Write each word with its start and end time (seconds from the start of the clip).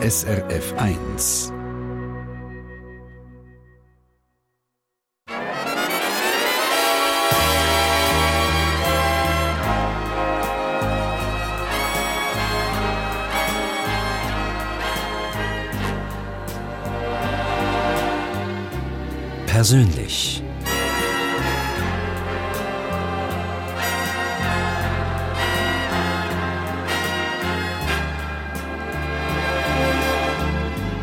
SRF 0.00 0.74
1. 0.78 1.52
Persönlich. 19.46 20.42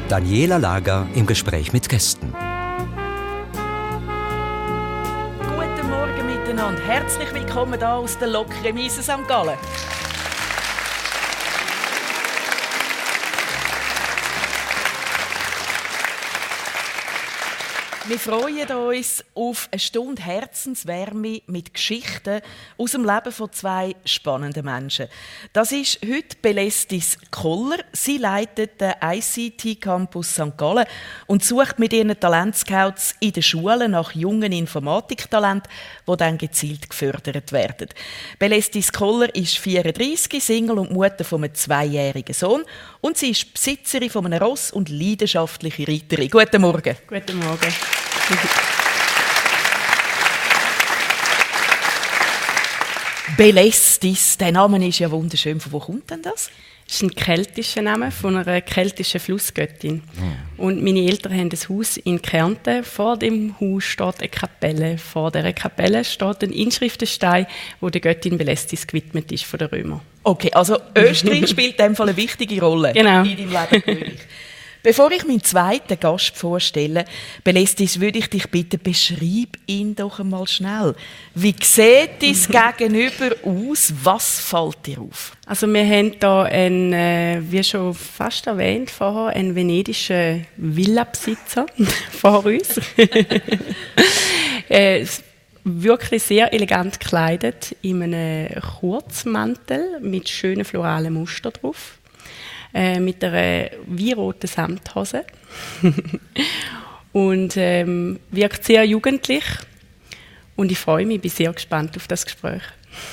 Daniela 0.09 0.58
Lager 0.58 1.08
im 1.16 1.26
Gespräch 1.26 1.73
mit 1.73 1.90
Gästen. 1.90 2.32
Guten 5.40 5.90
Morgen 5.90 6.27
miteinander. 6.27 6.80
Herzlich 6.84 7.34
willkommen 7.34 7.80
hier 7.80 7.90
aus 7.90 8.16
der 8.20 8.27
Lokremise 8.27 9.02
St. 9.02 9.27
Gallen. 9.27 9.58
Wir 18.08 18.20
freuen 18.20 18.70
uns 18.70 19.24
auf 19.35 19.67
eine 19.71 19.80
Stunde 19.80 20.21
Herzenswärme 20.21 21.41
mit 21.48 21.73
Geschichten 21.73 22.41
aus 22.77 22.91
dem 22.91 23.05
Leben 23.05 23.31
von 23.31 23.52
zwei 23.52 23.95
spannenden 24.05 24.66
Menschen. 24.66 25.07
Das 25.52 25.73
ist 25.73 25.99
heute 26.03 26.38
Belestis 26.41 27.17
Koller. 27.31 27.79
Sie 27.91 28.17
leitet 28.17 28.79
den 28.79 28.93
ICT 29.03 29.81
Campus 29.81 30.34
St. 30.34 30.57
Gallen 30.57 30.85
und 31.27 31.43
sucht 31.43 31.79
mit 31.79 31.91
ihren 31.91 32.18
Talentscouts 32.18 33.15
in 33.20 33.34
den 33.34 33.43
Schulen 33.43 33.91
nach 33.91 34.13
jungen 34.13 34.54
Informatiktalenten, 34.54 35.70
die 36.07 36.17
dann 36.17 36.38
gezielt 36.38 36.90
gefördert 36.90 37.51
werden. 37.51 37.90
Belestis 38.40 38.91
Koller 38.91 39.34
ist 39.35 39.57
34, 39.57 40.41
Single 40.41 40.79
und 40.79 40.91
Mutter 40.91 41.26
von 41.26 41.43
einem 41.43 41.54
zweijährigen 41.54 42.34
Sohn 42.34 42.63
und 43.01 43.17
sie 43.17 43.32
ist 43.32 43.54
Besitzerin 43.54 44.10
von 44.10 44.26
einem 44.26 44.41
Ross 44.41 44.71
und 44.71 44.90
leidenschaftliche 44.90 45.88
Reiterin. 45.88 46.29
Guten 46.29 46.62
Morgen. 46.62 46.95
Guten 47.07 47.40
Morgen. 47.40 47.73
Belestis, 53.37 54.37
der 54.37 54.51
Name 54.51 54.87
ist 54.87 54.99
ja 54.99 55.09
wunderschön. 55.09 55.59
Von 55.59 55.71
wo 55.71 55.79
kommt 55.79 56.09
denn 56.09 56.21
das? 56.21 56.49
Das 56.87 56.98
ist 56.98 57.01
ein 57.01 57.15
keltischer 57.15 57.82
Name 57.82 58.12
von 58.12 58.37
einer 58.37 58.62
keltischen 58.62 59.20
Flussgöttin. 59.20 60.04
Oh. 60.59 60.65
Und 60.65 60.84
meine 60.84 60.99
Eltern 60.99 61.34
haben 61.34 61.49
ein 61.51 61.70
Haus 61.70 61.98
in 61.98 62.21
Kärnten. 62.21 62.84
Vor 62.84 63.17
dem 63.17 63.55
Haus 63.59 63.84
steht 63.85 64.19
eine 64.19 64.29
Kapelle. 64.29 64.97
Vor 65.00 65.31
dieser 65.31 65.51
Kapelle 65.53 66.03
steht 66.03 66.44
ein 66.44 66.51
Inschriftenstein, 66.51 67.47
wo 67.81 67.90
der 67.90 68.01
Göttin 68.01 68.38
Belestis 68.38 68.85
gewidmet 68.85 69.31
ist 69.31 69.45
von 69.45 69.57
den 69.57 69.69
Römern. 69.69 70.01
Okay, 70.23 70.51
also 70.53 70.78
Österreich 70.95 71.50
spielt 71.50 71.79
in 71.79 71.85
dem 71.85 71.95
Fall 71.95 72.09
eine 72.09 72.17
wichtige 72.17 72.62
Rolle 72.62 72.94
genau. 72.94 73.23
in 73.23 73.50
deinem 73.50 73.84
Leben. 73.85 74.12
Bevor 74.86 75.09
ich 75.09 75.25
meinen 75.25 75.44
zweiten 75.44 76.00
Gast 76.00 76.38
vorstelle, 76.38 77.06
Belestis, 77.44 78.00
würde 78.00 78.19
ich 78.19 78.30
dich 78.30 78.52
bitten, 78.52 78.80
beschreib 78.80 79.58
ihn 79.66 79.96
doch 79.96 80.19
einmal 80.19 80.46
schnell. 80.46 80.94
Wie 81.34 81.56
sieht 81.59 82.22
dein 82.22 82.75
Gegenüber 82.78 83.36
aus? 83.44 83.91
Was 84.03 84.41
fällt 84.41 84.86
dir 84.86 85.02
auf? 85.02 85.36
Also 85.47 85.66
wir 85.66 85.84
haben 85.84 86.13
hier 86.19 86.44
einen, 86.44 86.94
äh, 86.94 87.41
wie 87.50 87.63
schon 87.63 87.96
fast 87.96 88.46
erwähnt 88.46 88.91
vorher, 88.91 89.36
einen 89.36 89.56
venedischen 89.56 90.46
Villabesitzer 90.56 91.66
vor 92.12 92.46
uns. 92.46 92.80
wirklich 95.63 96.22
sehr 96.22 96.53
elegant 96.53 97.00
gekleidet 97.00 97.75
in 97.81 98.03
einem 98.03 98.62
Kurzmantel 98.62 100.00
mit 100.01 100.29
schönen 100.29 100.63
floralen 100.63 101.16
Mustern 101.16 101.53
drauf 101.53 101.97
äh, 102.75 103.00
mit 103.00 103.24
einer 103.24 103.69
weinroten 103.88 104.47
Samthose. 104.47 105.24
und 107.13 107.56
ähm, 107.56 108.19
wirkt 108.31 108.66
sehr 108.66 108.84
jugendlich. 108.84 109.46
Und 110.58 110.72
ich 110.72 110.78
freue 110.78 111.06
mich, 111.06 111.22
bin 111.22 111.31
sehr 111.31 111.53
gespannt 111.53 111.96
auf 111.96 112.08
das 112.08 112.25
Gespräch. 112.25 112.62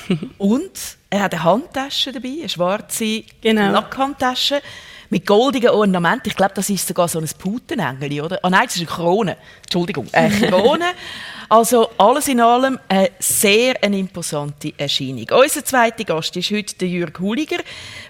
und 0.39 0.73
er 1.11 1.23
hat 1.23 1.35
eine 1.35 1.45
Handtasche 1.45 2.11
dabei, 2.11 2.39
eine 2.41 2.49
schwarze 2.49 3.23
genau. 3.41 3.71
Lackhandtasche 3.71 4.61
mit 5.11 5.27
goldigen 5.27 5.71
Ornamenten. 5.71 6.29
Ich 6.29 6.37
glaube, 6.37 6.55
das 6.55 6.69
ist 6.69 6.89
sogar 6.89 7.07
so 7.07 7.21
ein 7.21 7.29
Putenengel, 7.39 8.21
oder? 8.21 8.41
Ah 8.43 8.51
nein, 8.51 8.65
das 8.65 8.77
ist 8.77 8.81
eine 8.81 8.91
Krone. 8.91 9.37
Entschuldigung, 9.63 10.09
eine 10.13 10.49
Krone. 10.49 10.87
Also 11.53 11.91
alles 11.99 12.29
in 12.29 12.41
allem 12.41 12.79
eine 12.89 13.11
sehr 13.19 13.75
eine 13.83 13.99
imposante 13.99 14.73
Erscheinung. 14.79 15.27
Unser 15.33 15.63
zweiter 15.63 16.03
Gast 16.03 16.35
ist 16.35 16.51
heute 16.51 16.87
Jürg 16.87 17.21
Huliger, 17.21 17.59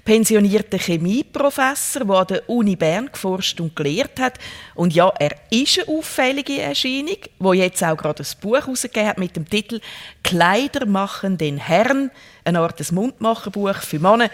pensionierter 0.04 0.78
Chemieprofessor, 0.78 2.04
der 2.04 2.16
an 2.16 2.26
der 2.28 2.48
Uni 2.48 2.76
Bern 2.76 3.10
geforscht 3.10 3.60
und 3.60 3.74
gelehrt 3.74 4.20
hat. 4.20 4.38
Und 4.76 4.94
ja, 4.94 5.12
er 5.18 5.34
ist 5.50 5.80
eine 5.80 5.88
auffällige 5.88 6.60
Erscheinung, 6.60 7.16
wo 7.40 7.52
jetzt 7.52 7.82
auch 7.82 7.96
gerade 7.96 8.22
ein 8.22 8.40
Buch 8.40 8.58
herausgegeben 8.58 9.08
hat 9.08 9.18
mit 9.18 9.34
dem 9.34 9.50
Titel 9.50 9.80
«Kleider 10.22 10.86
machen 10.86 11.36
den 11.36 11.56
Herrn», 11.56 12.12
eine 12.44 12.60
Art 12.60 12.78
des 12.78 12.92
Mundmacherbuch 12.92 13.78
für 13.78 13.98
Männer, 13.98 14.30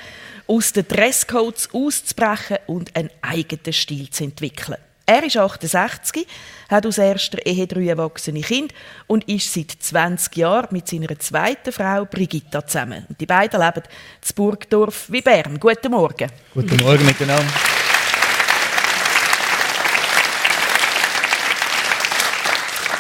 aus 0.46 0.75
den 0.75 0.86
Dresscodes 0.86 1.70
auszubrechen 1.72 2.58
und 2.66 2.94
einen 2.94 3.08
eigenen 3.22 3.72
Stil 3.72 4.10
zu 4.10 4.25
entwickeln. 4.25 4.76
Er 5.08 5.22
ist 5.22 5.38
68, 5.38 6.26
hat 6.69 6.84
aus 6.84 6.98
erster 6.98 7.38
Ehe 7.46 7.66
drei 7.66 7.86
erwachsene 7.86 8.42
Kinder 8.42 8.74
und 9.06 9.26
ist 9.26 9.50
seit 9.50 9.70
20 9.70 10.36
Jahren 10.36 10.69
mit 10.70 10.86
seiner 10.86 11.19
zweiten 11.19 11.72
Frau 11.72 12.04
Brigitta 12.04 12.66
zusammen. 12.66 13.06
Und 13.08 13.19
die 13.19 13.24
beiden 13.24 13.58
leben 13.58 13.84
in 13.86 14.34
Burgdorf 14.34 15.06
wie 15.08 15.22
Bern. 15.22 15.58
Guten 15.58 15.92
Morgen. 15.92 16.30
Guten 16.52 16.76
Morgen 16.84 17.06
miteinander. 17.06 17.50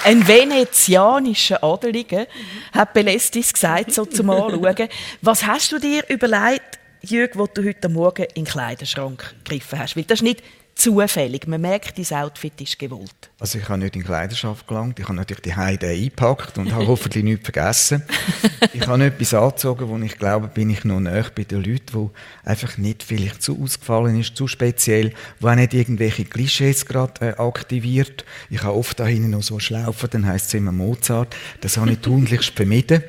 Ein 0.04 0.26
venezianischer 0.26 1.62
Adeliger, 1.62 2.26
hat 2.72 2.94
Belestis 2.94 3.52
gesagt, 3.52 3.92
so 3.92 4.06
zum 4.06 4.30
Anschauen. 4.30 4.88
Was 5.20 5.44
hast 5.44 5.72
du 5.72 5.78
dir 5.78 6.08
überlegt, 6.08 6.78
Jürg, 7.02 7.36
wo 7.36 7.46
du 7.46 7.62
heute 7.62 7.90
Morgen 7.90 8.24
in 8.34 8.44
den 8.44 8.46
Kleiderschrank 8.46 9.34
gegriffen 9.44 9.78
hast? 9.78 9.94
Weil 9.94 10.04
das 10.04 10.20
ist 10.20 10.22
nicht 10.22 10.42
zufällig. 10.78 11.46
Man 11.46 11.60
merkt, 11.60 11.98
dein 11.98 12.18
Outfit 12.18 12.60
ist 12.60 12.78
gewollt. 12.78 13.30
Also 13.40 13.58
ich 13.58 13.68
habe 13.68 13.80
nicht 13.80 13.96
in 13.96 14.04
Kleiderschaft 14.04 14.66
gelangt. 14.66 14.98
Ich 14.98 15.04
habe 15.04 15.16
natürlich 15.16 15.42
die 15.42 15.54
Heide 15.54 15.88
eingepackt 15.88 16.56
und 16.56 16.72
habe 16.72 16.86
hoffentlich 16.86 17.24
nichts 17.24 17.44
vergessen. 17.44 18.02
ich 18.72 18.86
habe 18.86 19.04
etwas 19.04 19.34
angezogen, 19.34 19.88
wo 19.88 19.98
ich 19.98 20.16
glaube, 20.18 20.48
bin 20.48 20.70
ich 20.70 20.84
noch 20.84 21.00
näher 21.00 21.26
bei 21.34 21.44
den 21.44 21.64
Leuten, 21.64 21.92
wo 21.92 22.10
einfach 22.44 22.78
nicht 22.78 23.02
vielleicht 23.02 23.42
zu 23.42 23.60
ausgefallen 23.60 24.20
ist, 24.20 24.36
zu 24.36 24.46
speziell, 24.46 25.12
wo 25.40 25.48
auch 25.48 25.54
nicht 25.56 25.74
irgendwelche 25.74 26.24
Klischees 26.24 26.86
gerade 26.86 27.26
äh, 27.26 27.38
aktiviert. 27.38 28.24
Ich 28.48 28.62
habe 28.62 28.76
oft 28.76 28.98
da 29.00 29.04
hinten 29.04 29.30
noch 29.30 29.42
so 29.42 29.58
Schlaufen, 29.58 30.08
dann 30.10 30.26
heisst 30.26 30.48
es 30.48 30.54
immer 30.54 30.72
Mozart. 30.72 31.34
Das 31.60 31.76
habe 31.76 31.92
ich 31.92 31.98
tunlichst 31.98 32.54
vermieden. 32.54 33.02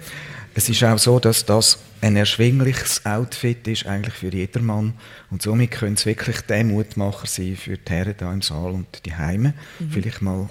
Es 0.60 0.68
ist 0.68 0.84
auch 0.84 0.98
so, 0.98 1.22
dass 1.22 1.46
das 1.46 1.80
ein 2.02 2.18
erschwingliches 2.18 3.06
Outfit 3.06 3.66
ist 3.66 3.86
eigentlich 3.86 4.14
für 4.14 4.28
jedermann 4.28 4.94
und 5.32 5.42
somit 5.42 5.72
könnte 5.72 6.02
es 6.02 6.06
wirklich 6.06 6.42
der 6.42 6.66
Mutmacher 6.66 7.28
sein 7.28 7.56
für 7.56 7.78
die 7.78 7.90
Herren 7.90 8.16
hier 8.20 8.30
im 8.30 8.42
Saal 8.42 8.72
und 8.72 9.06
die 9.06 9.16
Heime, 9.16 9.54
mhm. 9.80 9.90
vielleicht 9.90 10.22
mal 10.22 10.50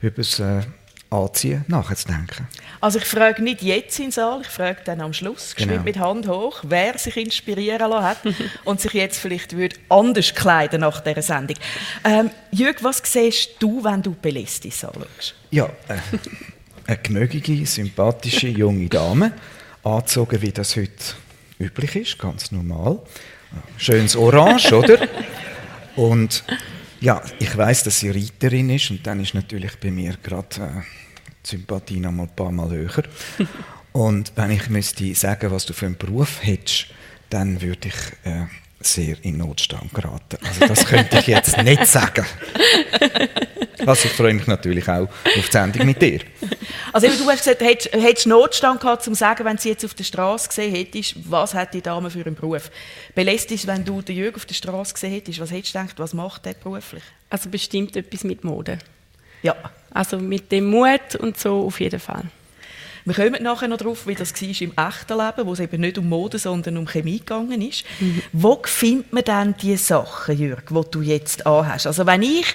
über 0.00 0.16
das 0.16 0.40
äh, 0.40 0.62
Anziehen 1.10 1.66
nachzudenken. 1.68 2.48
Also 2.80 2.98
ich 2.98 3.04
frage 3.04 3.42
nicht 3.42 3.60
jetzt 3.60 4.00
im 4.00 4.10
Saal, 4.10 4.40
ich 4.40 4.48
frage 4.48 4.80
dann 4.86 5.02
am 5.02 5.12
Schluss, 5.12 5.54
genau. 5.54 5.82
mit 5.82 5.98
Hand 5.98 6.26
hoch, 6.26 6.60
wer 6.62 6.96
sich 6.96 7.18
inspirieren 7.18 7.90
lassen 7.90 8.04
hat 8.06 8.18
und 8.64 8.80
sich 8.80 8.94
jetzt 8.94 9.18
vielleicht 9.18 9.54
würde 9.54 9.76
anders 9.90 10.34
kleiden 10.34 10.80
nach 10.80 11.00
dieser 11.00 11.20
Sendung. 11.20 11.58
Ähm, 12.04 12.30
Jürg, 12.52 12.82
was 12.82 13.02
siehst 13.04 13.50
du, 13.58 13.84
wenn 13.84 14.00
du 14.00 14.14
Belestis 14.14 14.82
anschaust? 14.82 15.34
Ja, 15.50 15.66
äh, 15.88 15.98
eine 16.86 16.98
gemögige, 16.98 17.66
sympathische 17.66 18.48
junge 18.48 18.88
Dame, 18.88 19.32
angezogen, 19.82 20.42
wie 20.42 20.52
das 20.52 20.76
heute 20.76 20.92
üblich 21.58 21.96
ist, 21.96 22.18
ganz 22.18 22.52
normal. 22.52 23.00
Schönes 23.76 24.16
Orange, 24.16 24.72
oder? 24.72 25.08
Und 25.94 26.44
ja, 27.00 27.22
ich 27.38 27.56
weiß, 27.56 27.84
dass 27.84 28.00
sie 28.00 28.10
Reiterin 28.10 28.70
ist 28.70 28.90
und 28.90 29.06
dann 29.06 29.20
ist 29.20 29.34
natürlich 29.34 29.76
bei 29.78 29.90
mir 29.90 30.16
gerade 30.22 30.56
äh, 30.56 30.82
die 31.44 31.50
Sympathie 31.50 32.00
noch 32.00 32.10
ein 32.10 32.28
paar 32.34 32.50
Mal 32.50 32.70
höher. 32.70 33.04
Und 33.92 34.32
wenn 34.36 34.50
ich 34.50 34.68
müsste 34.68 35.14
sagen, 35.14 35.50
was 35.50 35.64
du 35.66 35.72
für 35.72 35.86
einen 35.86 35.96
Beruf 35.96 36.38
hättest, 36.42 36.88
dann 37.30 37.60
würde 37.62 37.88
ich 37.88 38.30
äh, 38.30 38.46
sehr 38.80 39.16
in 39.24 39.38
Notstand 39.38 39.92
geraten. 39.94 40.38
Also 40.44 40.66
das 40.66 40.86
könnte 40.86 41.18
ich 41.18 41.26
jetzt 41.26 41.56
nicht 41.62 41.86
sagen. 41.86 42.26
Also 43.86 44.08
ich 44.08 44.14
freue 44.14 44.34
mich 44.34 44.46
natürlich 44.46 44.88
auch 44.88 45.08
auf 45.08 45.46
die 45.46 45.52
Sendung 45.52 45.86
mit 45.86 46.00
dir. 46.00 46.20
Also 46.92 47.06
du 47.06 47.30
hast 47.30 47.38
gesagt, 47.38 47.60
hättest, 47.60 47.92
hättest 47.92 48.26
Notstand 48.26 48.80
gehabt, 48.80 49.06
um 49.06 49.14
zu 49.14 49.18
sagen, 49.18 49.44
wenn 49.44 49.58
sie 49.58 49.70
jetzt 49.70 49.84
auf 49.84 49.94
der 49.94 50.04
Straße 50.04 50.48
gesehen 50.48 50.74
hättest, 50.74 51.14
was 51.30 51.54
hat 51.54 51.74
die 51.74 51.82
Dame 51.82 52.10
für 52.10 52.24
einen 52.24 52.34
Beruf? 52.34 52.70
Belästigt, 53.14 53.66
wenn 53.66 53.84
du 53.84 54.02
den 54.02 54.16
Jürgen 54.16 54.36
auf 54.36 54.46
der 54.46 54.54
Straße 54.54 54.94
gesehen 54.94 55.12
hättest, 55.12 55.40
was 55.40 55.50
hättest 55.50 55.74
du 55.74 55.78
gedacht, 55.78 55.98
was 55.98 56.14
macht 56.14 56.46
der 56.46 56.54
beruflich? 56.54 57.02
Also 57.30 57.48
bestimmt 57.48 57.96
etwas 57.96 58.24
mit 58.24 58.44
Mode. 58.44 58.78
Ja. 59.42 59.54
Also 59.90 60.18
mit 60.18 60.50
dem 60.52 60.66
Mut 60.66 61.14
und 61.18 61.38
so 61.38 61.66
auf 61.66 61.80
jeden 61.80 62.00
Fall. 62.00 62.24
Wir 63.06 63.14
kommen 63.14 63.40
nachher 63.40 63.68
noch 63.68 63.76
darauf, 63.76 64.08
wie 64.08 64.16
das 64.16 64.34
war 64.34 64.48
im 64.48 64.72
echten 64.76 65.16
Leben, 65.16 65.46
wo 65.46 65.52
es 65.52 65.60
eben 65.60 65.80
nicht 65.80 65.96
um 65.96 66.08
Mode, 66.08 66.38
sondern 66.38 66.76
um 66.76 66.86
Chemie 66.86 67.20
gegangen 67.20 67.62
ist. 67.62 67.84
Mhm. 68.00 68.20
Wo 68.32 68.60
findet 68.64 69.12
man 69.12 69.22
dann 69.22 69.56
die 69.56 69.76
Sachen, 69.76 70.36
Jürg, 70.36 70.64
die 70.68 70.90
du 70.90 71.02
jetzt 71.02 71.46
anhast? 71.46 71.86
Also 71.86 72.04
wenn 72.04 72.22
ich 72.22 72.46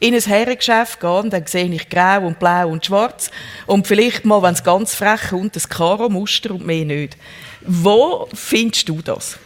in 0.00 0.14
ein 0.14 0.20
Herrengeschäft 0.20 1.00
gehe, 1.00 1.28
dann 1.28 1.46
sehe 1.46 1.72
ich 1.72 1.88
grau 1.88 2.26
und 2.26 2.38
blau 2.38 2.68
und 2.68 2.84
schwarz 2.84 3.30
und 3.66 3.86
vielleicht 3.86 4.24
mal, 4.24 4.42
wenn 4.42 4.54
es 4.54 4.64
ganz 4.64 4.94
frech 4.94 5.30
kommt, 5.30 5.56
ein 5.56 5.62
Karo-Muster 5.68 6.52
und 6.52 6.66
mehr 6.66 6.84
nicht. 6.84 7.16
Wo 7.62 8.28
findest 8.34 8.88
du 8.88 9.00
das? 9.02 9.38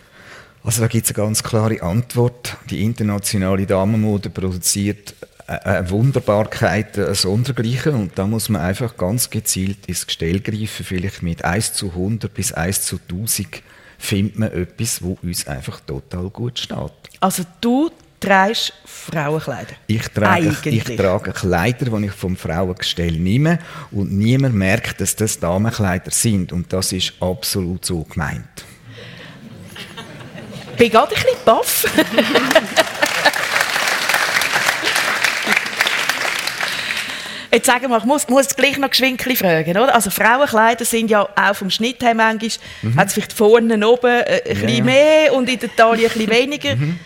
Also 0.64 0.82
da 0.82 0.88
gibt 0.88 1.04
es 1.04 1.16
eine 1.16 1.24
ganz 1.24 1.42
klare 1.42 1.82
Antwort. 1.82 2.56
Die 2.68 2.82
internationale 2.82 3.64
Damenmode 3.64 4.28
produziert 4.28 5.14
eine 5.46 5.88
Wunderbarkeit, 5.88 6.98
ein 6.98 7.14
Sondergleichen 7.14 7.94
und 7.94 8.18
da 8.18 8.26
muss 8.26 8.50
man 8.50 8.60
einfach 8.60 8.96
ganz 8.98 9.30
gezielt 9.30 9.86
ins 9.86 10.06
Gestell 10.06 10.40
greifen, 10.40 10.84
vielleicht 10.84 11.22
mit 11.22 11.42
1 11.42 11.72
zu 11.72 11.88
100 11.88 12.32
bis 12.34 12.52
1 12.52 12.82
zu 12.82 12.98
1000 13.10 13.62
findet 13.98 14.38
man 14.38 14.52
etwas, 14.52 15.02
wo 15.02 15.18
uns 15.22 15.48
einfach 15.48 15.80
total 15.80 16.28
gut 16.30 16.58
steht. 16.58 16.92
Also 17.20 17.44
du 17.60 17.90
trägst 18.20 18.73
Frauenkleider? 18.85 19.75
Ich 19.87 20.09
trage, 20.09 20.56
ich 20.65 20.85
trage 20.97 21.32
Kleider, 21.32 21.99
die 21.99 22.06
ich 22.06 22.12
vom 22.12 22.37
Frauengestell 22.37 23.12
nehme 23.12 23.59
und 23.91 24.12
niemand 24.12 24.55
merkt, 24.55 25.00
dass 25.00 25.17
das 25.17 25.38
Damenkleider 25.38 26.11
sind 26.11 26.53
und 26.53 26.73
das 26.73 26.93
ist 26.93 27.15
absolut 27.20 27.85
so 27.85 28.05
gemeint. 28.05 28.65
Ich 30.73 30.76
bin 30.79 30.91
gerade 30.91 31.15
ein 31.15 31.23
bisschen 31.23 31.44
baff. 31.44 31.85
Jetzt 37.50 37.67
sagen 37.67 37.88
wir, 37.88 37.97
ich 37.97 38.05
muss, 38.05 38.29
muss 38.29 38.55
gleich 38.55 38.76
noch 38.76 38.91
Geschwinkli 38.91 39.35
fragen, 39.35 39.70
oder? 39.70 39.94
Also 39.94 40.11
Frauenkleider 40.11 40.85
sind 40.85 41.11
ja 41.11 41.26
auch 41.35 41.56
vom 41.56 41.70
Schnitt 41.70 42.03
her 42.03 42.15
manchmal, 42.15 42.50
mhm. 42.82 42.97
hat 42.97 43.09
es 43.09 43.15
vielleicht 43.15 43.32
vorne 43.32 43.88
oben 43.88 44.06
äh, 44.06 44.43
ein 44.47 44.56
ja. 44.56 44.67
bisschen 44.67 44.85
mehr 44.85 45.32
und 45.32 45.49
in 45.49 45.59
der 45.59 45.75
Taille 45.75 46.06
ein 46.06 46.12
bisschen 46.12 46.31
weniger. 46.31 46.76
Mhm. 46.76 47.00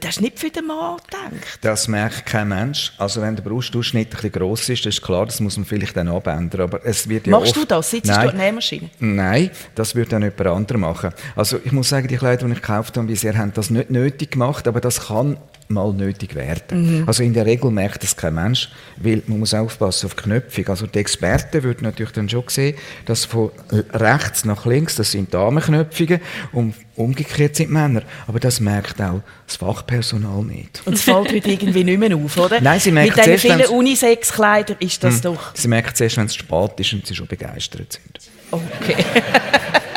Das 0.00 0.10
ist 0.10 0.20
nicht 0.20 0.38
für 0.38 0.50
den 0.50 0.66
Mann 0.66 0.98
gedacht. 0.98 1.58
Das 1.62 1.88
merkt 1.88 2.26
kein 2.26 2.48
Mensch. 2.48 2.92
Also 2.98 3.20
wenn 3.22 3.34
der 3.34 3.42
Brustausschnitt 3.42 4.08
ein 4.08 4.10
bisschen 4.10 4.32
gross 4.32 4.68
ist, 4.68 4.86
das 4.86 4.94
ist 4.94 5.02
klar, 5.02 5.26
das 5.26 5.40
muss 5.40 5.56
man 5.56 5.66
vielleicht 5.66 5.96
dann 5.96 6.08
abändern. 6.08 6.60
Aber 6.60 6.84
es 6.84 7.08
wird 7.08 7.26
ja 7.26 7.32
Machst 7.32 7.56
oft... 7.56 7.64
du 7.64 7.74
das? 7.74 7.90
Sitzt 7.90 8.06
Nein. 8.06 8.20
du 8.20 8.30
an 8.30 8.36
der 8.36 8.46
Nähmaschine? 8.46 8.90
Nein, 9.00 9.50
das 9.74 9.94
würde 9.94 10.10
dann 10.10 10.22
jemand 10.22 10.46
anderes 10.46 10.80
machen. 10.80 11.10
Also 11.34 11.58
ich 11.64 11.72
muss 11.72 11.88
sagen, 11.88 12.06
die 12.06 12.16
Kleider, 12.16 12.46
die 12.46 12.52
ich 12.52 12.60
gekauft 12.60 12.96
habe 12.96 13.06
bisher, 13.08 13.36
haben 13.36 13.52
das 13.54 13.70
nicht 13.70 13.90
nötig 13.90 14.32
gemacht, 14.32 14.68
aber 14.68 14.80
das 14.80 15.06
kann 15.08 15.38
mal 15.68 15.92
nötig 15.92 16.34
werden. 16.34 17.00
Mhm. 17.00 17.08
Also 17.08 17.22
in 17.22 17.34
der 17.34 17.46
Regel 17.46 17.70
merkt 17.70 18.02
das 18.02 18.16
kein 18.16 18.34
Mensch, 18.34 18.70
weil 18.96 19.22
man 19.26 19.40
muss 19.40 19.54
aufpassen 19.54 20.06
auf 20.06 20.16
Knöpfung. 20.16 20.68
Also 20.68 20.86
die 20.86 20.98
Experten 20.98 21.62
würden 21.62 21.84
natürlich 21.84 22.12
dann 22.12 22.28
schon 22.28 22.44
sehen, 22.48 22.76
dass 23.04 23.24
von 23.24 23.50
rechts 23.92 24.44
nach 24.44 24.66
links, 24.66 24.96
das 24.96 25.12
sind 25.12 25.32
Damenknöpfungen 25.32 26.20
und 26.52 26.74
umgekehrt 26.96 27.56
sind 27.56 27.70
Männer. 27.70 28.02
Aber 28.26 28.40
das 28.40 28.60
merkt 28.60 29.00
auch 29.00 29.20
das 29.46 29.56
Fachpersonal 29.56 30.42
nicht. 30.42 30.82
Und 30.84 30.94
es 30.94 31.02
fällt 31.02 31.32
heute 31.32 31.50
irgendwie 31.50 31.84
nicht 31.84 31.98
mehr 31.98 32.16
auf, 32.16 32.36
oder? 32.36 32.60
Nein, 32.60 32.80
sie 32.80 32.90
merken 32.90 33.14
Mit 33.16 33.26
diesen 33.26 33.38
vielen 33.38 33.66
Unisex-Kleidern 33.66 34.76
ist 34.80 35.04
das 35.04 35.16
mh, 35.16 35.20
doch... 35.22 35.54
Sie 35.54 35.68
merken 35.68 35.90
es 35.92 36.00
erst, 36.00 36.16
wenn 36.16 36.26
es 36.26 36.34
spät 36.34 36.80
ist 36.80 36.92
und 36.92 37.06
sie 37.06 37.14
schon 37.14 37.26
begeistert 37.26 37.92
sind. 37.92 38.30
Okay. 38.50 39.04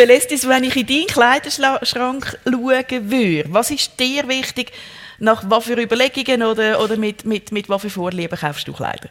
Belässt 0.00 0.32
es, 0.32 0.48
wenn 0.48 0.64
ich 0.64 0.76
in 0.76 0.86
deinen 0.86 1.06
Kleiderschrank 1.08 2.38
schauen 2.46 3.10
würde? 3.10 3.52
Was 3.52 3.70
ist 3.70 4.00
dir 4.00 4.26
wichtig? 4.28 4.72
Nach 5.18 5.42
was 5.46 5.64
für 5.64 5.78
Überlegungen 5.78 6.42
oder, 6.42 6.80
oder 6.82 6.96
mit, 6.96 7.26
mit, 7.26 7.52
mit 7.52 7.68
was 7.68 7.82
für 7.82 7.90
Vorlieben 7.90 8.38
kaufst 8.38 8.66
du 8.66 8.72
Kleider? 8.72 9.10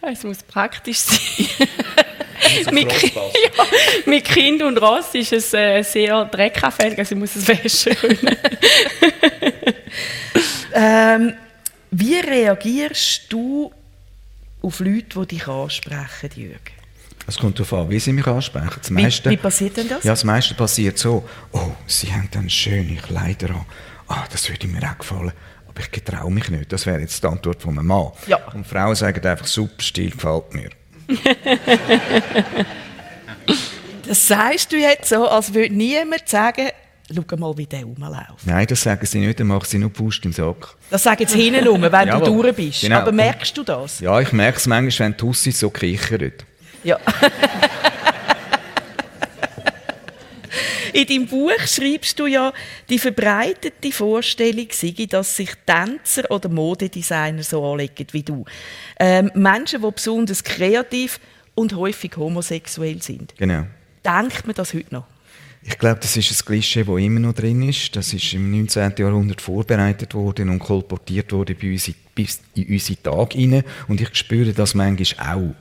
Es 0.00 0.22
muss 0.22 0.44
praktisch 0.44 0.98
sein. 0.98 1.48
mit, 2.70 2.92
ja, 3.02 3.20
mit 4.06 4.26
Kind 4.26 4.62
und 4.62 4.78
Ross 4.78 5.12
ist 5.14 5.32
es 5.32 5.52
äh, 5.54 5.82
sehr 5.82 6.24
dreckanfällig, 6.26 6.96
also 6.96 7.16
ich 7.16 7.18
muss 7.18 7.34
es 7.34 7.48
waschen 7.48 7.96
können. 7.96 8.36
ähm, 10.72 11.34
wie 11.90 12.20
reagierst 12.20 13.22
du 13.28 13.72
auf 14.62 14.78
Leute, 14.78 15.18
die 15.26 15.34
dich 15.34 15.48
ansprechen, 15.48 16.30
Jürgen? 16.36 16.79
Es 17.26 17.38
kommt 17.38 17.58
darauf 17.58 17.72
an, 17.74 17.90
wie 17.90 18.00
sie 18.00 18.12
mich 18.12 18.26
ansprechen. 18.26 18.70
Das 18.78 18.90
meiste, 18.90 19.30
wie, 19.30 19.34
wie, 19.34 19.36
passiert 19.36 19.76
denn 19.76 19.88
das? 19.88 20.02
Ja, 20.04 20.12
das 20.12 20.24
meiste 20.24 20.54
passiert 20.54 20.98
so, 20.98 21.28
oh, 21.52 21.70
sie 21.86 22.12
haben 22.12 22.28
dann 22.32 22.50
schöne 22.50 22.96
Kleider 22.96 23.50
an. 23.50 23.66
Ah, 24.08 24.24
das 24.32 24.48
würde 24.48 24.66
mir 24.66 24.82
auch 24.82 24.98
gefallen. 24.98 25.32
Aber 25.68 25.80
ich 25.80 25.90
getraue 25.92 26.32
mich 26.32 26.50
nicht. 26.50 26.72
Das 26.72 26.86
wäre 26.86 26.98
jetzt 26.98 27.22
die 27.22 27.28
Antwort 27.28 27.62
von 27.62 27.78
einem 27.78 27.86
Mann. 27.86 28.10
Ja. 28.26 28.38
Und 28.52 28.66
Frauen 28.66 28.96
sagen 28.96 29.24
einfach, 29.24 29.46
super 29.46 29.80
Stil 29.80 30.10
gefällt 30.10 30.52
mir. 30.52 30.70
das 34.06 34.26
sagst 34.26 34.72
du 34.72 34.76
jetzt 34.76 35.08
so, 35.08 35.28
als 35.28 35.54
würde 35.54 35.72
niemand 35.74 36.28
sagen, 36.28 36.70
schau 37.14 37.36
mal, 37.36 37.56
wie 37.56 37.66
der 37.66 37.84
rumläuft. 37.84 38.46
Nein, 38.46 38.66
das 38.66 38.82
sagen 38.82 39.06
sie 39.06 39.20
nicht, 39.20 39.38
dann 39.38 39.46
machen 39.46 39.66
sie 39.66 39.78
nur 39.78 39.92
Pust 39.92 40.24
im 40.24 40.32
Sack. 40.32 40.76
Das 40.90 41.04
sagen 41.04 41.26
sie 41.26 41.40
hinten 41.40 41.68
rum, 41.68 41.82
wenn 41.82 42.08
du 42.08 42.18
durch 42.18 42.54
bist. 42.56 42.80
Genau. 42.80 42.98
Aber 42.98 43.12
merkst 43.12 43.56
du 43.56 43.62
das? 43.62 44.00
Ja, 44.00 44.20
ich 44.20 44.32
merke 44.32 44.58
es 44.58 44.66
manchmal, 44.66 45.10
wenn 45.10 45.16
die 45.16 45.24
Hussi 45.24 45.52
so 45.52 45.70
kichern. 45.70 46.32
Ja. 46.84 46.98
In 50.92 51.06
deinem 51.06 51.26
Buch 51.26 51.60
schreibst 51.66 52.18
du 52.18 52.26
ja, 52.26 52.52
die 52.88 52.98
verbreitete 52.98 53.92
Vorstellung 53.92 54.66
sei, 54.72 55.06
dass 55.08 55.36
sich 55.36 55.50
Tänzer 55.64 56.28
oder 56.30 56.48
Modedesigner 56.48 57.42
so 57.42 57.64
anlegen 57.64 58.06
wie 58.12 58.22
du. 58.22 58.44
Ähm, 58.98 59.30
Menschen, 59.34 59.82
die 59.82 59.90
besonders 59.90 60.42
kreativ 60.42 61.20
und 61.54 61.74
häufig 61.74 62.16
homosexuell 62.16 63.00
sind. 63.00 63.34
Genau. 63.36 63.66
Denkt 64.04 64.46
man 64.46 64.54
das 64.54 64.74
heute 64.74 64.94
noch? 64.94 65.06
Ich 65.62 65.78
glaube, 65.78 66.00
das 66.00 66.16
ist 66.16 66.30
ein 66.30 66.44
Klischee, 66.46 66.84
das 66.84 66.98
immer 66.98 67.20
noch 67.20 67.34
drin 67.34 67.68
ist. 67.68 67.94
Das 67.94 68.14
ist 68.14 68.32
im 68.32 68.50
19. 68.50 68.94
Jahrhundert 68.96 69.42
vorbereitet 69.42 70.14
worden 70.14 70.48
und 70.48 70.58
kolportiert 70.58 71.32
worden 71.32 71.56
bei 71.60 71.72
uns 71.72 71.92
bis 72.14 72.40
in 72.54 72.66
unsere 72.68 73.02
Tage 73.02 73.38
hinein. 73.38 73.64
Und 73.86 74.00
ich 74.00 74.14
spüre 74.14 74.52
das 74.52 74.74
manchmal 74.74 75.36
auch. 75.36 75.54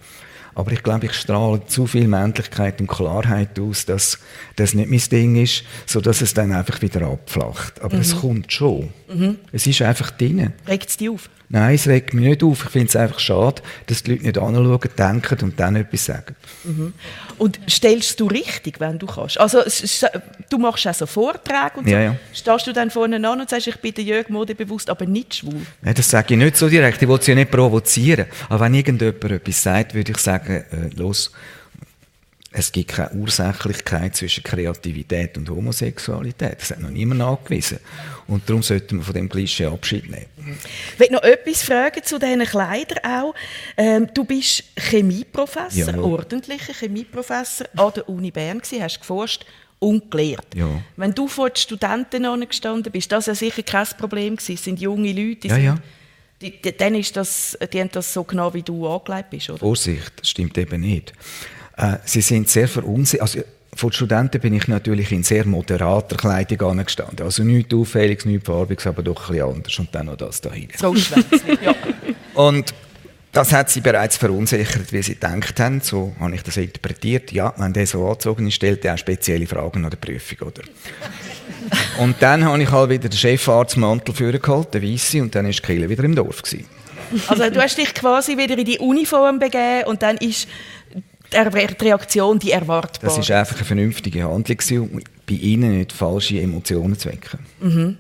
Aber 0.60 0.74
ich 0.74 0.84
glaube, 0.84 1.06
ich 1.06 1.14
strahle 1.14 1.66
zu 1.68 1.88
viel 1.88 2.10
Männlichkeit 2.10 2.82
und 2.82 2.88
Klarheit 2.88 3.58
aus, 3.58 3.86
dass 3.86 4.20
das 4.58 4.74
nicht 4.74 4.90
mein 4.90 5.00
Ding 5.10 5.42
ist, 5.42 5.64
sodass 5.86 6.20
es 6.20 6.34
dann 6.34 6.52
einfach 6.52 6.82
wieder 6.82 7.08
abflacht. 7.08 7.82
Aber 7.82 7.96
mhm. 7.96 8.02
es 8.02 8.20
kommt 8.20 8.52
schon. 8.52 8.90
Mhm. 9.08 9.38
Es 9.54 9.66
ist 9.68 9.82
einfach 9.82 10.12
drin. 10.12 10.52
Regt 10.68 10.90
es 10.90 10.98
dich 10.98 11.10
auf? 11.10 11.30
Nein, 11.52 11.74
es 11.74 11.88
regt 11.88 12.14
mich 12.14 12.26
nicht 12.26 12.44
auf. 12.44 12.66
Ich 12.66 12.70
finde 12.70 12.88
es 12.90 12.96
einfach 12.96 13.20
schade, 13.20 13.64
dass 13.88 14.04
die 14.04 14.12
Leute 14.12 14.24
nicht 14.26 14.38
anschauen, 14.38 14.80
denken 14.96 15.38
und 15.42 15.60
dann 15.60 15.76
etwas 15.76 16.06
sagen. 16.06 16.36
Mhm. 16.64 16.94
Und 17.40 17.60
stellst 17.68 18.20
du 18.20 18.28
richtig, 18.28 18.80
wenn 18.80 19.00
du 19.00 19.08
kannst? 19.08 19.40
Also, 19.40 19.64
du 20.50 20.58
machst 20.60 20.88
auch 20.88 20.94
so 20.94 21.08
Vorträge 21.08 21.72
und 21.78 21.88
so. 21.88 21.92
Ja, 21.92 22.02
ja. 22.02 22.16
Stehst 22.34 22.68
du 22.68 22.74
dann 22.74 22.92
vorne 22.92 23.16
an 23.16 23.42
und 23.42 23.50
sagst, 23.50 23.66
ich 23.66 23.78
bin 23.78 23.96
der 23.96 24.04
Jörg 24.04 24.30
Mode 24.30 24.54
bewusst, 24.54 24.92
aber 24.92 25.08
nicht 25.08 25.36
schwul? 25.36 25.66
Nein, 25.82 25.96
das 25.96 26.08
sage 26.12 26.36
ich 26.36 26.40
nicht 26.40 26.56
so 26.56 26.70
direkt. 26.70 27.02
Ich 27.02 27.10
will 27.10 27.20
sie 27.20 27.32
ja 27.32 27.36
nicht 27.36 27.50
provozieren. 27.50 28.28
Aber 28.48 28.66
wenn 28.66 28.76
irgendjemand 28.76 29.24
etwas 29.24 29.64
sagt, 29.64 29.96
würde 29.96 30.12
ich 30.12 30.18
sagen, 30.20 30.64
äh, 30.70 30.96
los, 30.96 31.32
es 32.52 32.72
gibt 32.72 32.90
keine 32.90 33.12
Ursächlichkeit 33.12 34.16
zwischen 34.16 34.44
Kreativität 34.44 35.38
und 35.38 35.50
Homosexualität. 35.50 36.60
Das 36.60 36.72
hat 36.72 36.80
noch 36.80 36.90
niemand 36.90 37.20
nachgewiesen. 37.20 37.80
Und 38.28 38.50
darum 38.50 38.64
sollten 38.64 38.98
wir 38.98 39.04
von 39.04 39.14
dem 39.14 39.30
Klischee 39.30 39.66
Abschied 39.66 40.10
nehmen. 40.10 40.26
Ich 40.94 41.00
will 41.00 41.10
noch 41.12 41.22
etwas 41.22 41.62
fragen 41.62 42.04
zu 42.04 42.18
diesen 42.18 42.44
Kleidern 42.46 43.04
auch. 43.04 43.36
Ähm, 43.78 44.08
du 44.14 44.26
bist 44.26 44.64
Chemieprofessor, 44.76 45.94
ja, 45.94 46.00
ordentlicher 46.00 46.74
Chemieprofessor 46.74 47.68
an 47.78 47.92
der 47.96 48.10
Uni 48.10 48.32
Bern 48.32 48.60
gewesen, 48.60 48.82
hast 48.82 49.00
geforscht 49.00 49.46
und 49.78 50.10
gelehrt. 50.10 50.48
Ja. 50.56 50.82
Wenn 50.98 51.14
du 51.14 51.28
vor 51.28 51.52
den 51.52 51.56
Studenten 51.58 52.48
gestanden 52.48 52.92
bist, 52.92 53.12
das 53.12 53.28
war 53.28 53.36
sicher 53.36 53.62
kein 53.62 53.88
Problem 53.98 54.36
gewesen. 54.36 54.56
Es 54.56 54.64
sind 54.64 54.80
junge 54.82 55.14
Leute, 55.14 55.50
ja, 55.50 55.58
ja. 55.58 55.78
Die, 56.42 56.60
die, 56.62 56.76
dann 56.76 56.96
ist 56.96 57.16
das, 57.18 57.58
die 57.74 57.82
haben 57.82 57.90
das 57.92 58.14
so 58.14 58.24
genau 58.24 58.54
wie 58.54 58.64
du 58.64 58.88
angelegt 58.88 59.30
bist, 59.30 59.50
oder? 59.50 59.60
Vorsicht, 59.60 60.14
das 60.16 60.30
stimmt 60.30 60.58
eben 60.58 60.82
nicht. 60.82 61.14
Äh, 61.80 61.98
sie 62.06 62.22
sind 62.22 62.50
sehr 62.50 62.68
verunsichert. 62.68 63.22
Also, 63.22 63.40
von 63.76 63.92
Studenten 63.92 64.42
bin 64.42 64.54
ich 64.56 64.68
natürlich 64.68 65.12
in 65.12 65.24
sehr 65.24 65.46
moderater 65.46 66.18
Kleidung 66.18 66.72
angestanden. 66.72 67.24
Also 67.24 67.44
nichts 67.44 67.74
Auffälliges, 67.74 68.26
nichts 68.26 68.48
Farbiges, 68.48 68.88
aber 68.88 69.04
doch 69.04 69.30
ein 69.30 69.36
bisschen 69.36 69.56
anders. 69.56 69.80
Und 69.80 69.96
dann 69.96 70.08
noch 70.08 70.18
das 70.18 70.42
da 70.42 70.52
hinten. 70.52 70.78
So 70.78 70.94
ja. 70.94 71.76
Und 72.34 72.74
Das 73.32 73.54
hat 73.54 73.70
sie 73.70 73.82
bereits 73.82 74.18
verunsichert, 74.18 74.92
wie 74.92 75.04
sie 75.04 75.14
gedacht 75.14 75.60
haben. 75.60 75.82
So 75.82 76.16
habe 76.20 76.34
ich 76.34 76.42
das 76.42 76.58
interpretiert. 76.58 77.32
Ja, 77.32 77.54
wenn 77.58 77.74
der 77.74 77.86
so 77.86 78.06
angezogen 78.08 78.48
ist, 78.48 78.56
stellt 78.56 78.84
er 78.86 78.96
auch 78.96 78.98
spezielle 78.98 79.46
Fragen 79.46 79.84
an 79.86 79.92
der 79.92 79.98
Prüfung, 79.98 80.48
oder? 80.48 80.64
und 82.00 82.16
dann 82.22 82.44
habe 82.44 82.64
ich 82.64 82.72
halt 82.72 82.90
wieder 82.90 83.08
den 83.08 83.18
Chefarztmantel 83.18 84.16
vorgeholt, 84.16 84.74
den 84.74 84.82
Weisse, 84.82 85.22
und 85.22 85.36
dann 85.36 85.46
war 85.46 85.54
Kille 85.54 85.88
wieder 85.88 86.04
im 86.04 86.16
Dorf. 86.16 86.42
Gewesen. 86.42 86.66
Also 87.28 87.50
du 87.50 87.62
hast 87.62 87.78
dich 87.78 87.94
quasi 87.94 88.38
wieder 88.38 88.58
in 88.58 88.66
die 88.66 88.78
Uniform 88.80 89.40
begeben 89.40 89.88
und 89.88 90.02
dann 90.02 90.18
ist 90.18 90.48
die 91.34 91.86
Reaktion 91.86 92.40
die 92.40 92.52
erwartbare. 92.52 93.16
Das 93.16 93.30
war 93.30 93.38
einfach 93.38 93.58
eine 93.58 93.66
vernünftige 93.66 94.24
Handlung, 94.24 94.92
um 94.92 95.02
bei 95.28 95.36
ihnen 95.36 95.78
nicht 95.78 95.92
falsche 95.92 96.40
Emotionen 96.40 96.98
zu 96.98 97.10
wecken. 97.10 97.40
Mhm. 97.60 97.98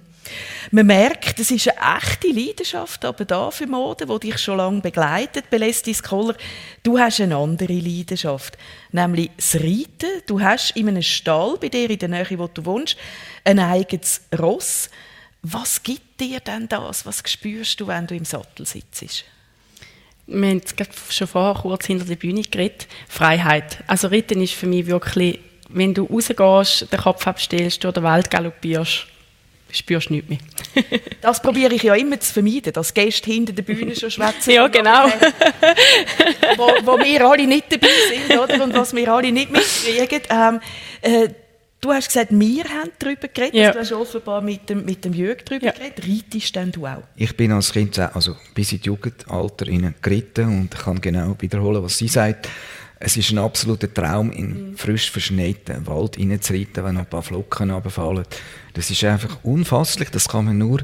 Man 0.72 0.86
merkt, 0.86 1.40
es 1.40 1.52
ist 1.52 1.70
eine 1.70 1.98
echte 1.98 2.28
Leidenschaft 2.28 3.04
aber 3.04 3.26
da 3.26 3.50
für 3.50 3.66
Mode, 3.66 4.06
die 4.06 4.28
dich 4.28 4.38
schon 4.40 4.58
lange 4.58 4.82
begleitet, 4.82 5.50
Belesti 5.50 5.94
Scholar. 5.94 6.36
Du 6.84 7.00
hast 7.00 7.22
eine 7.22 7.36
andere 7.36 7.74
Leidenschaft, 7.74 8.58
nämlich 8.92 9.32
das 9.36 9.56
Reiten. 9.56 10.22
Du 10.28 10.40
hast 10.40 10.72
in 10.72 10.88
einem 10.88 11.02
Stall 11.02 11.58
bei 11.60 11.70
dir 11.70 11.90
in 11.90 11.98
der 11.98 12.10
Nähe, 12.10 12.38
wo 12.38 12.48
du 12.48 12.64
wohnst, 12.66 12.98
ein 13.44 13.60
eigenes 13.60 14.22
Ross. 14.38 14.90
Was 15.42 15.82
gibt 15.82 16.20
dir 16.20 16.40
denn 16.42 16.68
das? 16.68 17.06
Was 17.06 17.24
spürst 17.26 17.80
du, 17.80 17.88
wenn 17.88 18.06
du 18.06 18.16
im 18.16 18.26
Sattel 18.26 18.66
sitzt? 18.66 19.26
Wir 20.32 20.50
haben 20.50 20.62
schon 21.10 21.28
vorher 21.28 21.62
kurz 21.62 21.88
hinter 21.88 22.06
der 22.06 22.16
Bühne 22.16 22.42
geredet. 22.44 22.88
Freiheit. 23.08 23.80
Also 23.88 24.10
Reiten 24.10 24.42
ist 24.42 24.54
für 24.54 24.68
mich 24.68 24.86
wirklich, 24.86 25.40
wenn 25.70 25.94
du 25.94 26.04
rausgehst, 26.06 26.92
den 26.92 27.00
Kopf 27.00 27.26
abstellst, 27.26 27.84
durch 27.84 27.96
die 27.96 28.04
Welt 28.04 28.30
galoppierst, 28.30 29.08
spürst 29.72 30.10
du 30.10 30.14
nichts 30.14 30.30
mehr. 30.30 30.40
das 31.22 31.42
probiere 31.42 31.74
ich 31.74 31.84
ja 31.84 31.96
immer 31.96 32.20
zu 32.20 32.32
vermeiden, 32.32 32.74
dass 32.74 32.94
Gäste 32.94 33.32
hinter 33.32 33.54
der 33.54 33.64
Bühne 33.64 33.96
schon 33.96 34.12
schwätzen. 34.12 34.52
ja, 34.52 34.68
genau. 34.68 35.08
wo, 36.58 36.68
wo, 36.84 37.00
wir 37.00 37.26
alle 37.26 37.48
nicht 37.48 37.72
dabei 37.72 37.88
sind, 38.10 38.40
oder? 38.40 38.64
Und 38.64 38.74
was 38.76 38.96
wir 38.96 39.12
alle 39.12 39.32
nicht 39.32 39.52
mitkriegen. 39.52 40.22
Ähm, 40.30 40.60
äh, 41.02 41.30
du 41.82 41.92
hast 41.92 42.08
gesagt, 42.08 42.32
wir 42.32 42.64
haben 42.66 42.92
darüber 43.00 43.28
geredet. 43.28 43.56
Ja. 43.56 43.72
Du 43.72 43.80
hast 43.80 43.92
offenbar 43.92 44.42
mit 44.42 44.70
dem, 44.70 44.86
mit 44.86 45.04
dem 45.06 45.14
Jörg 45.14 45.44
darüber 45.46 45.68
ja. 45.68 45.72
geredet. 45.72 46.06
Reitest 46.08 46.56
denn 46.56 46.72
du 46.72 46.86
auch? 46.86 47.04
Ich 47.16 47.36
bin 47.36 47.52
als 47.52 47.72
Kind, 47.72 47.98
also 48.00 48.36
bis 48.54 48.72
in 48.74 48.82
Jugendalter, 48.82 49.66
geritten 50.02 50.48
und 50.48 50.72
kann 50.72 51.00
genau 51.00 51.36
wiederholen, 51.40 51.84
was 51.84 51.98
sie 51.98 52.08
sagt. 52.08 52.50
Es 53.02 53.16
ist 53.16 53.32
ein 53.32 53.38
absoluter 53.38 53.94
Traum, 53.94 54.30
in 54.32 54.76
frisch 54.76 55.10
verschneiten 55.10 55.88
Wald 55.88 56.18
reinzureiten, 56.20 56.84
wenn 56.84 56.96
noch 56.96 57.02
ein 57.02 57.10
paar 57.10 57.24
Flocken 57.24 57.72
runterfallen. 57.72 58.26
Das 58.74 58.92
ist 58.92 59.04
einfach 59.06 59.38
unfasslich. 59.44 60.10
Das 60.10 60.28
kann 60.28 60.46
man 60.46 60.58
nur, 60.58 60.82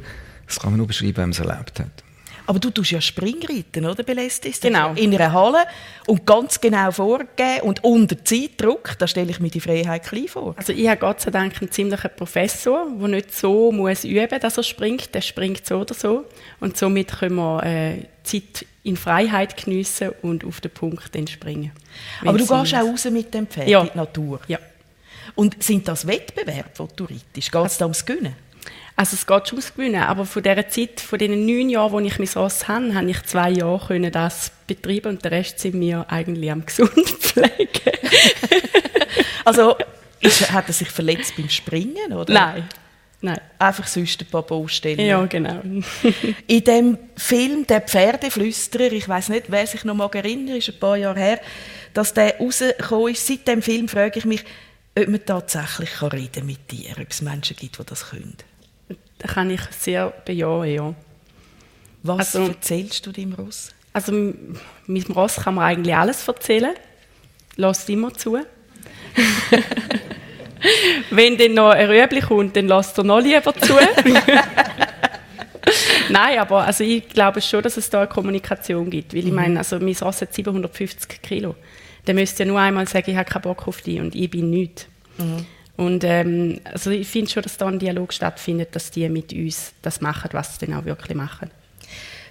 das 0.48 0.60
kann 0.60 0.72
man 0.72 0.78
nur 0.78 0.88
beschreiben, 0.88 1.18
wenn 1.18 1.24
man 1.24 1.32
es 1.32 1.40
erlebt 1.40 1.80
hat. 1.82 2.05
Aber 2.46 2.60
du 2.60 2.70
tust 2.70 2.92
ja 2.92 3.02
Springreiten, 3.02 3.86
oder, 3.86 4.04
Belestis? 4.04 4.60
Genau. 4.60 4.94
In 4.94 5.14
einer 5.16 5.34
Halle 5.34 5.66
und 6.08 6.26
ganz 6.26 6.62
genau 6.62 6.92
vorgegeben 6.92 7.62
und 7.64 7.84
unter 7.84 8.24
Zeitdruck, 8.24 8.98
da 9.00 9.08
stelle 9.08 9.32
ich 9.32 9.40
mir 9.40 9.50
die 9.50 9.60
Freiheit 9.60 10.04
klein 10.04 10.28
vor. 10.28 10.54
Also 10.58 10.74
ich 10.74 10.88
habe 10.88 11.00
Gott 11.00 11.22
sei 11.22 11.32
Dank 11.32 11.62
einen 11.62 11.72
ziemlichen 11.72 12.12
Professor, 12.16 12.88
der 13.00 13.08
nicht 13.08 13.36
so 13.36 13.72
muss 13.72 14.04
üben 14.04 14.40
dass 14.40 14.58
er 14.58 14.64
springt. 14.64 15.14
Der 15.16 15.22
springt 15.22 15.66
so 15.66 15.80
oder 15.80 15.94
so. 15.94 16.26
Und 16.60 16.78
somit 16.78 17.20
können 17.20 17.36
wir 17.36 17.64
äh, 17.64 18.06
Zeit 18.24 18.66
in 18.84 18.98
Freiheit 18.98 19.64
geniessen 19.64 20.12
und 20.22 20.46
auf 20.46 20.62
den 20.62 20.72
Punkt 20.72 21.16
entspringen. 21.16 21.72
Aber 22.22 22.38
du 22.38 22.46
gehst 22.46 22.76
auch 22.76 22.84
raus 22.84 23.06
mit 23.06 23.34
dem 23.34 23.48
Pferd 23.48 23.68
ja. 23.68 23.82
in 23.82 23.90
die 23.92 23.98
Natur? 23.98 24.40
Ja. 24.48 24.60
Und 25.34 25.62
sind 25.62 25.88
das 25.88 26.06
Wettbewerbe, 26.06 26.70
die 26.78 26.96
du 26.96 27.04
reitest? 27.06 27.34
Geht 27.34 27.48
es 27.48 27.56
also, 27.56 27.80
da 27.80 27.86
ums 27.86 28.06
Gewinnen? 28.06 28.36
Also 28.98 29.16
es 29.16 29.28
geht 29.28 29.50
schon 29.50 29.58
ums 29.58 29.74
Gewinnen, 29.74 30.02
aber 30.02 30.26
von 30.26 30.42
dieser 30.42 30.70
Zeit, 30.70 31.02
von 31.02 31.20
den 31.20 31.46
neun 31.46 31.70
Jahren, 31.70 31.92
wo 31.92 32.00
ich 32.00 32.18
mein 32.18 32.30
Ross 32.36 32.68
habe, 32.68 32.94
habe 32.94 33.10
ich 33.10 33.22
zwei 33.24 33.50
Jahre 33.50 33.88
können 33.88 34.12
das 34.12 34.52
betreiben 34.68 35.10
und 35.10 35.24
der 35.24 35.32
Rest 35.32 35.60
sind 35.60 35.80
wir 35.80 36.06
eigentlich 36.10 36.50
am 36.50 36.66
Gesundpflegen. 36.66 37.92
also 39.46 39.76
ist, 40.22 40.52
hat 40.52 40.68
er 40.68 40.74
sich 40.74 40.90
verletzt 40.90 41.36
beim 41.36 41.50
Springen, 41.50 42.14
oder? 42.14 42.34
Nein. 42.34 42.70
Nein. 43.22 43.40
Einfach 43.60 43.88
sonst 43.88 44.22
ein 44.22 44.28
paar 44.28 44.44
Baustellen. 44.44 45.00
Ja, 45.00 45.26
genau. 45.26 45.62
In 46.48 46.64
dem 46.64 46.98
Film 47.18 47.66
«Der 47.68 47.82
Pferdeflüsterer», 47.82 48.92
ich 48.92 49.10
weiß 49.10 49.30
nicht, 49.30 49.46
wer 49.50 49.66
sich 49.68 49.84
noch 49.84 49.96
mal 49.96 50.10
erinnert, 50.14 50.58
ist 50.58 50.70
ein 50.70 50.80
paar 50.80 50.96
Jahre 50.96 51.20
her, 51.20 51.42
dass 51.94 52.14
der 52.14 52.38
rausgekommen 52.38 53.14
ist. 53.14 53.26
Seit 53.26 53.48
dem 53.48 53.62
Film 53.62 53.88
frage 53.88 54.20
ich 54.20 54.26
mich, 54.26 54.44
ob 54.98 55.08
man 55.08 55.26
tatsächlich 55.26 56.02
reden 56.02 56.46
mit 56.46 56.72
dir, 56.72 56.92
ob 57.00 57.10
es 57.10 57.22
Menschen 57.22 57.56
gibt, 57.58 57.80
die 57.80 57.84
das 57.84 58.10
können. 58.10 58.38
Kann 59.26 59.50
ich 59.50 59.62
sehr 59.80 60.14
bejahen, 60.26 60.70
ja. 60.70 60.94
Was 62.04 62.36
also, 62.36 62.50
erzählst 62.52 63.06
du 63.06 63.12
deinem 63.12 63.34
Ross? 63.34 63.72
Also 63.92 64.12
mit 64.12 65.08
dem 65.08 65.16
Ross 65.16 65.38
kann 65.38 65.56
man 65.56 65.66
eigentlich 65.66 65.96
alles 65.96 66.28
erzählen. 66.28 66.76
Lass 67.56 67.90
immer 67.90 68.14
zu. 68.14 68.38
Wenn 71.10 71.38
dann 71.38 71.54
noch 71.54 71.70
ein 71.70 71.88
Rüebli 71.88 72.22
kommt, 72.22 72.56
dann 72.56 72.68
lasst 72.68 72.98
er 72.98 73.04
noch 73.04 73.20
lieber 73.22 73.54
zu. 73.56 73.74
Nein, 76.10 76.40
aber 76.40 76.66
also 76.66 76.84
ich 76.84 77.08
glaube 77.10 77.42
schon, 77.42 77.64
dass 77.64 77.78
es 77.78 77.90
da 77.90 78.00
eine 78.00 78.08
Kommunikation 78.08 78.90
gibt. 78.90 79.14
Weil 79.14 79.22
ich 79.22 79.26
mhm. 79.28 79.36
meine, 79.36 79.58
also 79.60 79.80
mein 79.80 79.96
Ross 79.96 80.22
hat 80.22 80.34
750 80.34 81.22
Kilo. 81.22 81.56
Der 82.06 82.14
müsste 82.14 82.44
ja 82.44 82.50
nur 82.50 82.60
einmal 82.60 82.88
sagen, 82.88 83.10
ich 83.10 83.18
habe 83.18 83.30
keinen 83.30 83.42
Bock 83.42 83.68
auf 83.68 83.82
dich 83.82 84.00
und 84.00 84.14
ich 84.14 84.30
bin 84.30 84.50
nichts. 84.50 84.88
Mhm. 85.18 85.46
Und 85.78 86.04
ähm, 86.04 86.62
also 86.64 86.90
ich 86.92 87.08
finde 87.08 87.30
schon, 87.30 87.44
dass 87.44 87.58
da 87.58 87.68
ein 87.68 87.80
Dialog 87.80 88.14
stattfindet, 88.14 88.76
dass 88.76 88.92
die 88.92 89.08
mit 89.10 89.34
uns 89.34 89.74
das 89.82 90.02
machen, 90.02 90.30
was 90.32 90.58
sie 90.58 90.66
dann 90.66 90.76
auch 90.76 90.86
wirklich 90.86 91.16
machen. 91.16 91.52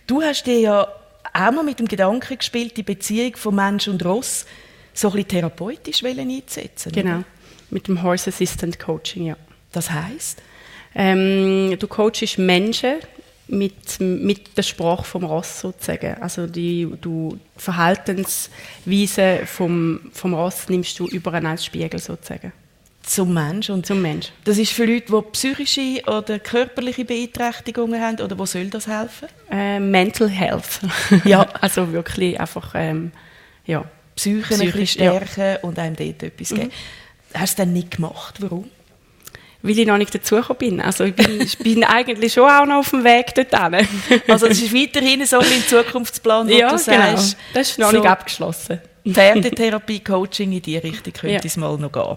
Du 0.06 0.22
hast 0.22 0.46
dir 0.46 0.58
ja 0.58 0.88
auch 1.32 1.52
mal 1.52 1.62
mit 1.62 1.78
dem 1.78 1.88
Gedanken 1.88 2.38
gespielt, 2.38 2.76
die 2.76 2.82
Beziehung 2.82 3.36
von 3.36 3.54
Mensch 3.54 3.88
und 3.88 4.04
Ross 4.04 4.46
so 4.92 5.08
ein 5.08 5.12
bisschen 5.12 5.28
therapeutisch 5.28 6.04
einzusetzen. 6.04 6.92
Genau. 6.92 7.16
Oder? 7.16 7.24
Mit 7.70 7.88
dem 7.88 8.02
Horse 8.02 8.30
Assistant 8.30 8.78
Coaching, 8.78 9.26
ja. 9.26 9.36
Das 9.72 9.90
heißt? 9.90 10.40
Ähm, 10.94 11.76
du 11.78 11.88
coachst 11.88 12.38
Menschen 12.38 12.96
mit, 13.48 14.00
mit 14.00 14.56
der 14.56 14.62
Sprache 14.62 15.04
vom 15.04 15.24
Ross 15.24 15.60
sozusagen. 15.60 16.14
Also 16.20 16.46
die 16.46 16.88
du 17.00 17.38
Verhaltensweise 17.56 19.40
vom, 19.46 20.00
vom 20.12 20.34
Ross 20.34 20.68
nimmst 20.68 20.98
du 20.98 21.06
überall 21.08 21.44
als 21.44 21.64
Spiegel 21.64 21.98
sozusagen. 21.98 22.52
Zum 23.06 23.34
Mensch 23.34 23.68
und 23.68 23.84
zum 23.84 24.00
Mensch. 24.00 24.30
Das 24.44 24.56
ist 24.56 24.73
für 24.73 24.87
Leute, 24.87 25.12
die 25.12 25.30
psychische 25.32 26.02
oder 26.06 26.38
körperliche 26.38 27.04
Beeinträchtigungen 27.04 28.00
haben 28.00 28.20
oder 28.20 28.38
wo 28.38 28.46
soll 28.46 28.70
das 28.70 28.87
helfen? 28.87 29.28
Äh, 29.50 29.78
Mental 29.78 30.28
Health. 30.28 30.80
ja, 31.25 31.46
also 31.61 31.92
wirklich 31.92 32.40
einfach 32.40 32.73
ähm, 32.75 33.12
ja. 33.66 33.84
Psyche 34.16 34.56
bisschen 34.56 34.87
stärken 34.87 35.40
ja. 35.40 35.58
und 35.61 35.78
einem 35.78 35.96
dort 35.96 36.23
etwas 36.23 36.50
mhm. 36.50 36.56
geben. 36.56 36.70
Hast 37.34 37.58
du 37.58 37.64
das 37.64 37.73
nicht 37.73 37.90
gemacht? 37.96 38.37
Warum? 38.40 38.70
Weil 39.61 39.78
ich 39.78 39.87
noch 39.87 39.99
nicht 39.99 40.14
dazugekommen 40.14 40.58
bin. 40.58 40.80
Also 40.80 41.04
ich 41.04 41.14
bin, 41.14 41.40
ich 41.40 41.58
bin 41.58 41.84
eigentlich 41.84 42.32
schon 42.32 42.49
auch 42.49 42.64
noch 42.64 42.76
auf 42.76 42.90
dem 42.90 43.02
Weg 43.04 43.34
dorthin. 43.34 43.87
also 44.28 44.46
das 44.46 44.58
ist 44.58 44.75
weiterhin 44.75 45.25
so 45.26 45.38
ein 45.38 45.64
Zukunftsplan, 45.68 46.49
wo 46.49 46.52
ja, 46.52 46.68
du 46.68 46.84
genau. 46.84 47.16
sagst. 47.16 47.37
das 47.52 47.70
ist 47.70 47.78
noch 47.78 47.90
so 47.90 47.99
nicht 47.99 48.08
abgeschlossen. 48.08 48.80
Pferdetherapie, 49.06 50.00
Coaching 50.00 50.52
in 50.52 50.62
diese 50.62 50.82
Richtung 50.82 51.12
könnte 51.12 51.34
ja. 51.34 51.40
es 51.44 51.56
mal 51.56 51.76
noch 51.76 51.92
gehen. 51.92 52.16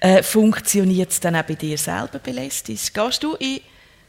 Äh, 0.00 0.22
funktioniert 0.22 1.10
es 1.10 1.20
dann 1.20 1.36
auch 1.36 1.42
bei 1.42 1.54
dir 1.54 1.78
selber, 1.78 2.18
Belestis? 2.18 2.92
Gehst 2.92 3.22
du 3.22 3.34
in 3.34 3.60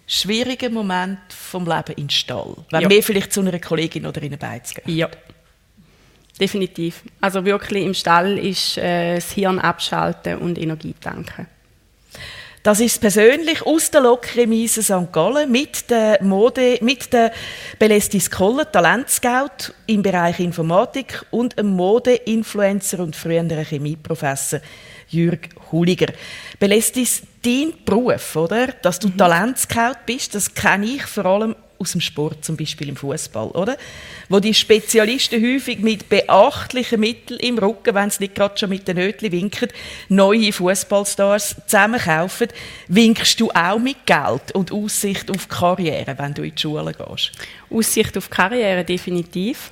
schwierigen 0.06 0.74
Momenten 0.74 1.20
vom 1.30 1.66
Leben 1.66 1.94
in 1.96 2.04
den 2.06 2.10
Stall? 2.10 2.56
Wenn 2.72 2.82
ja. 2.82 2.90
wir 2.90 3.04
vielleicht 3.04 3.34
zu 3.34 3.42
einer 3.42 3.60
Kollegin 3.60 4.06
oder 4.06 4.22
in 4.22 4.28
eine 4.28 4.38
Beiz 4.38 4.74
gehen? 4.74 4.96
Ja. 4.96 5.10
Definitiv. 6.40 7.02
Also 7.20 7.44
wirklich 7.46 7.84
im 7.84 7.94
Stall 7.94 8.38
ist 8.38 8.78
äh, 8.78 9.16
das 9.16 9.32
Hirn 9.32 9.60
abschalten 9.60 10.38
und 10.38 10.60
Energie 10.60 10.94
tanken. 11.02 11.48
Das 12.68 12.82
ist 12.82 13.00
persönlich 13.00 13.66
aus 13.66 13.90
der 13.92 14.02
Lokremise 14.02 14.84
St. 14.84 15.12
Gallen 15.14 15.50
mit 15.50 15.90
der 15.90 16.22
Mode, 16.22 16.78
mit 16.82 17.14
der 17.14 17.32
Belestis 17.80 18.30
Koller, 18.30 18.70
Talentscout 18.70 19.74
im 19.86 20.04
Bereich 20.04 20.42
Informatik 20.42 21.24
und 21.32 21.58
einem 21.58 21.70
Mode-Influencer 21.70 23.00
und 23.00 23.16
früherer 23.16 23.64
Chemieprofessor 23.64 24.60
Jürg 25.10 25.50
Huliger. 25.72 26.14
Belestis, 26.60 27.24
dein 27.44 27.74
Beruf, 27.86 28.36
oder? 28.36 28.68
Dass 28.68 29.00
du 29.00 29.08
mhm. 29.08 29.18
Talentscout 29.18 30.00
bist, 30.06 30.36
das 30.36 30.54
kenne 30.54 30.86
ich 30.86 31.04
vor 31.04 31.26
allem 31.26 31.56
aus 31.80 31.92
dem 31.92 32.02
Sport, 32.02 32.44
zum 32.44 32.58
Beispiel 32.58 32.90
im 32.90 32.96
Fußball, 32.96 33.50
oder? 33.50 33.78
Wo 34.30 34.40
die 34.40 34.54
Spezialisten 34.54 35.44
häufig 35.44 35.80
mit 35.80 36.10
beachtlichen 36.10 37.00
Mitteln 37.00 37.40
im 37.40 37.58
Rücken, 37.58 37.94
wenn 37.94 38.10
sie 38.10 38.24
nicht 38.24 38.36
gerade 38.36 38.58
schon 38.58 38.70
mit 38.70 38.88
den 38.88 38.98
Nötli 38.98 39.32
winken, 39.32 39.70
neue 40.10 40.52
Fußballstars 40.52 41.56
zusammenkaufen. 41.68 42.48
Winkst 42.88 43.40
du 43.40 43.52
auch 43.52 43.80
mit 43.80 44.06
Geld 44.06 44.54
und 44.54 44.72
Aussicht 44.72 45.30
auf 45.30 45.48
Karriere, 45.48 46.18
wenn 46.18 46.34
du 46.34 46.44
in 46.44 46.56
die 46.56 46.62
Schule 46.62 46.94
gehst? 46.94 47.32
Aussicht 47.70 48.18
auf 48.18 48.30
Karriere 48.30 48.84
definitiv. 48.84 49.72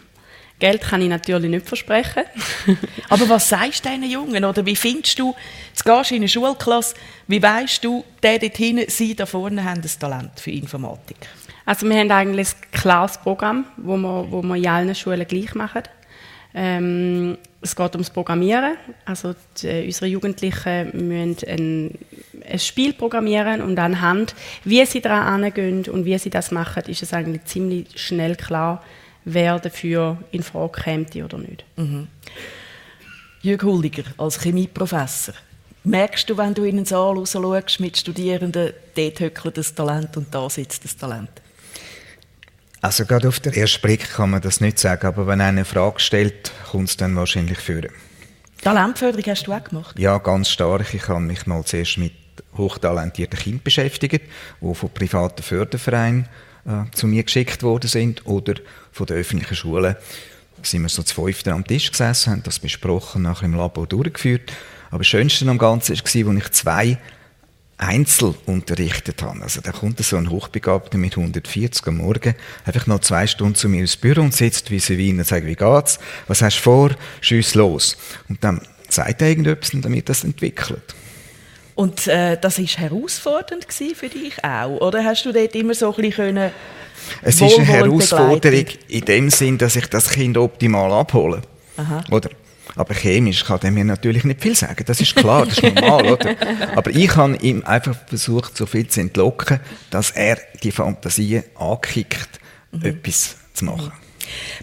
Geld 0.59 0.81
kann 0.81 1.01
ich 1.01 1.09
natürlich 1.09 1.49
nicht 1.49 1.67
versprechen. 1.67 2.23
Aber 3.09 3.27
was 3.27 3.49
sagst 3.49 3.85
du 3.85 3.89
diesen 3.89 4.09
Jungen? 4.09 4.45
Oder 4.45 4.65
wie 4.65 4.75
findest 4.75 5.19
du, 5.19 5.35
jetzt 5.69 5.83
gehst 5.83 6.11
du 6.11 6.15
in 6.15 6.21
eine 6.21 6.29
Schulklasse, 6.29 6.95
wie 7.27 7.41
weißt 7.41 7.83
du, 7.83 8.05
der 8.23 8.39
dort 8.39 8.55
hinten, 8.55 8.89
sie 8.89 9.15
da 9.15 9.25
vorne 9.25 9.63
haben 9.63 9.81
ein 9.81 9.99
Talent 9.99 10.39
für 10.39 10.51
Informatik? 10.51 11.17
Also 11.65 11.89
wir 11.89 11.97
haben 11.97 12.11
eigentlich 12.11 12.49
ein 12.49 12.71
klares 12.71 13.17
Programm, 13.17 13.65
wo 13.77 13.97
wir, 13.97 14.31
wo 14.31 14.41
wir 14.43 14.55
in 14.55 14.67
allen 14.67 14.95
Schulen 14.95 15.27
gleich 15.27 15.55
machen. 15.55 15.83
Ähm, 16.53 17.37
es 17.61 17.75
geht 17.75 17.91
ums 17.93 18.09
Programmieren. 18.09 18.77
Also 19.03 19.35
die, 19.61 19.85
unsere 19.85 20.05
Jugendlichen 20.05 21.07
müssen 21.07 21.37
ein, 21.49 21.97
ein, 22.49 22.59
Spiel 22.59 22.93
programmieren 22.93 23.61
und 23.61 23.77
anhand, 23.77 24.35
wie 24.63 24.85
sie 24.85 25.01
daran 25.01 25.43
angehen 25.43 25.83
und 25.89 26.05
wie 26.05 26.17
sie 26.17 26.29
das 26.29 26.51
machen, 26.51 26.83
ist 26.87 27.03
es 27.03 27.13
eigentlich 27.13 27.43
ziemlich 27.45 27.87
schnell 27.95 28.35
klar, 28.35 28.81
wer 29.25 29.59
dafür 29.59 30.17
in 30.31 30.43
Frage 30.43 30.81
kommt 30.83 31.15
oder 31.15 31.37
nicht. 31.37 31.65
Mhm. 31.75 32.07
Jürg 33.41 33.63
Huldiger, 33.63 34.03
als 34.17 34.39
Chemieprofessor, 34.41 35.35
merkst 35.83 36.29
du, 36.29 36.37
wenn 36.37 36.53
du 36.53 36.63
in 36.63 36.77
den 36.77 36.85
Saal 36.85 37.23
schaust 37.25 37.79
mit 37.79 37.97
Studierenden, 37.97 38.73
dort 38.95 39.19
höckelt 39.19 39.57
das 39.57 39.75
Talent 39.75 40.17
und 40.17 40.33
da 40.33 40.49
sitzt 40.49 40.83
das 40.83 40.95
Talent? 40.95 41.29
Also 42.81 43.05
gerade 43.05 43.27
auf 43.27 43.39
den 43.39 43.53
ersten 43.53 43.81
Blick 43.81 44.11
kann 44.13 44.29
man 44.29 44.41
das 44.41 44.61
nicht 44.61 44.77
sagen, 44.77 45.07
aber 45.07 45.25
wenn 45.27 45.41
einer 45.41 45.49
eine 45.49 45.65
Frage 45.65 45.99
stellt, 45.99 46.51
kommt 46.69 46.89
es 46.89 46.97
dann 46.97 47.15
wahrscheinlich 47.15 47.57
führen. 47.57 47.91
Talentförderung 48.61 49.25
hast 49.27 49.47
du 49.47 49.53
auch 49.53 49.63
gemacht? 49.63 49.97
Ja, 49.99 50.17
ganz 50.17 50.49
stark. 50.49 50.93
Ich 50.93 51.07
habe 51.07 51.19
mich 51.19 51.45
mal 51.45 51.63
zuerst 51.63 51.97
mit 51.97 52.13
hochtalentierten 52.57 53.39
Kindern 53.39 53.61
beschäftigt, 53.63 54.23
die 54.61 54.75
von 54.75 54.89
privaten 54.89 55.43
Fördervereinen 55.43 56.27
äh, 56.65 56.83
zu 56.93 57.07
mir 57.07 57.23
geschickt 57.23 57.63
worden 57.63 57.87
sind 57.87 58.25
oder 58.25 58.55
von 58.91 59.05
der 59.05 59.17
öffentlichen 59.17 59.55
Schule. 59.55 59.97
Sind 60.63 60.81
wir 60.81 60.89
so 60.89 61.03
zu 61.03 61.13
fünften 61.13 61.51
am 61.51 61.65
Tisch 61.65 61.91
gesessen, 61.91 62.31
haben 62.31 62.43
das 62.43 62.59
besprochen, 62.59 63.21
nachher 63.21 63.45
im 63.45 63.55
Labor 63.55 63.87
durchgeführt. 63.87 64.51
Aber 64.89 64.99
das 64.99 65.07
Schönste 65.07 65.47
am 65.49 65.57
Ganzen 65.57 65.95
war, 65.95 66.31
als 66.31 66.45
ich 66.45 66.51
zwei 66.51 66.97
Einzel 67.77 68.33
unterrichtet 68.45 69.21
habe. 69.21 69.41
Also 69.41 69.59
da 69.61 69.71
kommt 69.71 69.99
so 69.99 70.15
ein 70.15 70.29
Hochbegabter 70.29 70.97
mit 70.97 71.17
140 71.17 71.85
am 71.87 71.97
Morgen 71.97 72.33
einfach 72.63 72.87
noch 72.87 72.99
zwei 72.99 73.27
Stunden 73.27 73.55
zu 73.55 73.67
mir 73.67 73.81
ins 73.81 73.97
Büro 73.97 74.21
und 74.21 74.33
sitzt 74.33 74.71
wie 74.71 74.79
sie 74.79 75.11
und 75.11 75.25
sagt, 75.25 75.45
wie 75.45 75.55
geht's? 75.55 75.99
Was 76.27 76.41
hast 76.41 76.57
du 76.57 76.61
vor? 76.61 76.91
Schieß 77.19 77.55
los. 77.55 77.97
Und 78.29 78.43
dann 78.43 78.61
sagt 78.89 79.21
er 79.21 79.27
irgendetwas, 79.27 79.71
damit 79.73 80.07
das 80.07 80.23
entwickelt. 80.23 80.95
Und 81.75 82.07
äh, 82.07 82.37
das 82.39 82.57
ist 82.57 82.77
herausfordernd 82.77 83.67
für 83.71 84.07
dich 84.07 84.43
auch, 84.43 84.79
oder 84.79 85.03
hast 85.03 85.25
du 85.25 85.33
dort 85.33 85.53
immer 85.55 85.73
so 85.73 85.93
ein 85.93 86.01
bisschen 86.01 86.51
Es 87.21 87.41
ist 87.41 87.57
eine 87.57 87.65
Herausforderung 87.65 88.65
in 88.87 89.05
dem 89.05 89.29
Sinn, 89.29 89.57
dass 89.57 89.75
ich 89.75 89.87
das 89.87 90.09
Kind 90.09 90.37
optimal 90.37 90.91
abhole. 90.93 91.41
Aha. 91.75 92.03
Oder? 92.11 92.29
Aber 92.77 92.93
chemisch 92.93 93.45
kann 93.45 93.59
er 93.61 93.71
mir 93.71 93.85
natürlich 93.85 94.23
nicht 94.23 94.41
viel 94.41 94.55
sagen. 94.55 94.83
Das 94.85 94.99
ist 94.99 95.15
klar, 95.15 95.45
das 95.45 95.59
ist 95.59 95.75
normal, 95.75 96.05
oder? 96.13 96.35
Aber 96.75 96.91
ich 96.91 97.15
habe 97.15 97.37
ihm 97.37 97.63
einfach 97.63 97.95
versucht, 98.07 98.57
so 98.57 98.65
viel 98.65 98.87
zu 98.87 99.01
entlocken, 99.01 99.59
dass 99.91 100.11
er 100.11 100.37
die 100.63 100.71
Fantasie 100.71 101.41
ankickt, 101.55 102.39
mhm. 102.71 102.85
etwas 102.85 103.37
zu 103.53 103.65
machen. 103.65 103.91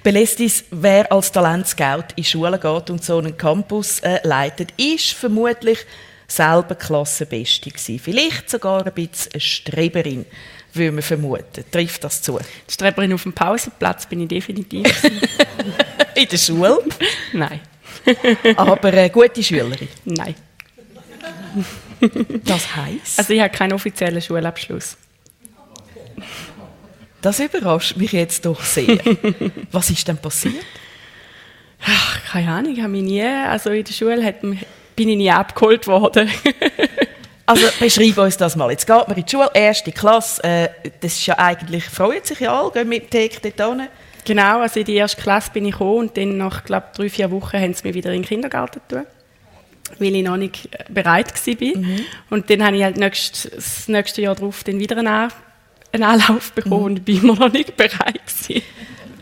Belestis, 0.03 0.65
wer 0.71 1.11
als 1.13 1.31
Talentscout 1.31 2.15
in 2.17 2.25
Schulen 2.25 2.61
geht 2.61 2.91
und 2.91 3.05
so 3.05 3.19
einen 3.19 3.37
Campus 3.37 4.01
äh, 4.01 4.19
leitet, 4.27 4.73
ist 4.77 5.13
vermutlich 5.13 5.79
selber 6.37 6.75
Klassenbeste 6.75 7.71
gewesen. 7.71 7.99
Vielleicht 7.99 8.49
sogar 8.49 8.87
ein 8.87 8.93
bisschen 8.93 9.33
eine 9.33 9.41
Streberin, 9.41 10.27
würde 10.73 10.93
man 10.93 11.03
vermuten. 11.03 11.65
Trifft 11.71 12.05
das 12.05 12.23
zu? 12.23 12.39
Die 12.69 12.73
Streberin 12.73 13.13
auf 13.13 13.23
dem 13.23 13.33
Pausenplatz 13.33 14.07
bin 14.07 14.21
ich 14.23 14.29
definitiv. 14.29 15.03
In 16.15 16.29
der 16.29 16.37
Schule? 16.39 16.79
Nein. 17.33 17.61
Aber 18.57 18.89
eine 18.89 19.11
gute 19.11 19.43
Schülerin? 19.43 19.89
Nein. 20.05 20.35
Das 22.45 22.75
heisst? 22.75 23.19
Also 23.19 23.33
ich 23.33 23.41
habe 23.41 23.51
keinen 23.51 23.75
offiziellen 23.75 24.21
Schulabschluss. 24.21 24.97
Das 27.21 27.39
überrascht 27.39 27.97
mich 27.97 28.13
jetzt 28.13 28.45
doch 28.45 28.63
sehr. 28.63 28.99
Was 29.71 29.91
ist 29.91 30.09
denn 30.09 30.19
passiert? 30.19 30.65
Ach, 31.85 32.25
keine 32.33 32.51
Ahnung, 32.51 32.73
ich 32.75 32.81
habe 32.81 32.91
mich 32.91 33.03
nie, 33.03 33.23
also 33.23 33.71
in 33.71 33.85
der 33.85 33.93
Schule 33.93 34.25
hat 34.25 34.43
mich, 34.43 34.61
bin 35.03 35.09
ich 35.11 35.17
nie 35.17 35.31
abgeholt 35.31 35.87
worden. 35.89 36.31
also 37.47 37.67
beschreib 37.81 38.19
uns 38.19 38.37
das 38.37 38.55
mal. 38.55 38.71
Jetzt 38.71 38.87
geht 38.87 39.09
man 39.09 39.17
in 39.17 39.25
die 39.25 39.31
Schule, 39.31 39.51
erste 39.53 39.91
Klasse, 39.91 40.45
äh, 40.45 40.69
das 41.01 41.15
ist 41.15 41.27
ja 41.27 41.39
eigentlich, 41.39 41.85
freuen 41.85 42.23
sich 42.23 42.41
ja 42.41 42.59
alle, 42.59 42.71
gehen 42.71 42.89
mit 42.89 43.13
dem 43.13 43.31
Tag 43.31 43.57
dort 43.57 43.79
hin. 43.79 43.89
Genau, 44.25 44.61
also 44.61 44.79
in 44.79 44.87
die 44.87 44.95
erste 44.95 45.21
Klasse 45.21 45.51
bin 45.53 45.67
ich 45.67 45.73
gekommen 45.73 45.99
und 45.99 46.17
dann 46.17 46.37
nach, 46.37 46.63
glaube 46.63 46.87
drei, 46.95 47.09
vier 47.09 47.31
Wochen 47.33 47.59
haben 47.59 47.75
sie 47.75 47.83
mich 47.85 47.95
wieder 47.95 48.13
in 48.13 48.23
den 48.23 48.29
Kindergarten 48.29 48.81
getan, 48.89 49.07
weil 49.99 50.15
ich 50.15 50.23
noch 50.23 50.37
nicht 50.37 50.69
bereit 50.89 51.35
war. 51.35 51.83
Mhm. 51.83 52.01
Und 52.31 52.49
dann 52.49 52.65
habe 52.65 52.77
ich 52.77 52.85
halt 52.85 52.97
nächst, 52.97 53.53
das 53.53 53.89
nächste 53.89 54.23
Jahr 54.23 54.37
darauf 54.37 54.63
dann 54.63 54.79
wieder 54.79 54.97
einen, 54.97 55.33
einen 55.91 56.03
Anlauf 56.05 56.53
bekommen 56.53 56.79
mhm. 56.79 56.85
und 56.85 57.05
bin 57.05 57.23
immer 57.23 57.35
noch 57.35 57.53
nicht 57.53 57.77
bereit 57.77 58.21
gewesen. 58.25 58.63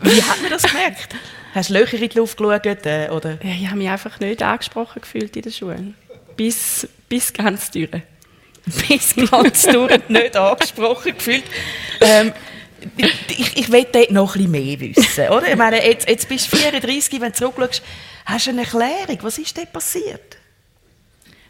Wie 0.03 0.21
hat 0.21 0.41
man 0.41 0.51
das 0.51 0.63
gemerkt? 0.63 1.15
Hast 1.53 1.69
du 1.69 1.73
Löcher 1.73 1.97
in 1.97 2.09
die 2.09 2.17
Luft 2.17 2.37
geschaut? 2.37 2.65
Äh, 2.85 3.09
oder? 3.09 3.37
Ja, 3.43 3.51
ich 3.59 3.67
habe 3.67 3.77
mich 3.77 3.89
einfach 3.89 4.19
nicht 4.19 4.41
angesprochen 4.41 5.01
gefühlt 5.01 5.35
in 5.35 5.41
der 5.41 5.51
Schule. 5.51 5.93
Bis, 6.37 6.87
bis 7.09 7.33
ganz 7.33 7.71
durch. 7.71 7.89
Bis 8.87 9.15
ganz 9.15 9.63
durch 9.63 10.07
nicht 10.07 10.37
angesprochen 10.37 11.13
gefühlt. 11.17 11.43
Ähm, 11.99 12.31
ich, 12.97 13.57
ich 13.57 13.71
will 13.71 13.85
dort 13.91 14.11
noch 14.11 14.35
ein 14.35 14.49
bisschen 14.49 14.51
mehr 14.51 14.79
wissen. 14.79 15.27
Oder? 15.29 15.49
Ich 15.49 15.55
meine, 15.55 15.85
jetzt, 15.85 16.07
jetzt 16.07 16.27
bist 16.27 16.51
du 16.51 16.57
34, 16.57 17.19
wenn 17.19 17.31
du 17.31 17.37
zurückschaust, 17.37 17.83
hast 18.25 18.47
du 18.47 18.51
eine 18.51 18.61
Erklärung? 18.61 19.17
Was 19.21 19.37
ist 19.37 19.57
dort 19.57 19.73
passiert? 19.73 20.37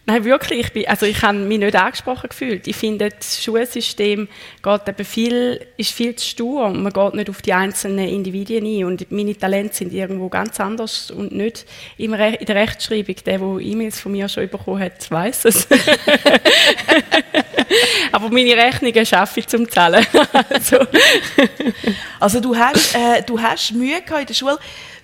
Nein, 0.08 0.24
wirklich. 0.26 0.60
Ich, 0.60 0.74
bin, 0.74 0.88
also 0.88 1.06
ich 1.06 1.22
habe 1.22 1.38
mich 1.38 1.60
nicht 1.60 1.76
angesprochen 1.76 2.30
gefühlt. 2.30 2.68
Ich 2.68 2.76
finde, 2.76 3.10
das 3.10 3.42
Schulsystem 3.44 4.28
geht 4.64 4.88
eben 4.88 5.06
viel, 5.06 5.68
ist 5.78 5.92
viel 5.92 6.16
zu 6.16 6.28
stur. 6.28 6.70
Man 6.70 6.92
geht 6.92 7.14
nicht 7.14 7.30
auf 7.30 7.44
die 7.44 7.54
einzelnen 7.54 8.08
Individuen 8.08 8.66
ein. 8.66 8.86
Und 8.86 9.12
meine 9.12 9.38
Talente 9.38 9.76
sind 9.76 9.94
irgendwo 9.94 10.28
ganz 10.28 10.60
anders 10.60 11.12
und 11.12 11.34
nicht 11.34 11.68
in 11.98 12.12
der 12.12 12.56
Rechtschreibung. 12.56 13.16
Der, 13.26 13.38
der 13.38 13.60
E-Mails 13.60 14.00
von 14.00 14.12
mir 14.12 14.28
schon 14.28 14.50
bekommen 14.50 14.82
hat, 14.82 15.10
weiß 15.10 15.46
es. 15.46 15.68
Aber 18.12 18.30
meine 18.30 18.58
Rechnungen 18.58 19.06
schaffe 19.06 19.42
ich 19.42 19.48
zum 19.48 19.70
Zahlen. 19.70 20.04
also. 20.50 20.78
also 22.20 22.40
du 22.40 22.56
hast, 22.56 22.96
äh, 22.96 23.22
du 23.22 23.40
hast 23.40 23.74
Mühe 23.74 24.02
gehabt 24.02 24.22
in 24.22 24.28
der 24.28 24.34
Schule. 24.34 24.58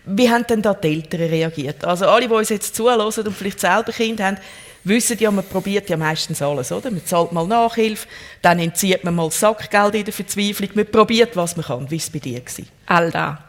Wie 0.06 0.30
haben 0.30 0.48
denn 0.48 0.62
da 0.62 0.74
die 0.74 0.88
Eltern 0.88 1.22
reagiert? 1.22 1.86
Also 1.86 2.08
alle, 2.08 2.28
die 2.28 2.34
uns 2.34 2.50
jetzt 2.50 2.76
zuhören 2.76 3.02
und 3.02 3.14
vielleicht 3.34 3.60
selber 3.60 3.92
Kinder 3.92 4.26
haben, 4.26 4.38
wissen 4.88 5.18
ja, 5.20 5.32
man 5.32 5.46
probiert 5.46 5.90
ja 5.90 5.98
meistens 5.98 6.42
alles, 6.42 6.72
oder? 6.72 6.92
Man 6.92 7.06
zahlt 7.06 7.32
mal 7.32 7.48
Nachhilfe, 7.48 8.08
dann 8.42 8.60
entzieht 8.60 9.04
man 9.04 9.16
mal 9.16 9.32
Sackgeld 9.32 9.96
in 9.96 10.06
der 10.06 10.14
Verzweiflung, 10.14 10.70
man 10.74 10.88
probiert, 10.88 11.36
was 11.36 11.56
man 11.56 11.66
kann. 11.66 11.92
Wie 11.92 11.96
war 11.96 11.98
es 11.98 12.10
bei 12.10 12.20
dir? 12.20 12.42
All 12.86 13.12
da. 13.12 13.44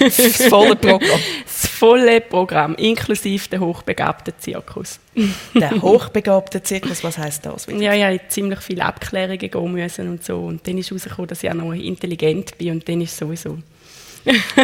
das 0.00 0.42
volle 0.48 0.76
Programm. 0.76 1.20
Das 1.44 1.66
volle 1.66 2.20
Programm, 2.20 2.74
inklusive 2.74 3.48
der 3.48 3.60
hochbegabten 3.60 4.34
Zirkus. 4.38 4.98
der 5.54 5.80
hochbegabte 5.80 6.62
Zirkus, 6.62 7.04
was 7.04 7.18
heisst 7.18 7.46
das? 7.46 7.66
Ja, 7.66 7.94
ja, 7.94 8.10
ich 8.10 8.28
ziemlich 8.28 8.60
viele 8.60 8.84
Abklärungen 8.84 9.38
gehen 9.38 9.72
müssen 9.72 10.08
und 10.08 10.24
so. 10.24 10.38
Und 10.38 10.66
dann 10.66 10.78
ist 10.78 10.90
herausgekommen, 10.90 11.28
dass 11.28 11.42
ich 11.44 11.50
auch 11.50 11.54
noch 11.54 11.72
intelligent 11.72 12.58
bin 12.58 12.72
und 12.72 12.88
dann 12.88 13.00
ist 13.00 13.16
sowieso 13.16 13.58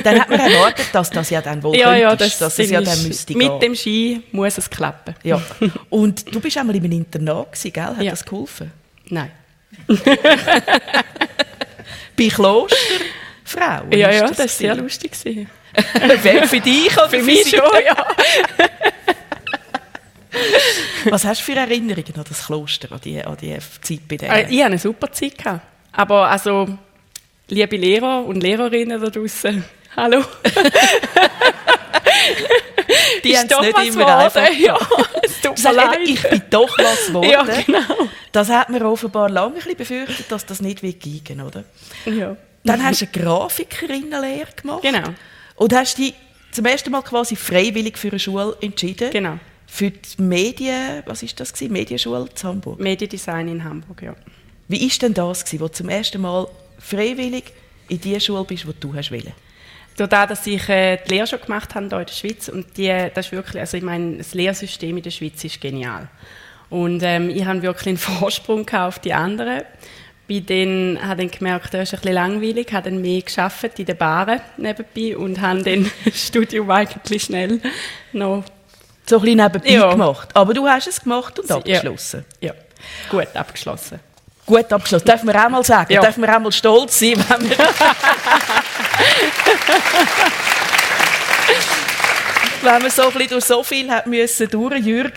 dann 0.03 0.21
hat 0.21 0.29
man 0.29 0.41
erwartet, 0.41 0.89
dass 0.93 1.11
das 1.11 1.31
ja 1.31 1.41
dann 1.41 1.63
wohl 1.63 1.77
ja, 1.77 1.95
ja, 1.97 2.15
das 2.15 2.39
dass 2.39 2.59
es 2.59 2.71
ja 2.71 2.81
dann 2.81 3.03
müsste 3.03 3.37
Mit 3.37 3.49
gehen. 3.49 3.61
dem 3.61 3.75
Ski 3.75 4.23
muss 4.33 4.59
es 4.59 4.69
klappen. 4.69 5.15
Ja. 5.23 5.41
Und 5.89 6.35
du 6.35 6.41
bist 6.41 6.57
einmal 6.59 6.77
im 6.77 6.85
Internat 6.85 7.53
gewesen, 7.53 7.73
gell? 7.73 7.85
Hat 7.85 8.03
ja. 8.03 8.11
das 8.11 8.25
geholfen? 8.25 8.73
Nein. 9.09 9.31
Bei 12.17 12.29
Klosterfrauen? 12.29 13.93
Ja, 13.93 14.11
ja, 14.11 14.29
das 14.29 14.39
war 14.39 14.49
sehr 14.49 14.75
lustig. 14.75 15.15
für 15.17 16.61
dich 16.61 16.97
oder 16.97 17.09
für 17.11 17.23
mich 17.23 17.49
schon, 17.51 17.61
ja. 17.85 18.07
Was 21.11 21.25
hast 21.25 21.41
du 21.41 21.45
für 21.45 21.59
Erinnerungen 21.59 22.15
an 22.17 22.25
das 22.29 22.47
Kloster, 22.47 22.93
an 22.93 23.01
die, 23.03 23.23
an 23.23 23.37
die 23.37 23.57
Zeit 23.81 24.09
bei 24.09 24.17
dir? 24.17 24.29
Äh, 24.29 24.47
ich 24.51 24.59
hatte 24.59 24.67
eine 24.67 24.79
super 24.79 25.11
Zeit. 25.13 25.39
Gehabt. 25.39 25.61
Aber 25.93 26.29
also 26.29 26.79
liebe 27.49 27.77
Lehrer 27.77 28.25
und 28.25 28.43
Lehrerinnen 28.43 29.01
da 29.01 29.11
draußen, 29.11 29.65
hallo. 29.97 30.23
Die 33.25 33.37
haben 33.37 33.49
es 33.51 33.61
nicht 33.61 33.95
immer 33.95 34.07
Worte. 34.07 34.41
einfach 34.41 34.59
ja, 34.59 34.79
es 35.23 35.41
tut 35.41 35.63
mir 35.63 35.73
leid. 35.73 35.99
Ich 36.05 36.23
bin 36.23 36.43
doch 36.51 36.79
was 36.79 37.09
geworden. 37.09 37.29
Ja, 37.31 37.43
genau. 37.43 38.09
Das 38.33 38.49
hat 38.49 38.69
man 38.71 38.83
offenbar 38.83 39.29
lange 39.29 39.57
ein 39.67 39.77
befürchtet, 39.77 40.31
dass 40.31 40.47
das 40.47 40.61
nicht 40.61 40.81
gehen 40.81 41.41
oder? 41.41 41.65
Ja. 42.05 42.37
Dann 42.65 42.85
hast 42.85 43.03
du 43.03 43.07
eine 43.07 43.25
Grafikerinnenlehre 43.25 44.53
gemacht. 44.61 44.83
Genau. 44.83 45.09
Und 45.57 45.73
hast 45.75 45.99
dich 45.99 46.15
zum 46.53 46.65
ersten 46.67 46.91
Mal 46.91 47.03
quasi 47.03 47.37
freiwillig 47.37 47.99
für 47.99 48.09
eine 48.09 48.19
Schule 48.19 48.57
entschieden. 48.61 49.11
Genau. 49.11 49.39
Für 49.67 49.91
die 49.91 50.23
Medien, 50.23 51.03
was 51.07 51.23
ist 51.23 51.39
das 51.41 51.53
gewesen? 51.53 51.73
Medienschule 51.73 52.29
in 52.35 52.43
Hamburg? 52.43 52.79
Mediendesign 52.79 53.49
in 53.49 53.65
Hamburg, 53.65 54.03
ja. 54.03 54.15
Wie 54.69 54.87
ist 54.87 55.03
denn 55.03 55.15
das 55.15 55.45
gewesen, 55.45 55.61
wo 55.61 55.69
zum 55.69 55.89
ersten 55.89 56.21
Mal 56.21 56.47
freiwillig 56.79 57.45
in 57.89 58.01
die 58.01 58.21
Schule 58.21 58.45
bist, 58.45 58.67
wo 58.67 58.73
du 58.79 58.95
hast 58.95 59.11
wollen? 59.11 59.33
Dadurch, 59.97 60.27
dass 60.27 60.47
ich 60.47 60.69
äh, 60.69 60.99
die 60.99 61.15
Lehre 61.15 61.27
schon 61.27 61.41
gemacht 61.41 61.75
habe 61.75 61.89
hier 61.89 62.01
in 62.01 62.07
der 62.07 62.13
Schweiz 62.13 62.49
und 62.49 62.77
die, 62.77 63.09
das 63.15 63.27
ist 63.27 63.33
wirklich, 63.33 63.61
also 63.61 63.77
ich 63.77 63.83
meine, 63.83 64.19
das 64.19 64.35
Lehrsystem 64.35 64.97
in 64.97 65.03
der 65.03 65.11
Schweiz 65.11 65.43
ist 65.43 65.61
genial. 65.61 66.09
Und 66.69 67.03
ähm, 67.03 67.31
ich 67.31 67.45
habe 67.45 67.63
wirklich 67.63 67.89
einen 67.89 67.97
Vorsprung 67.97 68.69
auf 68.71 68.99
die 68.99 69.15
anderen. 69.15 69.63
Bei 70.29 70.41
denen 70.41 71.07
habe 71.07 71.25
ich 71.25 71.33
gemerkt, 71.33 71.73
das 71.73 71.85
ist 71.85 71.95
ein 71.95 72.01
bisschen 72.01 72.15
langweilig, 72.15 72.73
habe 72.73 72.91
dann 72.91 73.01
mehr 73.01 73.23
geschafft 73.23 73.79
in 73.79 73.87
den 73.87 73.97
Baren 73.97 74.41
nebenbei 74.57 75.17
und 75.17 75.41
habe 75.41 75.63
dann 75.63 75.91
das 76.05 76.27
Studium 76.27 76.71
eigentlich 76.71 77.23
schnell 77.23 77.61
noch 78.13 78.45
so 79.07 79.17
ein 79.17 79.23
bisschen 79.23 79.37
nebenbei 79.39 79.71
ja. 79.71 79.91
gemacht. 79.91 80.29
Aber 80.35 80.53
du 80.53 80.67
hast 80.67 80.89
es 80.89 81.01
gemacht 81.01 81.39
und 81.39 81.51
abgeschlossen. 81.51 82.25
Ja, 82.41 82.53
ja. 82.53 82.55
gut 83.09 83.35
abgeschlossen. 83.35 84.01
Gut 84.47 84.73
abgeschlossen. 84.73 85.05
Dürfen 85.05 85.27
wir 85.27 85.45
auch 85.45 85.51
mal 85.51 85.65
sagen. 85.65 85.93
Ja. 85.93 86.01
Dürfen 86.01 86.23
wir 86.23 86.35
auch 86.35 86.41
mal 86.41 86.53
stolz 86.53 86.99
sein, 86.99 87.17
wenn 87.29 87.51
wir... 87.51 87.59
wenn 92.63 92.83
man 92.83 92.91
so 92.91 93.03
ein 93.03 93.13
bisschen 93.13 93.29
durch 93.29 93.45
so 93.45 93.63
viel 93.63 93.91
hat 93.91 94.07
müssen 94.07 94.49
durch, 94.49 94.85
Jürg, 94.85 95.13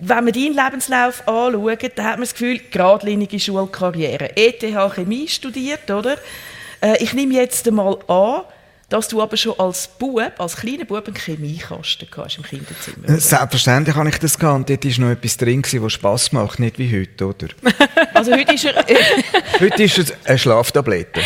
wenn 0.00 0.24
wir 0.26 0.32
deinen 0.32 0.54
Lebenslauf 0.54 1.26
anschauen, 1.28 1.78
dann 1.94 2.06
hat 2.06 2.12
man 2.12 2.20
das 2.20 2.32
Gefühl, 2.32 2.60
geradlinige 2.70 3.38
Schulkarriere. 3.38 4.36
ETH 4.36 4.64
Chemie 4.94 5.28
studiert, 5.28 5.90
oder? 5.90 6.16
Äh, 6.80 7.02
ich 7.02 7.12
nehme 7.12 7.34
jetzt 7.34 7.68
einmal 7.68 7.98
an, 8.08 8.42
dass 8.90 9.06
du 9.08 9.22
aber 9.22 9.36
schon 9.36 9.58
als 9.58 9.88
Bub, 9.88 10.32
als 10.38 10.56
kleiner 10.56 10.84
Bub 10.84 11.06
einen 11.06 11.16
Chemiekasten 11.16 12.08
hast 12.16 12.36
im 12.36 12.42
Kinderzimmer. 12.42 13.04
Oder? 13.04 13.18
Selbstverständlich 13.18 13.96
habe 13.96 14.08
ich 14.08 14.18
das 14.18 14.38
gehabt. 14.38 14.68
Dort 14.68 14.84
war 14.84 15.06
noch 15.06 15.12
etwas 15.12 15.36
drin, 15.36 15.62
was 15.64 15.92
Spass 15.92 16.32
macht, 16.32 16.58
nicht 16.58 16.78
wie 16.78 17.00
heute, 17.00 17.26
oder? 17.26 17.48
Also 18.12 18.32
heute 18.32 18.52
ist 18.52 18.64
er... 18.64 18.84
heute 19.60 19.82
ist 19.84 19.98
es 19.98 20.12
eine 20.24 20.36
Schlaftablette. 20.36 21.20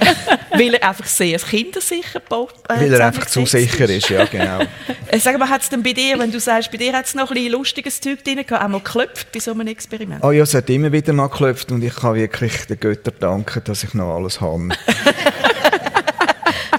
Weil 0.50 0.74
er 0.74 0.88
einfach 0.88 1.06
sehr 1.06 1.38
kindersicher 1.38 2.20
baut. 2.20 2.54
Äh, 2.68 2.80
Weil 2.80 2.92
er 2.92 3.06
einfach 3.06 3.26
zu 3.26 3.46
sicher 3.46 3.88
ist, 3.88 4.10
ja, 4.10 4.26
genau. 4.26 4.60
Äh, 5.08 5.18
sag 5.18 5.38
mal, 5.38 5.48
hat 5.48 5.62
es 5.62 5.70
denn 5.70 5.82
bei 5.82 5.92
dir, 5.92 6.18
wenn 6.18 6.30
du 6.30 6.38
sagst, 6.38 6.70
bei 6.70 6.76
dir 6.76 6.92
hat 6.92 7.06
es 7.06 7.14
noch 7.14 7.30
ein 7.30 7.34
bisschen 7.34 7.52
lustiges 7.52 8.00
Zeug 8.00 8.22
drin 8.22 8.44
gehabt, 8.46 8.62
auch 8.62 8.68
mal 8.68 8.80
geklopft 8.80 9.32
bei 9.32 9.40
so 9.40 9.52
einem 9.52 9.66
Experiment? 9.66 10.22
Oh 10.22 10.30
ja, 10.30 10.42
es 10.42 10.54
hat 10.54 10.68
immer 10.68 10.92
wieder 10.92 11.12
mal 11.12 11.28
geklopft 11.28 11.72
und 11.72 11.82
ich 11.82 11.96
kann 11.96 12.14
wirklich 12.14 12.66
den 12.66 12.78
Göttern 12.78 13.14
danken, 13.18 13.62
dass 13.64 13.82
ich 13.82 13.94
noch 13.94 14.14
alles 14.14 14.40
habe. 14.40 14.68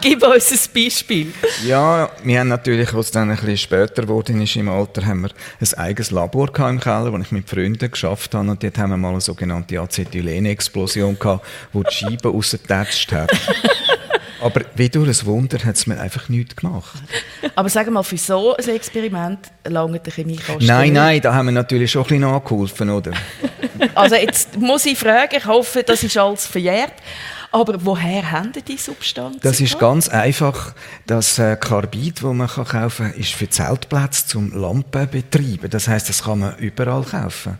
Gib 0.07 0.23
uns 0.23 0.51
ein 0.53 0.73
Beispiel. 0.73 1.33
Ja, 1.65 2.09
wir 2.23 2.39
haben 2.39 2.47
natürlich, 2.47 2.93
als 2.93 3.07
es 3.07 3.11
dann 3.11 3.29
ein 3.29 3.35
bisschen 3.35 3.57
später 3.57 4.03
geworden 4.03 4.41
ist 4.41 4.55
im 4.55 4.69
Alter, 4.69 5.05
haben 5.05 5.23
wir 5.23 5.31
ein 5.59 5.77
eigenes 5.77 6.11
Labor 6.11 6.47
im 6.69 6.79
Keller, 6.79 7.11
wo 7.11 7.17
ich 7.17 7.31
mit 7.33 7.49
Freunden 7.49 7.91
geschafft 7.91 8.33
habe. 8.33 8.49
Und 8.49 8.63
dort 8.63 8.77
haben 8.77 8.91
wir 8.91 8.97
mal 8.97 9.09
eine 9.09 9.19
sogenannte 9.19 9.77
Acetylene-Explosion 9.81 11.19
gehabt, 11.19 11.45
wo 11.73 11.83
die 11.83 11.93
Scheibe 11.93 12.29
rausgetatscht 12.31 13.11
hat. 13.11 13.31
Aber 14.39 14.61
wie 14.75 14.87
durch 14.87 15.09
ein 15.09 15.25
Wunder 15.25 15.57
hat 15.65 15.75
es 15.75 15.87
mir 15.87 15.99
einfach 15.99 16.29
nichts 16.29 16.55
gemacht. 16.55 17.01
Aber 17.55 17.67
sag 17.67 17.89
mal, 17.89 18.03
für 18.03 18.17
so 18.17 18.55
ein 18.55 18.69
Experiment 18.69 19.39
lange 19.65 19.99
der 19.99 20.13
Chemiekasten? 20.13 20.67
Nein, 20.67 20.93
nein, 20.93 21.19
da 21.19 21.33
haben 21.33 21.47
wir 21.47 21.51
natürlich 21.51 21.91
schon 21.91 22.03
ein 22.03 22.07
bisschen 22.07 22.21
nachgeholfen, 22.21 22.89
oder? 22.91 23.11
also 23.95 24.15
jetzt 24.15 24.55
muss 24.57 24.85
ich 24.85 24.97
fragen, 24.97 25.35
ich 25.35 25.45
hoffe, 25.45 25.83
das 25.83 26.01
ist 26.01 26.15
alles 26.17 26.45
verjährt. 26.45 26.93
Aber 27.51 27.85
woher 27.85 28.31
haben 28.31 28.51
die 28.67 28.77
Substanzen? 28.77 29.39
Das 29.41 29.59
ist 29.59 29.79
ganz 29.79 30.09
einfach. 30.09 30.73
Das 31.05 31.39
äh, 31.39 31.55
Carbid, 31.55 32.17
das 32.17 32.33
man 32.33 32.47
kaufen 32.47 33.11
kann, 33.11 33.13
ist 33.13 33.33
für 33.33 33.49
Zeltplätze 33.49 34.27
zum 34.27 34.51
Lampen 34.53 35.09
betreiben. 35.09 35.69
Das 35.69 35.87
heißt, 35.87 36.09
das 36.09 36.23
kann 36.23 36.39
man 36.39 36.57
überall 36.57 37.03
kaufen. 37.03 37.57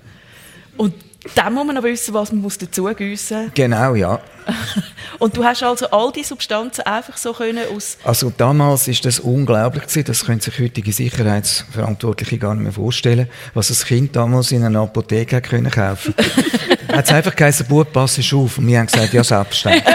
Und 0.76 0.94
dann 1.36 1.54
muss 1.54 1.66
man 1.66 1.76
noch 1.76 1.84
wissen, 1.84 2.14
was 2.14 2.32
man 2.32 2.44
dazu 2.44 2.86
gießen 2.86 3.46
muss. 3.46 3.54
Genau, 3.54 3.96
ja. 3.96 4.20
Und 5.20 5.36
du 5.36 5.44
hast 5.44 5.64
also 5.64 5.88
all 5.90 6.12
die 6.12 6.24
Substanzen 6.24 6.82
einfach 6.82 7.18
so 7.18 7.34
können 7.34 7.66
aus... 7.76 7.98
Also 8.04 8.32
damals 8.36 8.88
ist 8.88 9.04
das 9.06 9.20
unglaublich 9.20 9.84
gewesen. 9.84 10.06
Das 10.06 10.26
können 10.26 10.40
sich 10.40 10.58
heutige 10.60 10.94
Sicherheitsverantwortliche 10.94 12.38
gar 12.38 12.54
nicht 12.54 12.64
mehr 12.64 12.72
vorstellen, 12.72 13.28
was 13.54 13.70
das 13.70 13.86
Kind 13.86 14.16
damals 14.16 14.52
in 14.52 14.64
einer 14.64 14.82
Apotheke 14.82 15.42
können 15.42 15.72
kaufen. 15.72 16.14
hat 16.90 17.06
es 17.06 17.12
einfach 17.12 17.36
geheißen, 17.36 17.68
Bub, 17.68 17.92
pass 17.92 18.18
auf. 18.20 18.58
Und 18.58 18.68
wir 18.68 18.80
haben 18.80 18.88
gesagt, 18.88 19.14
ja, 19.14 19.24
selbstständig. 19.24 19.84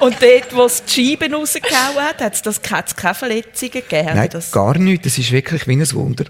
Und 0.00 0.16
dort, 0.22 0.54
wo 0.54 0.64
es 0.64 0.84
die 0.84 1.10
Scheiben 1.10 1.34
rausgehauen 1.34 2.04
hat, 2.04 2.20
hat 2.20 2.46
es 2.46 2.62
keine 2.62 3.14
Verletzungen 3.14 3.72
gegeben? 3.72 4.10
Nein, 4.14 4.28
das? 4.30 4.52
gar 4.52 4.78
nicht. 4.78 5.04
Das 5.04 5.18
ist 5.18 5.32
wirklich 5.32 5.66
wie 5.66 5.72
ein 5.72 5.92
Wunder. 5.92 6.24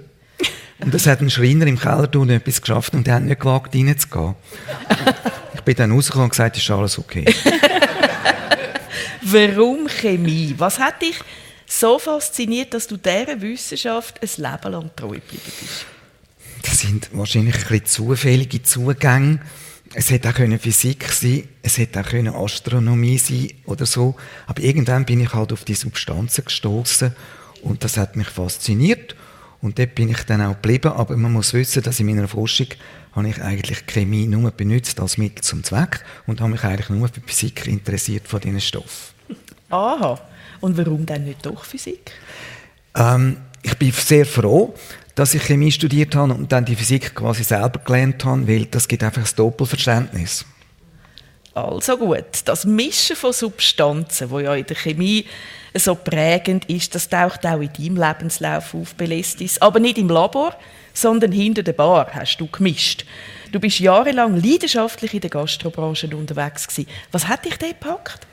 Und 0.81 0.95
das 0.95 1.07
hat 1.07 1.21
ein 1.21 1.29
Schreiner 1.29 1.67
im 1.67 1.79
Keller 1.79 2.11
tun 2.11 2.31
etwas 2.31 2.61
geschafft 2.61 2.95
und 2.95 3.07
der 3.07 3.15
hat 3.15 3.23
nicht 3.23 3.41
gewagt, 3.41 3.75
reinzugehen. 3.75 4.37
ich 5.55 5.61
bin 5.63 5.75
dann 5.75 5.93
rausgekommen 5.93 6.25
und 6.25 6.31
gesagt, 6.31 6.57
ist 6.57 6.71
alles 6.71 6.99
okay. 6.99 7.25
Warum 9.23 9.89
Chemie? 9.89 10.55
Was 10.57 10.79
hat 10.79 11.03
dich 11.03 11.19
so 11.67 11.99
fasziniert, 11.99 12.73
dass 12.73 12.87
du 12.87 12.97
dieser 12.97 13.41
Wissenschaft 13.41 14.21
ein 14.23 14.31
Leben 14.37 14.73
lang 14.73 14.91
treu 14.97 15.11
geblieben 15.11 15.53
bist? 15.61 15.85
Das 16.69 16.81
sind 16.81 17.09
wahrscheinlich 17.13 17.55
ein 17.55 17.61
bisschen 17.63 17.87
zufällige 17.87 18.63
Zugänge. 18.63 19.41
Es 19.95 20.11
hätte 20.11 20.29
auch 20.29 20.61
Physik 20.61 21.11
sein, 21.11 21.45
es 21.63 21.79
hätte 21.79 22.01
auch 22.01 22.45
Astronomie 22.45 23.17
sein 23.17 23.53
oder 23.65 23.87
so. 23.87 24.17
Aber 24.47 24.63
irgendwann 24.63 25.07
bin 25.07 25.21
ich 25.21 25.33
halt 25.33 25.53
auf 25.53 25.65
die 25.65 25.75
Substanzen 25.75 26.45
gestoßen 26.45 27.15
und 27.63 27.85
das 27.85 27.97
hat 27.97 28.17
mich 28.17 28.29
fasziniert. 28.29 29.17
Und 29.63 29.79
dort 29.79 29.95
bin 29.95 30.11
ich 30.11 30.23
dann 30.25 30.43
auch 30.43 30.55
geblieben. 30.55 30.93
Aber 30.93 31.17
man 31.17 31.33
muss 31.33 31.55
wissen, 31.55 31.83
dass 31.83 32.01
in 32.01 32.07
meiner 32.07 32.29
Forschung 32.29 32.69
habe 33.13 33.29
ich 33.31 33.43
eigentlich 33.43 33.87
Chemie 33.87 34.27
nur 34.27 34.51
benutzt 34.51 35.01
als 35.01 35.17
Mittel 35.17 35.43
zum 35.43 35.65
Zweck 35.65 36.05
und 36.27 36.41
habe 36.41 36.53
mich 36.53 36.65
eigentlich 36.65 36.91
nur 36.91 37.09
für 37.09 37.23
Physik 37.23 37.67
interessiert 37.67 38.29
von 38.29 38.41
diesen 38.41 38.61
Stoffen. 38.61 39.15
Aha. 39.71 40.21
Und 40.61 40.77
warum 40.77 41.07
dann 41.07 41.25
nicht 41.25 41.45
doch 41.47 41.65
Physik? 41.65 42.13
Ähm, 42.95 43.39
ich 43.63 43.75
bin 43.77 43.91
sehr 43.91 44.27
froh, 44.27 44.75
dass 45.19 45.35
ich 45.35 45.43
Chemie 45.43 45.73
studiert 45.73 46.15
habe 46.15 46.33
und 46.33 46.53
dann 46.53 46.65
die 46.65 46.77
Physik 46.77 47.17
quasi 47.17 47.43
selber 47.43 47.81
gelernt 47.81 48.25
habe, 48.25 48.47
weil 48.47 48.67
das 48.67 48.87
gibt 48.87 49.03
einfach 49.03 49.23
ein 49.23 49.37
Doppelverständnis. 49.37 50.47
Also 51.55 51.99
gut, 51.99 52.25
das 52.45 52.65
Mischen 52.65 53.17
von 53.17 53.33
Substanzen, 53.33 54.31
wo 54.31 54.39
ja 54.39 54.55
in 54.55 54.65
der 54.65 54.77
Chemie 54.77 55.27
so 55.75 55.97
prägend 55.97 56.67
ist, 56.67 56.95
das 56.95 57.09
taucht 57.09 57.45
auch 57.45 57.61
in 57.61 57.73
deinem 57.73 57.97
Lebenslauf 57.97 58.75
auf, 58.75 58.95
Belestis. 58.95 59.61
Aber 59.61 59.81
nicht 59.81 59.99
im 59.99 60.09
Labor, 60.09 60.55
sondern 60.95 61.33
hinter 61.33 61.65
der 61.65 61.73
Bar 61.73 62.09
hast 62.15 62.37
du 62.37 62.47
gemischt. 62.47 63.05
Du 63.51 63.59
bist 63.59 63.81
jahrelang 63.81 64.41
leidenschaftlich 64.41 65.15
in 65.15 65.21
der 65.21 65.31
Gastrobranche 65.31 66.07
unterwegs 66.17 66.69
gewesen. 66.69 66.89
Was 67.11 67.27
hat 67.27 67.45
dich 67.45 67.57
da 67.59 67.67
gepackt? 67.67 68.25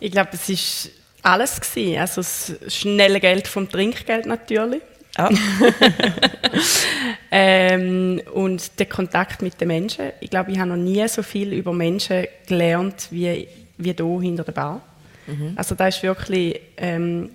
Ich 0.00 0.12
glaube, 0.12 0.30
es 0.34 0.50
ist 0.50 0.90
alles 1.22 1.58
gewesen. 1.58 1.98
Also 1.98 2.20
das 2.20 2.52
schnelle 2.74 3.20
Geld 3.20 3.48
vom 3.48 3.70
Trinkgeld 3.70 4.26
natürlich. 4.26 4.82
Ah. 5.18 5.30
ähm, 7.32 8.22
und 8.32 8.78
der 8.78 8.86
Kontakt 8.86 9.42
mit 9.42 9.60
den 9.60 9.68
Menschen. 9.68 10.12
Ich 10.20 10.30
glaube, 10.30 10.52
ich 10.52 10.58
habe 10.58 10.70
noch 10.70 10.76
nie 10.76 11.06
so 11.08 11.24
viel 11.24 11.52
über 11.52 11.72
Menschen 11.72 12.26
gelernt 12.46 13.08
wie, 13.10 13.48
wie 13.76 13.92
hier 13.92 14.20
hinter 14.20 14.44
der 14.44 14.52
Bar. 14.52 14.80
Mhm. 15.26 15.54
Also 15.56 15.74
da 15.74 15.88
ist 15.88 16.02
wirklich 16.04 16.60
ähm, 16.76 17.30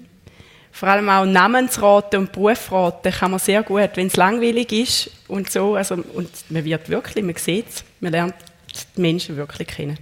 vor 0.72 0.88
allem 0.88 1.10
auch 1.10 1.26
Namensraten 1.26 2.22
und 2.22 2.32
Berufsraten 2.32 3.12
kann 3.12 3.32
man 3.32 3.40
sehr 3.40 3.64
gut, 3.64 3.92
wenn 3.96 4.08
es 4.08 4.16
langweilig 4.16 4.72
ist 4.72 5.12
und 5.28 5.52
so. 5.52 5.76
Also, 5.76 5.96
und 5.96 6.30
man 6.50 6.64
wird 6.64 6.90
wirklich, 6.90 7.24
man 7.24 7.36
sieht 7.36 7.68
es, 7.68 7.84
man 8.00 8.14
lernt 8.14 8.36
die 8.96 9.02
Menschen 9.02 9.36
wirklich 9.36 9.68
kennen 9.68 9.98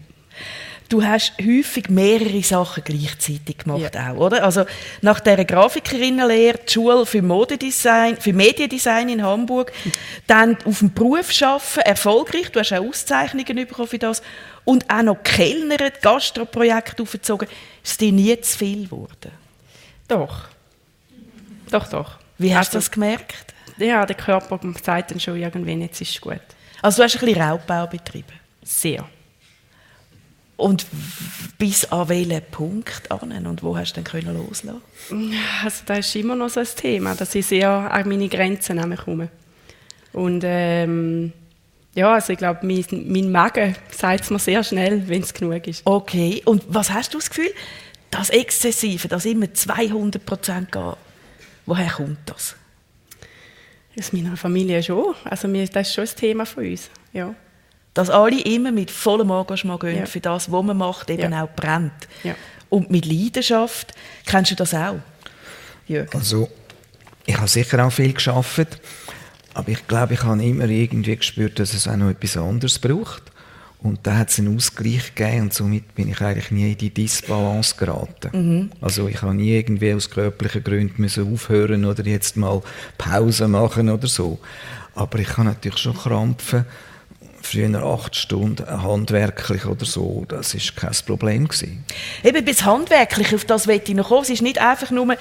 du 0.91 1.03
hast 1.03 1.33
häufig 1.39 1.89
mehrere 1.89 2.43
Sachen 2.43 2.83
gleichzeitig 2.83 3.59
gemacht 3.59 3.95
ja. 3.95 4.11
auch, 4.11 4.17
oder? 4.17 4.43
Also 4.43 4.65
nach 5.01 5.19
der 5.21 5.43
Grafikerinnenlehre, 5.45 6.59
die 6.67 6.73
Schule 6.73 7.05
für 7.05 7.21
Modedesign, 7.21 8.17
für 8.17 8.33
Mediendesign 8.33 9.09
in 9.09 9.23
Hamburg, 9.23 9.71
dann 10.27 10.57
auf 10.65 10.79
dem 10.79 10.93
Beruf 10.93 11.29
arbeiten, 11.41 11.79
erfolgreich, 11.85 12.51
du 12.51 12.59
hast 12.59 12.73
auch 12.73 12.85
Auszeichnungen 12.85 13.55
bekommen 13.55 13.87
für 13.87 13.99
das 13.99 14.21
und 14.65 14.89
auch 14.89 15.01
noch 15.01 15.23
Kellner, 15.23 15.77
Gastroprojekte 16.01 17.03
aufgezogen. 17.03 17.47
Ist 17.83 18.01
dir 18.01 18.11
nie 18.11 18.39
zu 18.41 18.57
viel 18.57 18.85
geworden? 18.85 19.31
Doch. 20.07 20.49
Doch, 21.71 21.87
doch. 21.87 22.17
Wie 22.37 22.55
hast 22.55 22.73
du 22.73 22.77
das 22.77 22.91
gemerkt? 22.91 23.53
Ja, 23.77 24.05
der 24.05 24.17
Körper 24.17 24.59
sagt 24.83 25.11
dann 25.11 25.19
schon 25.19 25.37
irgendwann, 25.37 25.81
jetzt 25.81 26.01
ist 26.01 26.11
es 26.11 26.21
gut. 26.21 26.41
Also 26.81 26.97
du 26.97 27.03
hast 27.03 27.15
ein 27.15 27.25
bisschen 27.25 27.41
Raubbau 27.41 27.87
betrieben? 27.87 28.33
Sehr. 28.63 29.05
Und 30.61 30.85
bis 31.57 31.85
an 31.85 32.07
welchen 32.07 32.41
Punkt 32.51 33.11
an 33.11 33.47
und 33.47 33.63
wo 33.63 33.75
hast 33.75 33.93
du 33.93 34.01
dann 34.01 34.35
loslassen 34.35 34.81
Also 35.63 35.83
das 35.85 35.99
ist 35.99 36.15
immer 36.15 36.35
noch 36.35 36.49
so 36.49 36.59
ein 36.59 36.67
Thema, 36.75 37.15
dass 37.15 37.33
ich 37.33 37.47
sehr 37.47 37.69
an 37.69 38.07
meine 38.07 38.29
Grenzen 38.29 38.79
komme. 38.95 39.29
Und 40.13 40.43
ähm, 40.45 41.33
ja, 41.95 42.13
also 42.13 42.33
ich 42.33 42.37
glaube, 42.37 42.65
mein, 42.65 42.85
mein 43.07 43.31
Magen 43.31 43.75
sagt 43.89 44.25
es 44.25 44.29
mir 44.29 44.39
sehr 44.39 44.63
schnell, 44.63 45.07
wenn 45.07 45.23
es 45.23 45.33
genug 45.33 45.65
ist. 45.67 45.81
Okay, 45.85 46.43
und 46.45 46.63
was 46.67 46.91
hast 46.91 47.13
du 47.13 47.17
das 47.17 47.29
Gefühl, 47.29 47.51
das 48.11 48.29
Exzessive, 48.29 49.07
das 49.07 49.25
immer 49.25 49.51
200 49.51 50.23
Prozent 50.23 50.71
geht, 50.71 50.95
woher 51.65 51.89
kommt 51.89 52.19
das? 52.27 52.55
Aus 53.97 54.13
meiner 54.13 54.37
Familie 54.37 54.81
schon, 54.83 55.15
also 55.23 55.47
das 55.47 55.87
ist 55.87 55.93
schon 55.95 56.05
ein 56.05 56.15
Thema 56.15 56.45
von 56.45 56.65
uns, 56.65 56.89
ja. 57.13 57.33
Dass 57.93 58.09
alle 58.09 58.39
immer 58.41 58.71
mit 58.71 58.89
vollem 58.91 59.29
Engagement 59.31 59.79
gehen 59.81 59.97
Ja. 59.99 60.05
für 60.05 60.19
das, 60.21 60.51
was 60.51 60.63
man 60.63 60.77
macht, 60.77 61.09
eben 61.09 61.31
Ja. 61.33 61.43
auch 61.43 61.49
brennt. 61.55 61.91
Ja. 62.23 62.35
Und 62.69 62.89
mit 62.89 63.05
Leidenschaft. 63.05 63.93
Kennst 64.25 64.51
du 64.51 64.55
das 64.55 64.73
auch, 64.73 64.95
Jürgen? 65.87 66.09
Also, 66.17 66.49
ich 67.25 67.35
habe 67.37 67.47
sicher 67.49 67.85
auch 67.85 67.91
viel 67.91 68.13
geschafft, 68.13 68.79
aber 69.53 69.69
ich 69.69 69.85
glaube, 69.87 70.13
ich 70.13 70.23
habe 70.23 70.41
immer 70.43 70.65
irgendwie 70.69 71.17
gespürt, 71.17 71.59
dass 71.59 71.73
es 71.73 71.87
auch 71.87 71.97
noch 71.97 72.09
etwas 72.09 72.37
anderes 72.37 72.79
braucht. 72.79 73.23
Und 73.83 73.99
da 74.05 74.15
hat 74.19 74.29
es 74.29 74.37
einen 74.37 74.55
Ausgleich 74.55 75.15
gegeben 75.15 75.41
und 75.45 75.53
somit 75.55 75.95
bin 75.95 76.07
ich 76.09 76.21
eigentlich 76.21 76.51
nie 76.51 76.71
in 76.73 76.77
die 76.77 76.91
Disbalance 76.91 77.75
geraten. 77.75 78.69
Also 78.79 79.07
ich 79.07 79.21
habe 79.23 79.33
nie 79.33 79.55
irgendwie 79.57 79.93
aus 79.95 80.07
körperlichen 80.09 80.63
Gründen 80.63 81.01
müssen 81.01 81.33
aufhören 81.33 81.83
oder 81.85 82.05
jetzt 82.05 82.37
mal 82.37 82.61
Pause 82.99 83.47
machen 83.47 83.89
oder 83.89 84.07
so. 84.07 84.37
Aber 84.93 85.17
ich 85.17 85.29
kann 85.29 85.47
natürlich 85.47 85.79
schon 85.79 85.97
krampfen, 85.97 86.65
früher 87.41 87.83
acht 87.83 88.15
Stunden 88.15 88.65
handwerklich 88.83 89.65
oder 89.65 89.85
so, 89.85 90.25
das 90.27 90.53
ist 90.53 90.75
kein 90.75 90.91
Problem 91.05 91.47
gewesen. 91.47 91.83
Eben 92.23 92.45
bis 92.45 92.63
handwerklich, 92.63 93.33
auf 93.33 93.45
das 93.45 93.67
will 93.67 93.81
ich 93.83 93.93
noch 93.93 94.09
kommen. 94.09 94.23
Es 94.23 94.29
ist 94.29 94.41
nicht 94.41 94.59
einfach 94.59 94.91
nur 94.91 95.15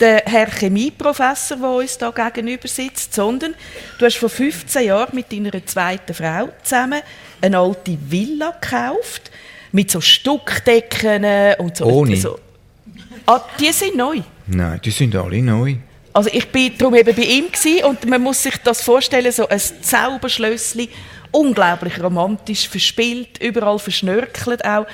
der 0.00 0.22
Herr 0.26 0.50
Chemieprofessor, 0.50 1.58
der 1.58 1.68
uns 1.68 1.98
da 1.98 2.10
gegenüber 2.10 2.68
sitzt, 2.68 3.14
sondern 3.14 3.54
du 3.98 4.04
hast 4.06 4.16
vor 4.16 4.28
15 4.28 4.86
Jahren 4.86 5.14
mit 5.14 5.32
deiner 5.32 5.64
zweiten 5.66 6.14
Frau 6.14 6.48
zusammen 6.62 7.00
eine 7.40 7.58
alte 7.58 7.98
Villa 8.08 8.56
gekauft, 8.60 9.30
mit 9.72 9.90
so 9.90 10.00
Stuckdecken 10.00 11.24
und 11.58 11.76
so. 11.76 11.84
Ohne. 11.84 12.16
so. 12.16 12.38
Ah, 13.26 13.40
die 13.58 13.72
sind 13.72 13.96
neu. 13.96 14.20
Nein, 14.46 14.80
die 14.84 14.90
sind 14.90 15.16
alle 15.16 15.42
neu. 15.42 15.76
Also 16.12 16.30
ich 16.32 16.48
bin 16.48 16.72
darum 16.78 16.94
eben 16.94 17.14
bei 17.14 17.22
ihm 17.22 17.50
gewesen 17.50 17.84
und 17.84 18.06
man 18.06 18.22
muss 18.22 18.42
sich 18.42 18.56
das 18.58 18.82
vorstellen, 18.82 19.32
so 19.32 19.48
ein 19.48 19.60
Zauberschlössli, 19.60 20.88
unglaublich 21.34 22.02
romantisch, 22.02 22.68
verspielt, 22.68 23.42
überall 23.42 23.78
verschnörkelt 23.78 24.64
auch. 24.64 24.86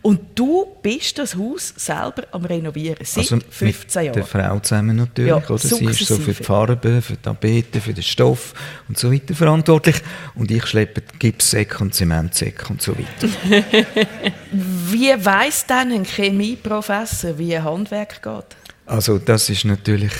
Und 0.00 0.20
du 0.36 0.64
bist 0.80 1.18
das 1.18 1.34
Haus 1.34 1.74
selber 1.76 2.22
am 2.30 2.44
renovieren, 2.44 2.98
seit 3.02 3.26
15 3.26 3.42
Also 3.44 3.64
mit 3.64 3.94
der 3.96 4.02
Jahren. 4.04 4.24
Frau 4.24 4.60
zusammen 4.60 4.96
natürlich, 4.96 5.30
Ja, 5.30 5.36
oder? 5.38 5.58
Sie 5.58 5.84
ist 5.84 6.06
so 6.06 6.16
für 6.16 6.32
die 6.32 6.44
Farbe, 6.44 7.02
für 7.02 7.14
die 7.14 7.20
Tapete, 7.22 7.80
für 7.80 7.92
den 7.92 8.04
Stoff 8.04 8.54
und 8.88 8.96
so 8.96 9.12
weiter 9.12 9.34
verantwortlich. 9.34 9.96
Und 10.36 10.52
ich 10.52 10.64
schleppe 10.66 11.02
Gipssäcke 11.18 11.82
und 11.82 11.94
Zementsäcke 11.94 12.68
und 12.70 12.80
so 12.80 12.94
weiter. 12.96 13.28
Wie 14.52 15.12
weiss 15.24 15.66
denn 15.66 15.92
ein 15.92 16.04
Chemieprofessor, 16.04 17.36
wie 17.36 17.56
ein 17.56 17.64
Handwerk 17.64 18.22
geht? 18.22 18.56
Also 18.86 19.18
das 19.18 19.50
ist 19.50 19.64
natürlich 19.64 20.12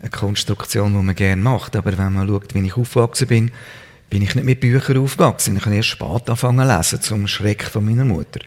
eine 0.00 0.10
Konstruktion, 0.10 0.94
die 0.94 1.02
man 1.02 1.14
gerne 1.14 1.42
macht. 1.42 1.76
Aber 1.76 1.96
wenn 1.96 2.14
man 2.14 2.26
schaut, 2.26 2.54
wie 2.54 2.66
ich 2.66 2.76
aufgewachsen 2.76 3.28
bin, 3.28 3.50
bin 4.10 4.22
ich 4.22 4.34
nicht 4.34 4.44
mit 4.44 4.60
Büchern 4.60 4.98
aufgewachsen. 4.98 5.56
Ich 5.56 5.64
habe 5.64 5.76
erst 5.76 5.88
spät 5.88 6.06
angefangen 6.28 6.66
zu 6.68 6.76
lesen, 6.76 7.02
zum 7.02 7.26
Schreck 7.28 7.64
von 7.64 7.84
meiner 7.84 8.04
Mutter. 8.04 8.40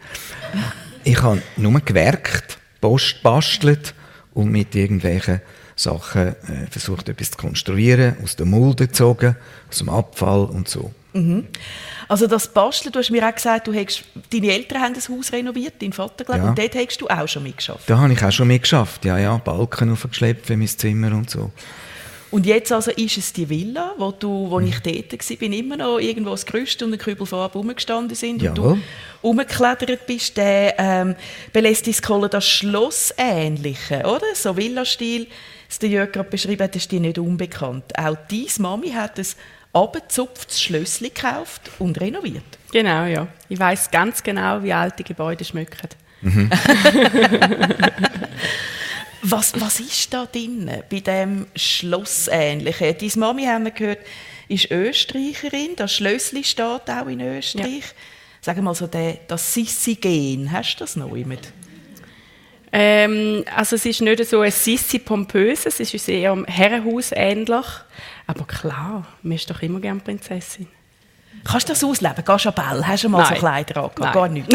Ich 1.03 1.21
habe 1.21 1.41
nur 1.57 1.79
gewerkt, 1.81 2.57
post 2.79 3.21
bastelt 3.23 3.93
und 4.33 4.51
mit 4.51 4.75
irgendwelchen 4.75 5.41
Sachen 5.75 6.27
äh, 6.29 6.67
versucht, 6.69 7.09
etwas 7.09 7.31
zu 7.31 7.37
konstruieren, 7.37 8.15
aus 8.23 8.35
der 8.35 8.45
Mulde 8.45 8.87
gezogen, 8.87 9.35
aus 9.69 9.79
dem 9.79 9.89
Abfall 9.89 10.45
und 10.45 10.67
so. 10.67 10.91
Also 12.07 12.27
das 12.27 12.47
Basteln, 12.47 12.91
du 12.93 12.99
hast 12.99 13.11
mir 13.11 13.27
auch 13.27 13.35
gesagt, 13.35 13.67
du 13.67 13.73
hast, 13.73 14.03
deine 14.31 14.51
Eltern 14.53 14.81
haben 14.81 14.93
das 14.93 15.09
Haus 15.09 15.33
renoviert, 15.33 15.73
dein 15.81 15.91
Vater, 15.91 16.23
glaube 16.23 16.41
Ja. 16.41 16.49
und 16.49 16.57
dort 16.57 16.73
hast 16.75 16.97
du 17.01 17.07
auch 17.09 17.27
schon 17.27 17.43
mitgeschafft. 17.43 17.89
Da 17.89 17.97
habe 17.97 18.13
ich 18.13 18.23
auch 18.23 18.31
schon 18.31 18.47
mitgeschafft. 18.47 19.03
Ja, 19.03 19.17
ja, 19.17 19.35
Balken 19.37 19.91
aufgeschleppt 19.91 20.45
für 20.45 20.55
mein 20.55 20.67
Zimmer 20.69 21.11
und 21.13 21.29
so. 21.29 21.51
Und 22.31 22.45
jetzt 22.45 22.71
also 22.71 22.91
ist 22.91 23.17
es 23.17 23.33
die 23.33 23.49
Villa, 23.49 23.93
wo, 23.97 24.11
du, 24.11 24.49
wo 24.49 24.59
ich 24.61 24.79
dort 24.79 25.11
war, 25.11 25.37
bin 25.37 25.51
immer 25.51 25.75
noch 25.75 25.99
irgendwo 25.99 26.31
das 26.31 26.45
Gerüst 26.45 26.81
und 26.81 26.93
ein 26.93 26.97
Kübel 26.97 27.25
Farbe 27.25 27.57
rumgestanden 27.57 28.15
sind 28.15 28.41
und 28.41 28.57
Jawohl. 28.57 28.75
du 28.75 28.81
rumgeklettert 29.21 30.07
bist. 30.07 30.37
Der 30.37 30.75
ähm, 30.79 31.15
Belestis 31.51 32.01
das 32.01 32.47
Schlossähnliche, 32.47 34.03
oder? 34.05 34.33
So 34.33 34.55
Villastil, 34.55 35.27
das 35.67 35.79
der 35.79 35.89
Jörg 35.89 36.13
gerade 36.13 36.29
beschrieben 36.29 36.63
hat, 36.63 36.75
ist 36.75 36.89
dir 36.91 37.01
nicht 37.01 37.19
unbekannt. 37.19 37.97
Auch 37.97 38.15
deine 38.29 38.47
Mami 38.59 38.91
hat 38.91 39.19
ein 39.19 39.27
abgezupftes 39.73 40.61
Schlössli 40.61 41.09
gekauft 41.09 41.69
und 41.79 41.99
renoviert. 41.99 42.43
Genau, 42.71 43.05
ja. 43.05 43.27
Ich 43.49 43.59
weiß 43.59 43.91
ganz 43.91 44.23
genau, 44.23 44.63
wie 44.63 44.71
alte 44.71 45.03
Gebäude 45.03 45.43
schmücken. 45.43 45.89
Was, 49.23 49.59
was 49.59 49.79
ist 49.79 50.13
da 50.13 50.25
drin 50.25 50.69
bei 50.89 50.99
dem 50.99 51.45
Schlossähnlichen? 51.55 52.95
Deine 52.97 53.11
Mami, 53.15 53.45
haben 53.45 53.65
wir 53.65 53.71
gehört, 53.71 53.99
ist 54.47 54.71
Österreicherin. 54.71 55.75
Das 55.75 55.93
Schlössli 55.93 56.43
steht 56.43 56.89
auch 56.89 57.07
in 57.07 57.21
Österreich. 57.21 57.83
Sag 58.41 58.59
mal 58.61 58.73
so, 58.73 58.87
der, 58.87 59.19
das 59.27 59.53
Sissi-Gen, 59.53 60.51
hast 60.51 60.75
du 60.75 60.79
das 60.79 60.95
noch 60.95 61.11
mit? 61.11 61.53
Ähm, 62.73 63.43
also 63.55 63.75
es 63.75 63.85
ist 63.85 64.01
nicht 64.01 64.25
so 64.25 64.39
ein 64.41 64.51
Sissi 64.51 64.97
pompös, 64.97 65.65
es 65.65 65.79
ist 65.79 65.93
uns 65.93 66.07
eher 66.07 66.31
einem 66.31 66.45
Herrenhaus 66.45 67.11
ähnlich. 67.11 67.65
Aber 68.27 68.45
klar, 68.45 69.07
man 69.21 69.35
ist 69.35 69.49
doch 69.49 69.61
immer 69.61 69.79
gerne 69.79 69.99
Prinzessin. 69.99 70.67
Kannst 71.43 71.69
du 71.69 71.73
das 71.73 71.83
ausleben? 71.83 72.23
Gehst 72.25 72.45
du 72.45 72.49
an 72.49 72.55
Ball? 72.55 72.87
Hast 72.87 73.03
du 73.03 73.09
mal 73.09 73.25
so 73.25 73.31
Nein. 73.31 73.39
Kleider 73.39 73.83
angehabt? 73.83 74.13
Gar 74.13 74.29
nicht. 74.29 74.47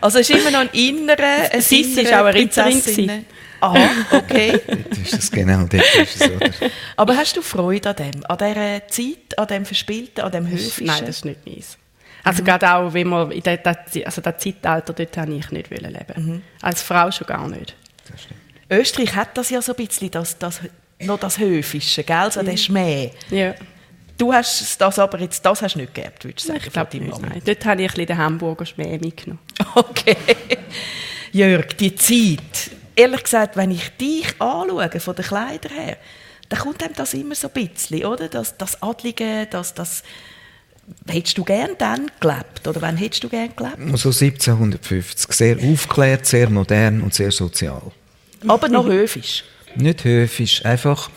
Also 0.00 0.18
es 0.18 0.30
ist 0.30 0.40
immer 0.40 0.50
noch 0.50 0.60
ein 0.60 0.70
innerer... 0.72 1.52
ein 1.52 1.60
Sissi 1.60 2.00
innerer 2.00 2.02
ist 2.02 2.12
auch 2.12 2.24
eine 2.24 2.34
Ritterin 2.34 2.72
Prinzessin. 2.72 3.26
Aha, 3.62 3.90
okay. 4.10 4.60
Dort 4.66 4.98
ist 4.98 5.12
es 5.14 5.30
genau, 5.30 5.66
dort 5.66 5.84
ist 5.94 6.20
es, 6.20 6.30
oder? 6.30 6.50
Aber 6.96 7.16
hast 7.16 7.36
du 7.36 7.42
Freude 7.42 7.90
an 7.90 7.96
dem? 7.96 8.26
An 8.26 8.38
dieser 8.38 8.88
Zeit, 8.88 9.38
an 9.38 9.46
dem 9.46 9.64
Verspielten, 9.64 10.24
an 10.24 10.32
dem 10.32 10.48
Höfischen? 10.48 10.86
Nein, 10.86 11.06
das 11.06 11.16
ist 11.16 11.24
nicht 11.24 11.46
meins. 11.46 11.78
Also 12.24 12.42
gerade 12.42 12.72
auch, 12.72 12.92
wenn 12.92 13.06
man 13.06 13.30
in 13.30 13.42
der, 13.42 13.58
der, 13.58 13.78
also 14.04 14.20
das 14.20 14.38
Zeitalter, 14.38 14.92
dort 14.92 15.16
habe 15.16 15.32
ich 15.34 15.50
nicht 15.50 15.70
wollen 15.70 15.92
leben. 15.92 16.42
Als 16.60 16.82
Frau 16.82 17.10
schon 17.10 17.26
gar 17.26 17.48
nicht. 17.48 17.76
Österreich 18.68 19.14
hat 19.14 19.36
das 19.36 19.50
ja 19.50 19.62
so 19.62 19.72
ein 19.74 19.86
bisschen, 19.86 20.10
das, 20.10 20.38
das, 20.38 20.60
noch 21.00 21.18
das 21.18 21.38
Höfische, 21.38 22.04
gell? 22.04 22.30
So 22.30 22.42
der 22.42 22.56
Schmäh. 22.56 23.10
Ja, 23.30 23.54
Du 24.18 24.32
hast 24.32 24.80
das 24.80 24.98
aber 25.00 25.18
jetzt, 25.20 25.44
das 25.44 25.62
hast 25.62 25.74
du 25.74 25.80
nicht 25.80 25.94
geerbt, 25.94 26.24
würdest 26.24 26.48
du 26.48 26.52
sagen, 26.52 26.62
ich 26.64 26.72
glaube 26.72 26.96
nicht. 26.96 27.20
Nein. 27.20 27.42
Dort 27.44 27.64
habe 27.64 27.82
ich 27.82 27.88
ein 27.90 27.94
bisschen 27.94 28.06
den 28.06 28.18
Hamburger 28.18 28.66
Schmäh 28.66 28.98
mitgenommen. 28.98 29.40
Okay. 29.74 30.16
Jörg, 31.32 31.76
die 31.78 31.94
Zeit, 31.94 32.70
ehrlich 32.96 33.22
gesagt, 33.24 33.56
wenn 33.56 33.70
ich 33.70 33.90
dich 33.96 34.40
anschaue, 34.40 35.00
von 35.00 35.14
den 35.14 35.24
Kleidern 35.24 35.72
her, 35.72 35.96
dann 36.48 36.60
kommt 36.60 36.82
einem 36.82 36.94
das 36.94 37.14
immer 37.14 37.34
so 37.34 37.48
ein 37.48 37.68
bisschen, 37.68 38.04
oder? 38.04 38.28
Das, 38.28 38.56
das 38.56 38.82
Adlige, 38.82 39.46
das, 39.50 39.74
das... 39.74 40.02
Hättest 41.06 41.38
du 41.38 41.44
gern 41.44 41.70
dann 41.78 42.10
gelebt? 42.18 42.66
Oder 42.66 42.82
wann 42.82 42.96
hättest 42.96 43.22
du 43.22 43.28
gern 43.28 43.50
gelebt? 43.54 43.76
So 43.96 44.08
1750. 44.08 45.32
Sehr 45.32 45.56
aufgeklärt, 45.56 46.26
sehr 46.26 46.50
modern 46.50 47.02
und 47.02 47.14
sehr 47.14 47.30
sozial. 47.30 47.92
Aber 48.48 48.68
noch 48.68 48.86
höfisch. 48.86 49.44
Nicht 49.76 50.04
höfisch, 50.04 50.64
einfach, 50.64 51.08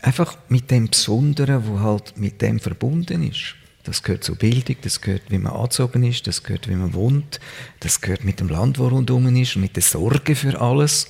einfach 0.00 0.36
mit 0.48 0.70
dem 0.70 0.88
Besonderen, 0.88 1.68
wo 1.68 1.80
halt 1.80 2.16
mit 2.16 2.40
dem 2.40 2.58
verbunden 2.58 3.28
ist. 3.28 3.57
Das 3.88 4.02
gehört 4.02 4.22
zur 4.22 4.36
Bildung, 4.36 4.76
das 4.82 5.00
gehört, 5.00 5.22
wie 5.30 5.38
man 5.38 5.54
angezogen 5.54 6.02
ist, 6.02 6.26
das 6.26 6.42
gehört, 6.42 6.68
wie 6.68 6.74
man 6.74 6.92
wohnt, 6.92 7.40
das 7.80 8.02
gehört 8.02 8.22
mit 8.22 8.38
dem 8.38 8.50
Land, 8.50 8.78
wo 8.78 8.88
rundum 8.88 9.34
ist, 9.34 9.56
und 9.56 9.62
mit 9.62 9.76
der 9.76 9.82
Sorge 9.82 10.34
für 10.34 10.60
alles. 10.60 11.06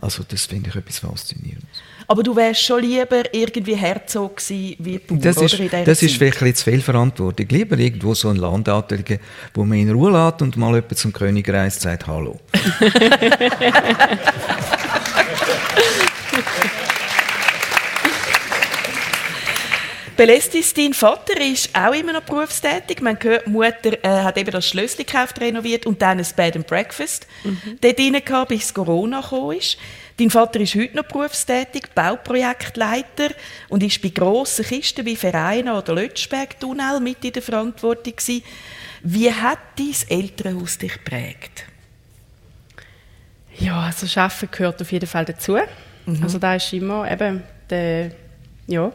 Also 0.00 0.24
das 0.26 0.46
finde 0.46 0.70
ich 0.70 0.76
etwas 0.76 0.98
Faszinierendes. 0.98 1.68
Aber 2.08 2.24
du 2.24 2.34
wärst 2.34 2.62
schon 2.62 2.82
lieber 2.82 3.32
irgendwie 3.32 3.76
Herzog 3.76 4.38
gewesen 4.38 4.74
wie 4.78 4.98
Bauer, 4.98 5.18
Das 5.18 5.36
ist, 5.36 5.54
oder? 5.58 5.84
Das 5.84 6.02
ist 6.02 6.10
Zeit. 6.10 6.18
vielleicht 6.18 6.42
ein 6.42 6.54
zu 6.54 6.64
viel 6.64 6.82
Verantwortung. 6.82 7.46
Lieber 7.48 7.78
irgendwo 7.78 8.12
so 8.14 8.28
ein 8.28 8.36
Landadeliger, 8.36 9.18
wo 9.54 9.64
man 9.64 9.78
in 9.78 9.90
Ruhe 9.90 10.10
lässt 10.10 10.42
und 10.42 10.56
mal 10.56 10.74
jemand 10.74 10.98
zum 10.98 11.12
König 11.12 11.48
reist 11.48 11.78
und 11.78 11.82
sagt 11.82 12.06
Hallo. 12.08 12.40
Belestis, 20.16 20.72
dein 20.72 20.94
Vater 20.94 21.38
ist 21.40 21.76
auch 21.76 21.92
immer 21.92 22.14
noch 22.14 22.22
berufstätig. 22.22 23.02
Man 23.02 23.18
hört, 23.20 23.46
die 23.46 23.50
Mutter 23.50 24.02
äh, 24.02 24.22
hat 24.22 24.38
eben 24.38 24.50
das 24.50 24.66
Schlössli 24.66 25.04
gekauft, 25.04 25.38
renoviert 25.40 25.84
und 25.84 26.00
dann 26.00 26.18
ein 26.18 26.26
Bed 26.34 26.56
and 26.56 26.66
Breakfast 26.66 27.26
dort 27.82 27.98
drin 27.98 28.16
gehabt, 28.24 28.48
bis 28.48 28.72
Corona 28.72 29.20
gekommen 29.20 29.58
ist. 29.58 29.76
Dein 30.16 30.30
Vater 30.30 30.60
ist 30.60 30.74
heute 30.74 30.96
noch 30.96 31.04
berufstätig, 31.04 31.88
Bauprojektleiter 31.94 33.28
und 33.68 33.82
ist 33.82 34.00
bei 34.00 34.08
grossen 34.08 34.64
Kisten 34.64 35.04
wie 35.04 35.16
Vereinen 35.16 35.74
oder 35.74 35.94
Lötschberg-Tunnel 35.94 37.00
mit 37.00 37.22
in 37.22 37.34
der 37.34 37.42
Verantwortung 37.42 38.16
gewesen. 38.16 38.42
Wie 39.02 39.30
hat 39.30 39.58
dein 39.76 39.94
Elternhaus 40.08 40.78
dich 40.78 40.94
geprägt? 40.94 41.64
Ja, 43.58 43.80
also 43.80 44.06
Arbeiten 44.18 44.48
gehört 44.50 44.80
auf 44.80 44.90
jeden 44.90 45.06
Fall 45.06 45.26
dazu. 45.26 45.58
Also 46.22 46.38
da 46.38 46.54
ist 46.54 46.72
immer 46.72 47.10
eben 47.10 47.42
der, 47.68 48.12
ja, 48.66 48.92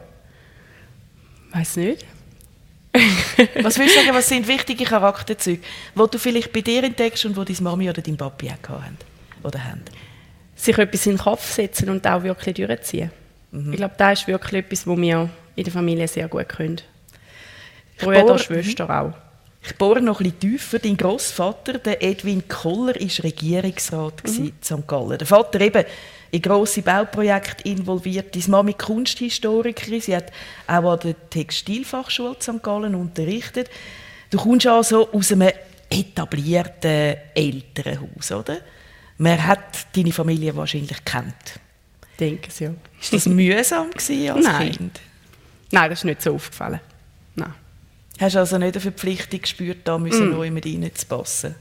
weiß 1.52 1.76
nicht. 1.76 2.04
Was 3.62 3.78
würdest 3.78 3.96
du 3.96 4.00
sagen, 4.00 4.14
was 4.14 4.28
sind 4.28 4.46
wichtige 4.46 4.84
Charakterzüge, 4.84 5.62
die 5.94 6.10
du 6.10 6.18
vielleicht 6.18 6.52
bei 6.52 6.60
dir 6.60 6.84
entdeckst 6.84 7.24
und 7.24 7.36
die 7.36 7.54
deine 7.54 7.62
Mami 7.62 7.88
oder 7.88 8.02
dein 8.02 8.18
Papi 8.18 8.50
auch 8.50 8.68
haben? 8.68 8.98
Oder 9.42 9.64
haben? 9.64 9.80
Sich 10.54 10.76
etwas 10.76 11.06
in 11.06 11.12
den 11.12 11.18
Kopf 11.18 11.50
setzen 11.50 11.88
und 11.88 12.06
auch 12.06 12.22
wirklich 12.22 12.54
durchziehen. 12.54 13.10
Ich 13.50 13.76
glaube, 13.76 13.94
das 13.96 14.20
ist 14.20 14.28
wirklich 14.28 14.64
etwas, 14.64 14.86
was 14.86 14.96
wir 14.98 15.30
in 15.56 15.64
der 15.64 15.72
Familie 15.72 16.06
sehr 16.06 16.28
gut 16.28 16.48
können. 16.50 16.80
Brüder, 17.98 18.38
Sport- 18.38 18.40
Schwester 18.42 18.90
auch. 18.90 19.12
Ich 19.64 19.76
bohre 19.76 20.02
noch 20.02 20.20
ein 20.20 20.24
bisschen 20.24 20.40
tiefer. 20.40 20.78
Dein 20.78 20.96
Großvater, 20.96 21.78
der 21.78 22.02
Edwin 22.02 22.48
Koller, 22.48 22.94
war 22.94 23.24
Regierungsrat 23.24 24.22
mhm. 24.24 24.46
in 24.46 24.52
St. 24.62 24.86
Gallen. 24.86 25.18
Der 25.18 25.26
Vater 25.26 25.60
eben 25.60 25.84
in 26.32 26.42
grosse 26.42 26.82
Bauprojekte 26.82 27.68
involviert. 27.68 28.34
Deine 28.34 28.48
Mami 28.48 28.72
Kunsthistorikerin. 28.72 30.00
Sie 30.00 30.16
hat 30.16 30.32
auch 30.66 30.92
an 30.92 31.00
der 31.00 31.30
Textilfachschule 31.30 32.36
St. 32.40 32.62
Gallen 32.62 32.94
unterrichtet. 32.94 33.70
Du 34.30 34.38
kommst 34.38 34.66
also 34.66 35.12
aus 35.12 35.30
einem 35.30 35.50
etablierten 35.90 37.16
Elternhaus, 37.34 38.32
oder? 38.32 38.58
Man 39.18 39.46
hat 39.46 39.86
deine 39.94 40.10
Familie 40.10 40.56
wahrscheinlich 40.56 41.04
kennt. 41.04 41.60
Denke 42.18 42.48
es, 42.48 42.60
ja. 42.60 42.70
Ist 43.00 43.12
das 43.12 43.26
mühsam 43.26 43.90
als 43.94 44.08
Nein. 44.08 44.72
Kind? 44.72 45.00
Nein, 45.70 45.90
das 45.90 46.00
ist 46.00 46.04
nicht 46.04 46.22
so 46.22 46.34
aufgefallen. 46.34 46.80
Nein. 47.34 47.54
Hast 48.18 48.36
also 48.36 48.56
nicht 48.56 48.74
eine 48.74 48.80
Verpflichtung 48.80 49.42
gespürt, 49.42 49.78
da 49.84 49.98
müssen 49.98 50.30
mm. 50.30 50.32
neu 50.32 50.50
mit 50.50 50.64
reinzupassen? 50.64 51.54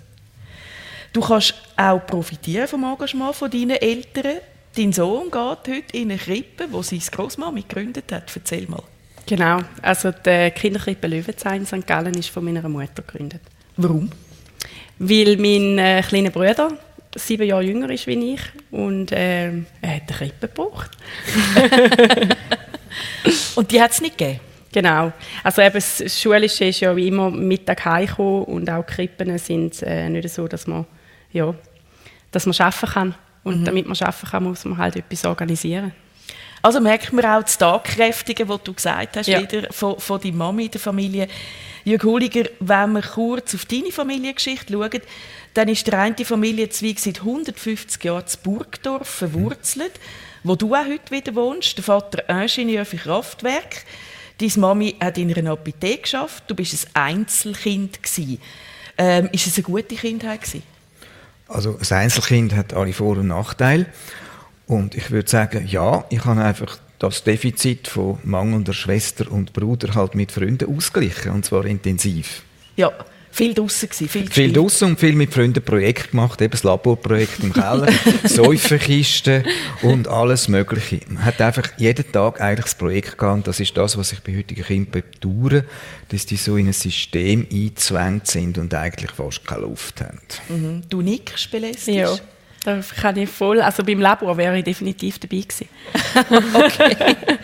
Du 1.12 1.20
kannst 1.22 1.56
auch 1.76 2.06
profitieren 2.06 2.68
vom 2.68 2.84
Engagement 2.84 3.36
von 3.36 3.52
deinen 3.52 3.72
Eltern. 3.72 4.38
Dein 4.76 4.94
Sohn 4.94 5.26
geht 5.26 5.34
heute 5.34 5.98
in 5.98 6.12
eine 6.12 6.18
Krippe, 6.18 6.68
wo 6.72 6.82
seine 6.82 7.02
Großmama 7.02 7.60
gegründet 7.60 8.12
hat. 8.12 8.32
Erzähl 8.34 8.68
mal. 8.68 8.84
Genau, 9.26 9.60
also 9.82 10.12
die 10.12 10.52
Kinderkrippe 10.52 11.08
Löwenzahn 11.08 11.58
in 11.58 11.66
St. 11.66 11.86
Gallen 11.86 12.14
ist 12.16 12.30
von 12.30 12.44
meiner 12.44 12.68
Mutter 12.68 13.02
gegründet. 13.02 13.42
Warum? 13.78 14.10
Weil 14.98 15.38
mein 15.38 15.78
äh, 15.78 16.02
kleiner 16.02 16.30
Bruder 16.30 16.70
sieben 17.16 17.44
Jahre 17.44 17.64
jünger 17.64 17.90
ist 17.90 18.08
wie 18.08 18.34
ich 18.34 18.42
und 18.72 19.12
äh, 19.12 19.48
er 19.50 19.96
hat 19.96 20.04
eine 20.08 20.18
Krippe 20.18 20.48
gebraucht. 20.48 20.92
und 23.56 23.72
die 23.72 23.82
hat 23.82 23.92
es 23.92 24.02
nicht 24.02 24.18
gegeben? 24.18 24.40
Genau. 24.72 25.12
Also 25.44 25.62
eben 25.62 25.74
das 25.74 26.22
Schulische 26.22 26.66
ist 26.66 26.80
ja 26.80 26.96
wie 26.96 27.10
immer 27.10 27.30
Mittag 27.30 27.84
heimgekommen 27.84 28.46
und 28.46 28.70
auch 28.70 28.86
die 28.86 28.94
Krippen 28.94 29.38
sind 29.38 29.82
äh, 29.84 30.08
nicht 30.10 30.30
so, 30.30 30.48
dass 30.48 30.66
man, 30.66 30.86
ja, 31.34 31.54
dass 32.32 32.46
man 32.46 32.56
arbeiten 32.58 32.88
kann. 32.88 33.16
Und 33.44 33.62
mhm. 33.62 33.66
damit 33.66 33.88
man 33.88 33.98
arbeiten 33.98 34.28
kann, 34.28 34.44
muss 34.44 34.66
man 34.66 34.78
halt 34.78 34.96
etwas 34.96 35.26
organisieren. 35.26 35.94
Also 36.62 36.80
merkt 36.80 37.12
man 37.12 37.26
auch 37.26 37.42
das 37.42 37.58
Tagkräftige, 37.58 38.48
was 38.48 38.62
du 38.64 38.74
gesagt 38.74 39.18
hast, 39.18 39.28
ja. 39.28 39.42
wieder 39.42 39.72
von, 39.72 40.00
von 40.00 40.22
deiner 40.22 40.36
Mami 40.36 40.66
in 40.66 40.72
der 40.72 40.82
Familie. 40.82 41.28
Jürg 41.84 42.04
Hulliger, 42.04 42.48
wenn 42.60 42.92
wir 42.92 43.02
kurz 43.02 43.56
auf 43.56 43.66
deine 43.66 43.92
Familiengeschichte 43.92 44.74
schauen, 44.74 45.02
dann 45.56 45.68
ist 45.68 45.88
der 45.88 46.00
eine 46.00 46.16
Familienzweig 46.24 47.00
seit 47.00 47.20
150 47.20 48.04
Jahren 48.04 48.28
zu 48.28 48.38
Burgdorf 48.44 49.08
verwurzelt, 49.08 49.94
wo 50.44 50.56
du 50.56 50.76
auch 50.76 50.86
heute 50.86 51.10
wieder 51.10 51.34
wohnst. 51.34 51.78
Der 51.78 51.84
Vater 51.84 52.30
Ingenieur 52.30 52.86
für 52.86 52.98
Kraftwerk. 52.98 53.84
Deine 54.38 54.52
Mami 54.58 54.96
hat 55.00 55.18
in 55.18 55.36
einer 55.36 55.52
Apotheke 55.52 56.04
geschafft. 56.04 56.44
Du 56.48 56.56
bist 56.56 56.88
ein 56.94 57.20
Einzelkind 57.20 58.00
Ähm, 58.98 59.30
ist 59.32 59.48
es 59.48 59.56
eine 59.56 59.64
gute 59.64 59.96
Kindheit 59.96 60.42
gewesen? 60.42 60.64
Also 61.52 61.78
ein 61.78 61.98
Einzelkind 61.98 62.56
hat 62.56 62.74
alle 62.74 62.94
Vor- 62.94 63.18
und 63.18 63.28
Nachteile. 63.28 63.86
Und 64.68 64.96
ich 64.96 65.12
würde 65.12 65.30
sagen, 65.30 65.68
ja, 65.68 66.06
ich 66.10 66.24
habe 66.24 66.42
einfach 66.42 66.78
das 66.98 67.24
Defizit 67.24 67.88
von 67.88 68.20
mangelnder 68.24 68.74
Schwester 68.74 69.30
und 69.32 69.54
Bruder 69.54 69.96
halt 69.96 70.16
mit 70.16 70.32
Freunden 70.32 70.74
ausgleichen, 70.76 71.32
und 71.32 71.44
zwar 71.44 71.66
intensiv. 71.66 72.44
Ja, 72.78 72.92
viel 73.32 73.54
draußen 73.54 73.90
gewesen, 73.90 74.10
viel 74.10 74.30
Viel 74.30 74.54
draußen 74.54 74.90
und 74.90 75.00
viel 75.00 75.14
mit 75.14 75.34
Freunden 75.34 75.64
Projekte 75.64 76.10
gemacht, 76.10 76.42
eben 76.42 76.52
das 76.52 76.64
Laborprojekt 76.64 77.44
im 77.44 77.54
Keller, 77.54 77.88
Säuferkisten 78.24 79.44
und 79.82 80.08
alles 80.08 80.48
Mögliche. 80.48 81.02
Man 81.08 81.24
hat 81.26 81.42
einfach 81.42 81.70
jeden 81.78 82.12
Tag 82.12 82.42
eigentlich 82.42 82.66
das 82.66 82.76
Projekt 82.76 83.18
gehabt 83.18 83.48
das 83.48 83.60
ist 83.60 83.76
das, 83.78 83.98
was 83.98 84.12
ich 84.12 84.20
bei 84.20 84.38
heutigen 84.38 84.64
Kindern 84.64 85.04
bedauere, 85.04 85.64
dass 86.10 86.26
die 86.26 86.36
so 86.36 86.58
in 86.58 86.68
ein 86.68 86.74
System 86.74 87.48
eingezwängt 87.52 88.28
sind 88.28 88.58
und 88.58 88.74
eigentlich 88.74 89.12
fast 89.12 89.46
keine 89.46 89.62
Luft 89.62 90.02
haben. 90.02 90.20
Mhm. 90.50 90.82
Du 90.90 91.02
nickst 91.02 91.50
belästigt? 91.52 91.98
Ja. 91.98 92.16
Da 92.64 92.80
kann 93.02 93.18
ich 93.18 93.30
voll, 93.30 93.60
also 93.60 93.84
beim 93.84 94.00
Labor 94.00 94.38
wäre 94.38 94.60
ich 94.60 94.64
definitiv 94.64 95.18
dabei 95.18 95.38
gewesen. 95.38 95.68
okay. 96.54 96.96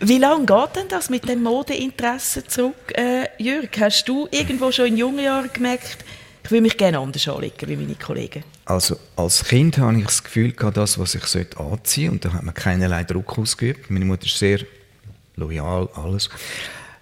Wie 0.00 0.18
lange 0.18 0.46
geht 0.46 0.76
denn 0.76 0.88
das 0.88 1.10
mit 1.10 1.28
dem 1.28 1.42
Modeinteresse 1.42 2.46
zurück, 2.46 2.96
äh, 2.96 3.26
Jürg? 3.38 3.68
Hast 3.80 4.08
du 4.08 4.28
irgendwo 4.30 4.70
schon 4.70 4.86
in 4.86 4.96
jungen 4.96 5.24
Jahren 5.24 5.50
gemerkt, 5.52 6.04
ich 6.44 6.50
will 6.52 6.60
mich 6.60 6.76
gerne 6.76 6.98
anders 7.00 7.26
anlegen 7.28 7.68
wie 7.68 7.76
meine 7.76 7.94
Kollegen? 7.96 8.44
Also 8.64 8.96
als 9.16 9.44
Kind 9.44 9.76
habe 9.78 9.98
ich 9.98 10.04
das 10.04 10.22
Gefühl 10.22 10.52
das, 10.52 10.98
was 10.98 11.14
ich 11.14 11.24
sollte 11.24 11.58
anziehen 11.58 12.12
und 12.12 12.24
da 12.24 12.32
hat 12.32 12.42
man 12.42 12.54
keinerlei 12.54 13.04
Druck 13.04 13.38
ausgeübt. 13.38 13.90
Meine 13.90 14.04
Mutter 14.04 14.26
ist 14.26 14.38
sehr 14.38 14.60
loyal, 15.36 15.88
alles. 15.94 16.30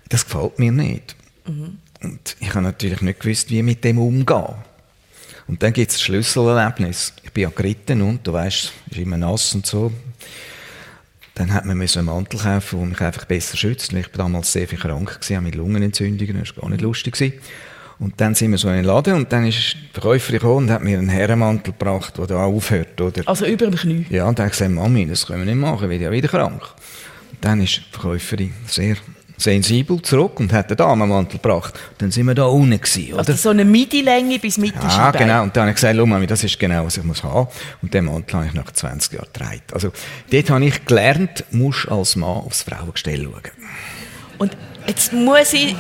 Das 0.09 0.25
gefällt 0.25 0.59
mir 0.59 0.73
nicht. 0.73 1.17
Mhm. 1.47 1.79
Und 2.03 2.37
ich 2.41 2.49
habe 2.51 2.63
natürlich 2.63 3.03
nicht 3.03 3.21
gewusst, 3.21 3.51
wie 3.51 3.63
mit 3.63 3.85
dem 3.85 3.99
umgehen. 3.99 4.55
Und 5.47 5.63
dann 5.63 5.73
gibt 5.73 5.91
es 5.91 5.97
das 5.97 6.03
Schlüsselerlebnis. 6.03 7.13
Ich 7.23 7.33
bin 7.33 7.43
ja 7.43 7.51
geritten 7.51 8.03
und 8.03 8.27
du 8.27 8.33
weißt, 8.33 8.73
es 8.87 8.93
ist 8.93 8.99
immer 8.99 9.17
nass 9.17 9.55
und 9.55 9.67
so. 9.67 9.93
Dann 11.37 11.53
hat 11.53 11.67
man 11.67 11.81
einen 11.81 12.05
Mantel 12.07 12.41
kaufen, 12.41 12.79
der 12.79 12.89
mich 12.89 13.01
einfach 13.01 13.27
besser 13.27 13.59
schützt. 13.59 13.93
Ich 13.93 14.07
war 14.07 14.25
damals 14.25 14.53
sehr 14.53 14.67
viel 14.67 14.79
krank 14.79 15.21
gewesen, 15.21 15.45
mit 15.45 15.55
Lungenentzündungen, 15.55 16.41
das 16.41 16.57
war 16.57 16.63
gar 16.63 16.71
nicht 16.71 16.81
lustig. 16.81 17.13
Gewesen. 17.13 17.35
Und 17.99 18.21
dann 18.21 18.35
sind 18.35 18.51
wir 18.51 18.59
so 18.59 18.69
in 18.69 18.77
den 18.77 18.85
Laden 18.87 19.15
und 19.15 19.33
dann 19.33 19.47
ist 19.47 19.75
die 19.75 19.93
Verkäuferin 19.93 20.39
gekommen 20.39 20.67
und 20.67 20.71
hat 20.71 20.83
mir 20.83 20.99
einen 20.99 21.11
Herrenmantel 21.11 21.73
gebracht, 21.73 22.17
der 22.19 22.27
da 22.27 22.45
aufhört. 22.45 23.01
Oder? 23.01 23.23
Also 23.27 23.47
über 23.47 23.67
dem 23.67 23.75
Knie? 23.75 24.07
Ja, 24.09 24.27
und 24.27 24.39
dann 24.39 24.47
habe 24.47 24.53
ich 24.53 24.59
gesagt, 24.59 24.75
Mami, 24.75 25.07
das 25.07 25.27
können 25.27 25.47
wir 25.47 25.55
nicht 25.55 25.61
machen, 25.61 25.85
ich 25.85 25.91
werde 25.91 26.05
ja 26.05 26.11
wieder 26.11 26.29
krank. 26.29 26.63
Und 26.63 27.39
dann 27.45 27.61
ist 27.61 27.77
die 27.77 27.93
Verkäuferin 27.93 28.53
sehr 28.67 28.97
sensibel 29.37 30.01
zurück 30.03 30.41
und 30.41 30.53
hat 30.53 30.71
den 30.71 30.77
Damenmantel 30.77 31.39
gebracht. 31.39 31.75
Dann 31.99 32.11
sind 32.11 32.27
wir 32.27 32.35
da 32.35 32.47
unten 32.47 32.81
gewesen, 32.81 33.13
oder? 33.13 33.21
Also 33.21 33.35
so 33.35 33.51
eine 33.51 33.65
Midi-Länge 33.65 34.39
bis 34.39 34.59
Mitte 34.59 34.79
Ja, 34.83 35.11
genau. 35.11 35.43
Und 35.43 35.57
dann 35.57 35.63
habe 35.63 35.71
ich 35.71 35.77
gesagt, 35.77 35.97
Mami, 35.97 36.27
das 36.27 36.45
ist 36.45 36.59
genau, 36.59 36.87
was 36.87 36.97
ich 36.97 37.05
muss 37.05 37.23
haben. 37.23 37.49
Und 37.83 37.93
den 37.93 38.07
Mantel 38.07 38.37
habe 38.37 38.47
ich 38.47 38.55
nach 38.55 38.71
20 38.71 39.13
Jahren 39.13 39.27
getragen. 39.33 39.63
Also 39.73 39.93
dort 40.31 40.51
habe 40.51 40.65
ich 40.65 40.85
gelernt, 40.85 41.45
musst 41.51 41.89
als 41.89 42.17
Mann 42.17 42.31
aufs 42.31 42.63
Frauengestell 42.63 43.25
schauen. 43.25 43.43
Und 44.39 44.57
jetzt 44.87 45.13
muss 45.13 45.53
ich... 45.53 45.75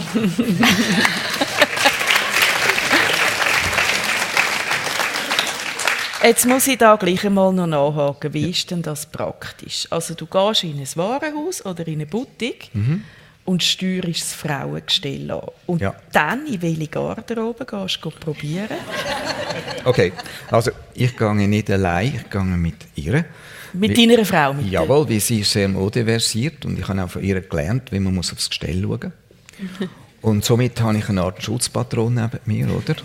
Jetzt 6.22 6.46
muss 6.46 6.66
ich 6.66 6.78
da 6.78 6.96
gleich 6.96 7.24
einmal 7.24 7.52
noch 7.52 7.68
nachhaken. 7.68 8.34
Wie 8.34 8.50
ist 8.50 8.68
denn 8.72 8.82
das 8.82 9.06
praktisch? 9.06 9.86
Also 9.90 10.14
du 10.14 10.26
gehst 10.26 10.64
in 10.64 10.76
ein 10.76 10.88
Warenhaus 10.96 11.64
oder 11.64 11.86
in 11.86 11.94
eine 11.94 12.06
Boutique 12.06 12.70
mhm 12.72 13.04
und 13.46 13.62
steuerst 13.62 14.20
das 14.20 14.32
Frauengestell 14.34 15.30
an. 15.30 15.40
Und 15.66 15.80
ja. 15.80 15.94
dann, 16.12 16.46
in 16.46 16.60
welche 16.60 16.88
Garderobe 16.88 17.64
gehst 17.64 17.98
du 18.02 18.10
probieren? 18.10 18.76
Okay, 19.84 20.12
also 20.50 20.72
ich 20.94 21.16
gehe 21.16 21.34
nicht 21.34 21.70
allein, 21.70 22.14
ich 22.14 22.30
gehe 22.30 22.42
mit 22.42 22.74
ihr. 22.96 23.24
Mit 23.72 23.96
deiner 23.96 24.24
Frau? 24.24 24.52
Mit 24.52 24.70
jawohl, 24.70 25.08
weil 25.08 25.20
sie 25.20 25.40
ist 25.40 25.52
sehr 25.52 25.68
modeversiert 25.68 26.64
und 26.64 26.78
ich 26.78 26.88
habe 26.88 27.04
auch 27.04 27.10
von 27.10 27.22
ihr 27.22 27.40
gelernt, 27.40 27.92
wie 27.92 28.00
man 28.00 28.14
muss 28.14 28.32
aufs 28.32 28.48
Gestell 28.48 28.82
schauen 28.82 29.12
muss. 29.80 29.88
und 30.22 30.44
somit 30.44 30.80
habe 30.80 30.98
ich 30.98 31.08
eine 31.08 31.22
Art 31.22 31.42
Schutzpatron 31.42 32.14
neben 32.14 32.40
mir, 32.46 32.68
oder? 32.74 32.96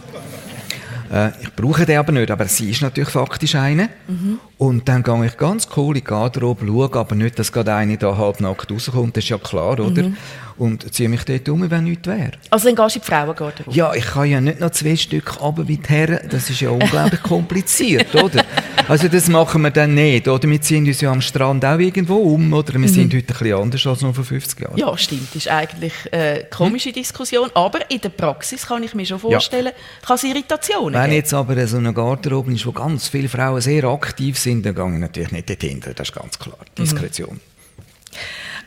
Äh, 1.12 1.32
ich 1.42 1.54
brauche 1.56 1.86
den 1.86 1.98
aber 1.98 2.12
nicht, 2.12 2.32
aber 2.32 2.46
sie 2.46 2.70
ist 2.70 2.82
natürlich 2.82 3.10
faktisch 3.10 3.56
eine. 3.56 3.90
Mhm. 4.08 4.40
Und 4.58 4.88
dann 4.88 5.04
gehe 5.04 5.26
ich 5.26 5.38
ganz 5.38 5.68
cool 5.76 5.98
in 5.98 6.02
die 6.02 6.04
Garderobe, 6.04 6.66
schaue 6.66 6.94
aber 6.94 7.16
nicht, 7.16 7.38
dass 7.38 7.52
gerade 7.52 7.74
eine 7.74 7.98
da 7.98 8.16
halbnackt 8.16 8.72
rauskommt, 8.72 9.18
das 9.18 9.24
ist 9.26 9.30
ja 9.30 9.38
klar, 9.38 9.80
oder? 9.80 10.04
Mhm. 10.04 10.18
Und 10.58 10.94
ziehe 10.94 11.10
mich 11.10 11.24
dort 11.26 11.50
um, 11.50 11.70
wenn 11.70 11.84
nichts 11.86 12.08
wäre. 12.08 12.34
Also 12.52 12.68
dann 12.68 12.76
gehst 12.76 12.96
du 12.96 13.00
in 13.00 13.04
die 13.04 13.12
Frauengarderobe? 13.12 13.76
Ja, 13.76 13.94
ich 13.94 14.06
kann 14.06 14.30
ja 14.30 14.40
nicht 14.40 14.60
noch 14.60 14.70
zwei 14.70 14.96
Stück 14.96 15.42
runter 15.42 15.68
wie 15.68 15.78
die 15.78 15.90
Herren, 15.90 16.20
das 16.30 16.50
ist 16.50 16.62
ja 16.62 16.70
unglaublich 16.70 17.24
kompliziert, 17.24 18.14
oder? 18.24 18.46
Also 18.88 19.08
das 19.08 19.28
machen 19.28 19.62
wir 19.62 19.72
dann 19.72 19.94
nicht, 19.94 20.28
oder? 20.28 20.50
Wir 20.50 20.62
ziehen 20.62 20.86
uns 20.86 21.02
ja 21.02 21.12
am 21.12 21.22
Strand 21.22 21.64
auch 21.64 21.80
irgendwo 21.80 22.16
um, 22.16 22.52
oder? 22.54 22.74
Wir 22.74 22.80
mhm. 22.80 22.88
sind 22.88 23.14
heute 23.14 23.34
ein 23.34 23.40
bisschen 23.40 23.58
anders 23.58 23.88
als 23.88 24.02
noch 24.02 24.16
vor 24.16 24.24
50 24.24 24.60
Jahren. 24.60 24.78
Ja, 24.78 24.98
stimmt, 24.98 25.30
das 25.30 25.36
ist 25.38 25.48
eigentlich 25.48 25.94
eine 26.12 26.46
komische 26.50 26.90
hm? 26.90 26.96
Diskussion, 26.96 27.50
aber 27.54 27.90
in 27.90 28.02
der 28.02 28.10
Praxis 28.10 28.66
kann 28.66 28.84
ich 28.84 28.94
mir 28.94 29.06
schon 29.06 29.20
vorstellen, 29.20 29.68
ja. 29.68 30.06
kann 30.08 30.16
es 30.16 30.24
Irritationen 30.24 30.94
Wenn 30.94 31.04
geben. 31.04 31.16
jetzt 31.16 31.34
aber 31.34 31.68
so 31.68 31.78
eine 31.78 31.94
Garderobe 31.94 32.54
ist, 32.54 32.66
wo 32.66 32.72
ganz 32.72 33.08
viele 33.08 33.30
Frauen 33.30 33.62
sehr 33.62 33.84
aktiv 33.86 34.38
sind, 34.38 34.66
dann 34.66 34.76
gehe 34.76 34.94
ich 34.94 35.00
natürlich 35.00 35.32
nicht 35.32 35.50
dorthin. 35.50 35.80
Das 35.80 36.10
ist 36.10 36.16
ganz 36.16 36.38
klar. 36.38 36.58
Diskretion. 36.78 37.36
Mhm. 37.36 37.52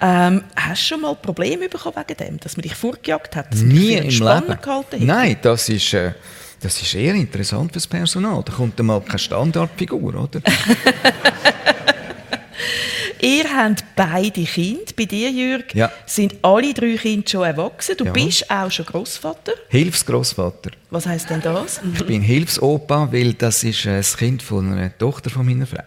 Ähm, 0.01 0.43
hast 0.57 0.83
du 0.83 0.87
schon 0.87 1.01
mal 1.03 1.15
Probleme 1.15 1.69
bekommen 1.69 1.97
wegen 1.97 2.17
dem, 2.17 2.41
dass 2.41 2.57
man 2.57 2.63
dich 2.63 2.75
vorgejagt 2.75 3.37
hat? 3.37 3.53
Dass 3.53 3.61
Nie 3.61 3.95
im 3.95 4.09
Leben. 4.09 4.59
Gehalten 4.61 5.07
Nein, 5.07 5.37
das 5.41 5.69
ist, 5.69 5.95
äh, 5.95 6.13
das 6.65 6.81
ist 6.81 6.95
eher 6.95 7.15
interessant 7.15 7.73
fürs 7.73 7.87
Personal. 7.87 8.43
Da 8.43 8.53
kommt 8.53 8.79
dann 8.79 8.87
mal 8.87 9.01
keine 9.03 9.19
Standardfigur, 9.19 10.15
oder? 10.15 10.41
Ihr 13.21 13.45
habt 13.55 13.85
beide 13.95 14.45
Kinder. 14.45 14.93
Bei 14.97 15.05
dir, 15.05 15.31
Jürg, 15.31 15.75
ja. 15.75 15.91
sind 16.07 16.37
alle 16.43 16.73
drei 16.73 16.97
Kinder 16.97 17.29
schon 17.29 17.45
erwachsen. 17.45 17.97
Du 17.99 18.05
ja. 18.05 18.13
bist 18.13 18.51
auch 18.51 18.71
schon 18.71 18.87
Großvater. 18.87 19.53
Hilfsgroßvater. 19.69 20.71
Was 20.91 21.07
heißt 21.07 21.31
denn 21.31 21.43
das? 21.43 21.81
Ich 21.95 22.05
bin 22.05 22.23
Hilfsopa, 22.23 23.13
weil 23.13 23.35
das 23.35 23.63
ist 23.63 23.85
äh, 23.87 23.97
das 23.97 24.17
Kind 24.17 24.43
von 24.43 24.73
einer 24.73 24.97
Tochter 24.97 25.31
von 25.31 25.45
meiner 25.45 25.67
Frau. 25.67 25.85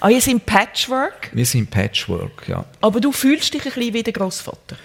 Ah, 0.00 0.10
ihr 0.10 0.20
seid 0.20 0.44
Patchwork? 0.44 1.30
Wir 1.32 1.46
sind 1.46 1.70
Patchwork, 1.70 2.46
ja. 2.46 2.64
Aber 2.80 3.00
du 3.00 3.12
fühlst 3.12 3.54
dich 3.54 3.64
ein 3.64 3.72
bisschen 3.72 3.94
wie 3.94 4.02
der 4.02 4.12
Großvater? 4.12 4.76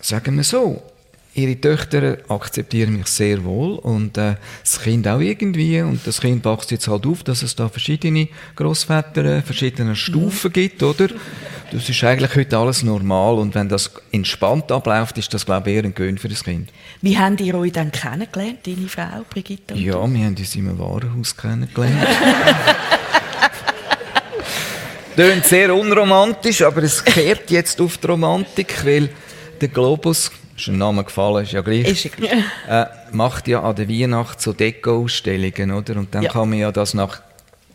Sagen 0.00 0.36
wir 0.36 0.44
so. 0.44 0.82
Ihre 1.34 1.60
Töchter 1.60 2.18
akzeptieren 2.28 2.96
mich 2.96 3.08
sehr 3.08 3.44
wohl 3.44 3.74
und 3.78 4.16
äh, 4.16 4.36
das 4.62 4.80
Kind 4.80 5.08
auch 5.08 5.20
irgendwie 5.20 5.80
und 5.82 6.06
das 6.06 6.20
Kind 6.20 6.44
wächst 6.44 6.70
jetzt 6.70 6.86
halt 6.86 7.06
auf, 7.06 7.24
dass 7.24 7.42
es 7.42 7.56
da 7.56 7.68
verschiedene 7.68 8.28
Großväter, 8.54 9.24
äh, 9.24 9.42
verschiedene 9.42 9.96
Stufen 9.96 10.48
mhm. 10.48 10.52
gibt, 10.52 10.82
oder? 10.82 11.08
Das 11.72 11.88
ist 11.88 12.04
eigentlich 12.04 12.36
heute 12.36 12.56
alles 12.56 12.84
normal 12.84 13.34
und 13.34 13.54
wenn 13.56 13.68
das 13.68 13.90
entspannt 14.12 14.70
abläuft, 14.70 15.18
ist 15.18 15.34
das 15.34 15.44
glaube 15.44 15.70
ich 15.70 15.76
eher 15.76 15.84
ein 15.84 15.94
Gewinn 15.94 16.18
für 16.18 16.28
das 16.28 16.44
Kind. 16.44 16.70
Wie 17.02 17.18
habt 17.18 17.40
ihr 17.40 17.56
euch 17.56 17.72
dann 17.72 17.90
kennengelernt, 17.90 18.60
deine 18.64 18.88
Frau 18.88 19.24
Brigitte? 19.28 19.74
Ja, 19.74 19.94
wir 19.94 20.24
haben 20.24 20.36
uns 20.36 20.54
in 20.54 20.68
einem 20.68 20.78
Warenhaus 20.78 21.36
kennengelernt. 21.36 22.06
Tönt 25.16 25.44
sehr 25.44 25.74
unromantisch, 25.74 26.62
aber 26.62 26.82
es 26.82 27.04
kehrt 27.04 27.50
jetzt 27.50 27.80
auf 27.80 27.98
die 27.98 28.06
Romantik, 28.06 28.84
weil 28.84 29.08
der 29.60 29.68
Globus 29.68 30.30
ist 30.56 30.68
ein 30.68 30.78
Name 30.78 31.04
gefallen, 31.04 31.44
ist 31.44 31.52
ja 31.52 31.60
gleich. 31.60 31.88
Ist 31.88 32.06
äh, 32.68 32.86
macht 33.12 33.48
ja 33.48 33.62
an 33.62 33.76
der 33.76 33.88
Weihnacht 33.88 34.40
so 34.40 34.52
Deko-Ausstellungen, 34.52 35.72
oder? 35.72 35.96
Und 35.96 36.14
dann 36.14 36.22
ja. 36.22 36.30
kann 36.30 36.48
man 36.48 36.58
ja 36.58 36.72
das 36.72 36.94
nach 36.94 37.20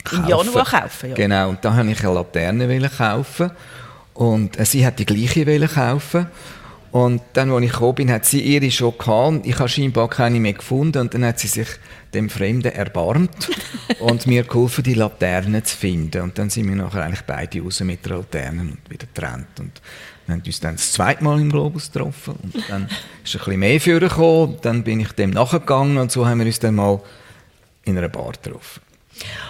kaufen. 0.03 0.23
Im 0.23 0.29
Januar 0.29 0.65
kaufen, 0.65 1.09
ja. 1.09 1.15
Genau, 1.15 1.49
und 1.49 1.63
da 1.63 1.73
habe 1.73 1.91
ich 1.91 2.03
eine 2.03 2.13
Laterne 2.13 2.89
kaufen 2.89 3.51
und 4.13 4.59
äh, 4.59 4.65
sie 4.65 4.85
hat 4.85 4.99
die 4.99 5.05
gleiche 5.05 5.67
kaufen 5.67 6.27
und 6.91 7.21
dann, 7.33 7.51
als 7.51 7.63
ich 7.63 7.71
gekommen 7.71 7.95
bin, 7.95 8.11
hat 8.11 8.25
sie 8.25 8.41
ihre 8.41 8.71
schon 8.71 8.97
gehabt. 8.97 9.45
Ich 9.45 9.59
habe 9.59 9.69
scheinbar 9.69 10.09
keine 10.09 10.39
mehr 10.39 10.53
gefunden. 10.53 10.99
Und 10.99 11.13
dann 11.13 11.23
hat 11.23 11.39
sie 11.39 11.47
sich 11.47 11.67
dem 12.13 12.29
Fremden 12.29 12.71
erbarmt 12.71 13.49
und 13.99 14.25
mir 14.25 14.43
geholfen, 14.43 14.83
die 14.83 14.95
Laterne 14.95 15.61
zu 15.63 15.77
finden. 15.77 16.23
Und 16.23 16.39
dann 16.39 16.49
sind 16.49 16.67
wir 16.67 16.75
nachher 16.75 17.03
eigentlich 17.03 17.21
beide 17.21 17.61
raus 17.61 17.79
mit 17.81 18.05
der 18.05 18.17
Laterne 18.17 18.61
und 18.61 18.77
wieder 18.89 19.05
getrennt. 19.05 19.59
Und 19.59 19.81
wir 20.29 20.35
haben 20.35 20.43
uns 20.45 20.59
dann 20.59 20.75
das 20.75 20.91
zweite 20.91 21.23
Mal 21.23 21.39
im 21.39 21.51
Globus 21.51 21.91
getroffen 21.91 22.35
und 22.41 22.69
dann 22.69 22.83
ist 23.23 23.35
ein 23.35 23.39
bisschen 23.39 23.59
mehr 23.59 23.81
für 23.81 23.99
gekommen. 23.99 24.57
Dann 24.61 24.83
bin 24.83 24.99
ich 24.99 25.11
dem 25.13 25.31
nachgegangen 25.31 25.97
und 25.97 26.11
so 26.11 26.27
haben 26.27 26.39
wir 26.39 26.45
uns 26.45 26.59
dann 26.59 26.75
mal 26.75 27.01
in 27.83 27.97
einer 27.97 28.09
Bar 28.09 28.33
getroffen. 28.33 28.81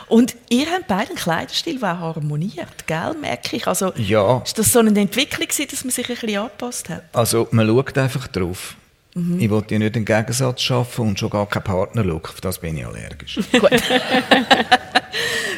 Und 0.08 0.36
ihr 0.50 0.66
habt 0.72 0.88
beide 0.88 1.10
einen 1.10 1.18
Kleiderstil, 1.18 1.80
der 1.80 2.00
harmoniert, 2.00 2.88
gell, 2.88 3.14
merke 3.22 3.56
ich. 3.56 3.68
Also, 3.68 3.94
ja. 3.96 4.42
Ist 4.44 4.58
das 4.58 4.72
so 4.72 4.80
eine 4.80 4.98
Entwicklung 5.00 5.48
dass 5.70 5.84
man 5.84 5.92
sich 5.92 6.10
ein 6.10 6.16
bisschen 6.16 6.38
angepasst 6.40 6.90
hat? 6.90 7.04
Also 7.14 7.48
man 7.52 7.68
schaut 7.68 7.98
einfach 7.98 8.28
drauf. 8.30 8.76
Mhm. 9.14 9.40
Ich 9.40 9.50
wollte 9.50 9.76
ja 9.76 9.80
nicht 9.80 9.96
einen 9.96 10.06
Gegensatz 10.06 10.62
schaffen 10.62 11.10
und 11.10 11.20
schon 11.20 11.30
gar 11.30 11.46
keinen 11.48 11.64
Partner-Look. 11.64 12.30
Auf 12.30 12.42
das 12.42 12.60
bin 12.60 12.78
ich 12.78 12.86
allergisch. 12.86 13.40
Gut. 13.52 13.70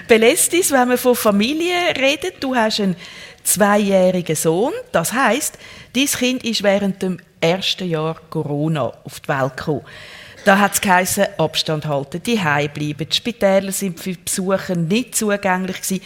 Belestis, 0.07 0.71
wenn 0.71 0.89
wir 0.89 0.97
von 0.97 1.15
Familie 1.15 1.75
reden, 1.97 2.31
du 2.39 2.55
hast 2.55 2.81
einen 2.81 2.95
zweijährigen 3.43 4.35
Sohn. 4.35 4.73
Das 4.91 5.13
heißt, 5.13 5.57
dein 5.95 6.05
Kind 6.05 6.43
ist 6.43 6.63
während 6.63 7.01
dem 7.01 7.19
ersten 7.39 7.89
Jahr 7.89 8.15
Corona 8.29 8.93
auf 9.03 9.19
die 9.19 9.29
Welt 9.29 9.57
gekommen. 9.57 9.81
Da 10.45 10.57
hat 10.57 10.73
es 10.73 10.81
geheißen, 10.81 11.25
Abstand 11.37 11.85
halten, 11.85 12.21
die 12.23 12.35
bleiben. 12.35 13.07
Die 13.09 13.15
Spitäler 13.15 13.71
sind 13.71 13.99
für 13.99 14.15
Besucher 14.15 14.75
nicht 14.75 15.15
zugänglich 15.15 15.81
gewesen. 15.81 16.01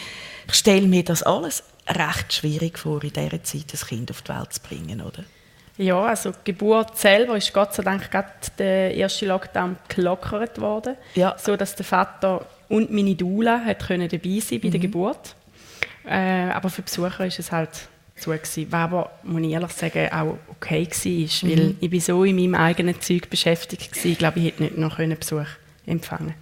Ich 0.47 0.53
stelle 0.53 0.87
mir 0.87 1.03
das 1.03 1.23
alles 1.23 1.63
recht 1.87 2.33
schwierig 2.33 2.77
vor, 2.77 3.01
in 3.03 3.13
dieser 3.13 3.43
Zeit 3.43 3.71
das 3.71 3.87
Kind 3.87 4.11
auf 4.11 4.21
die 4.21 4.29
Welt 4.29 4.51
zu 4.51 4.61
bringen, 4.61 5.01
oder? 5.01 5.23
Ja, 5.77 6.03
also 6.03 6.31
die 6.31 6.51
Geburt 6.51 6.97
selber 6.97 7.35
ist 7.37 7.53
Gott 7.53 7.73
sei 7.73 7.83
Dank 7.83 8.09
gerade 8.09 8.29
der 8.57 8.95
erste 8.95 9.25
Lockdown 9.25 9.77
gelockert 9.89 10.59
worden, 10.59 10.95
ja. 11.15 11.35
so 11.37 11.55
dass 11.55 11.75
der 11.75 11.85
Vater 11.85 12.45
und 12.69 12.91
meine 12.91 13.15
hat 13.65 13.87
können 13.87 14.07
dabei 14.09 14.39
sein 14.39 14.61
bei 14.61 14.67
mhm. 14.67 14.71
der 14.71 14.79
Geburt. 14.79 15.35
Äh, 16.07 16.49
aber 16.51 16.69
für 16.69 16.81
Besucher 16.81 17.25
ist 17.25 17.39
es 17.39 17.51
halt 17.51 17.69
zu 18.17 18.29
gewesen, 18.29 18.67
was 18.69 18.81
aber, 18.81 19.11
muss 19.23 19.41
ich 19.41 19.51
ehrlich 19.51 19.71
sagen, 19.71 20.09
auch 20.11 20.37
okay 20.49 20.87
war, 20.87 21.49
weil 21.49 21.65
mhm. 21.65 21.77
ich 21.81 21.89
bin 21.89 21.99
so 21.99 22.23
in 22.23 22.35
meinem 22.35 22.55
eigenen 22.55 22.99
Zeug 23.01 23.29
beschäftigt 23.29 23.95
war, 23.95 24.11
ich 24.11 24.17
glaube, 24.17 24.39
ich 24.39 24.45
hätte 24.45 24.63
nicht 24.63 24.77
noch 24.77 24.97
Besuch 24.97 25.47
empfangen 25.85 26.33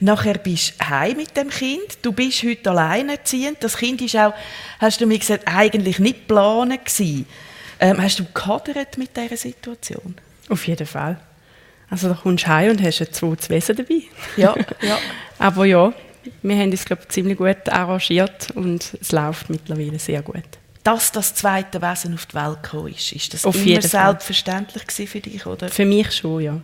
Nachher 0.00 0.34
bist 0.34 0.74
du 0.78 0.88
heim 0.88 1.16
mit 1.16 1.36
dem 1.36 1.50
Kind. 1.50 1.98
Du 2.02 2.12
bist 2.12 2.42
heute 2.42 2.70
alleinerziehend. 2.70 3.58
Das 3.60 3.76
Kind 3.76 4.00
ist 4.02 4.16
auch, 4.16 4.34
hast 4.78 5.00
du 5.00 5.06
mir 5.06 5.18
gesagt, 5.18 5.44
eigentlich 5.46 5.98
nicht 5.98 6.28
geplant 6.28 6.80
Ähm, 7.80 8.00
hast 8.00 8.18
du 8.18 8.24
gehadert 8.32 8.98
mit 8.98 9.16
dieser 9.16 9.36
Situation? 9.36 10.14
Auf 10.48 10.66
jeden 10.66 10.86
Fall. 10.86 11.18
Also 11.90 12.08
da 12.08 12.14
kommst 12.14 12.44
du 12.44 12.48
heim 12.48 12.70
und 12.70 12.82
hast 12.82 13.00
ein 13.00 13.12
zweites 13.12 13.50
Wesen 13.50 13.76
dabei. 13.76 14.02
Ja, 14.36 14.54
ja. 14.80 14.98
Aber 15.38 15.64
ja, 15.64 15.92
wir 16.42 16.56
haben 16.56 16.70
uns, 16.70 16.84
glaube 16.84 17.02
ich, 17.02 17.08
ziemlich 17.08 17.38
gut 17.38 17.68
arrangiert 17.68 18.50
und 18.54 18.96
es 19.00 19.12
läuft 19.12 19.50
mittlerweile 19.50 19.98
sehr 19.98 20.22
gut. 20.22 20.42
Dass 20.82 21.12
das 21.12 21.34
zweite 21.34 21.80
Wesen 21.80 22.14
auf 22.14 22.26
die 22.26 22.34
Welt 22.34 22.62
gekommen 22.62 22.92
ist, 22.92 23.12
ist 23.12 23.32
das 23.32 23.44
auf 23.46 23.56
immer 23.64 23.80
selbstverständlich 23.80 25.08
für 25.08 25.20
dich, 25.20 25.46
oder? 25.46 25.68
Für 25.68 25.86
mich 25.86 26.12
schon, 26.12 26.42
ja. 26.42 26.60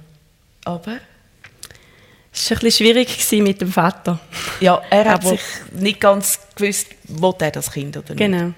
Aber? 0.65 0.99
Es 2.33 2.51
war 2.51 2.59
ein 2.59 2.61
bisschen 2.61 2.87
schwierig 2.87 3.33
mit 3.43 3.61
dem 3.61 3.73
Vater. 3.73 4.21
Ja, 4.61 4.83
er 4.91 5.05
hat 5.07 5.25
sich 5.25 5.41
nicht 5.73 6.01
ganz 6.01 6.39
gewusst, 6.55 6.89
wo 7.09 7.35
er 7.41 7.51
das 7.51 7.73
Kind 7.73 7.97
oder 7.97 8.15
nicht. 8.15 8.19
Genau. 8.19 8.53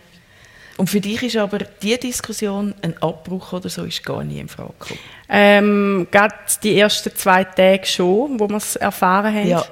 Und 0.76 0.90
für 0.90 1.00
dich 1.00 1.22
ist 1.22 1.36
aber 1.36 1.58
die 1.58 1.98
Diskussion 1.98 2.74
ein 2.82 3.00
Abbruch 3.02 3.52
oder 3.52 3.68
so 3.68 3.84
ist 3.84 4.04
gar 4.04 4.24
nie 4.24 4.40
in 4.40 4.48
Frage 4.48 4.72
gekommen? 4.78 5.00
Ähm, 5.28 6.08
gerade 6.10 6.34
die 6.62 6.78
ersten 6.78 7.14
zwei 7.14 7.44
Tage 7.44 7.86
schon, 7.86 8.40
wo 8.40 8.48
wir 8.48 8.56
es 8.56 8.76
erfahren 8.76 9.34
haben. 9.34 9.48
Ja. 9.48 9.64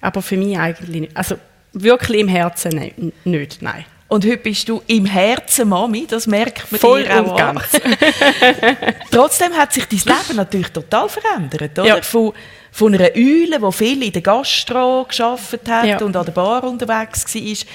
Aber 0.00 0.22
für 0.22 0.36
mich 0.36 0.58
eigentlich 0.58 1.00
nicht. 1.00 1.16
Also 1.16 1.36
wirklich 1.72 2.20
im 2.20 2.28
Herzen 2.28 2.92
nicht, 3.24 3.62
nein. 3.62 3.84
Und 4.08 4.24
heute 4.24 4.38
bist 4.38 4.66
du 4.70 4.82
im 4.86 5.04
Herzen 5.04 5.68
Mami, 5.68 6.06
das 6.08 6.26
merkt 6.26 6.72
man 6.72 6.80
Voll 6.80 7.04
dir 7.04 7.20
auch 7.20 7.36
ganz. 7.36 7.64
Trotzdem 9.10 9.52
hat 9.52 9.74
sich 9.74 9.84
dein 9.84 10.16
Leben 10.16 10.36
natürlich 10.36 10.68
total 10.68 11.10
verändert, 11.10 11.78
oder? 11.78 11.86
Ja. 11.86 12.02
Von, 12.02 12.32
von 12.72 12.94
einer 12.94 13.10
Eule, 13.14 13.60
die 13.60 13.72
viel 13.72 14.02
in 14.02 14.12
der 14.12 14.22
Gastro 14.22 15.04
geschafft 15.06 15.68
hat 15.68 15.84
ja. 15.84 15.98
und 16.00 16.16
an 16.16 16.24
der 16.24 16.32
Bar 16.32 16.64
unterwegs 16.64 17.34
war, 17.34 17.66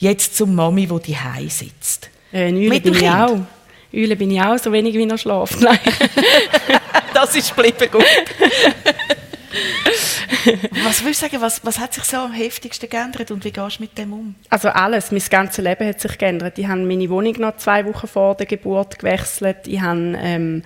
jetzt 0.00 0.36
zum 0.36 0.56
Mami, 0.56 0.88
die 0.88 1.14
die 1.14 1.48
sitzt. 1.48 2.10
Äh, 2.32 2.52
Eule 2.52 2.80
bin 2.80 2.94
ich 2.94 3.08
auch. 3.08 3.38
Eule 3.94 4.16
bin 4.16 4.32
ich 4.32 4.42
auch, 4.42 4.58
so 4.58 4.72
wenig 4.72 4.94
wie 4.94 5.18
schläft. 5.18 5.60
Nein. 5.60 5.78
das 7.14 7.36
ist 7.36 7.54
geblieben 7.54 7.88
gut. 7.92 8.04
was 10.84 11.02
würdest 11.02 11.22
du 11.22 11.26
sagen, 11.26 11.40
was, 11.40 11.64
was 11.64 11.78
hat 11.78 11.94
sich 11.94 12.04
so 12.04 12.18
am 12.18 12.32
heftigsten 12.32 12.88
geändert 12.88 13.30
und 13.30 13.44
wie 13.44 13.50
gehst 13.50 13.78
du 13.78 13.82
mit 13.82 13.96
dem 13.96 14.12
um? 14.12 14.34
Also 14.50 14.68
alles, 14.68 15.10
mein 15.10 15.22
ganzes 15.28 15.64
Leben 15.64 15.86
hat 15.88 16.00
sich 16.00 16.18
geändert. 16.18 16.58
Ich 16.58 16.66
habe 16.66 16.80
meine 16.80 17.08
Wohnung 17.10 17.34
noch 17.38 17.56
zwei 17.56 17.84
Wochen 17.86 18.06
vor 18.06 18.34
der 18.34 18.46
Geburt 18.46 18.98
gewechselt. 18.98 19.66
Ich 19.66 19.80
habe 19.80 20.16
ähm, 20.20 20.62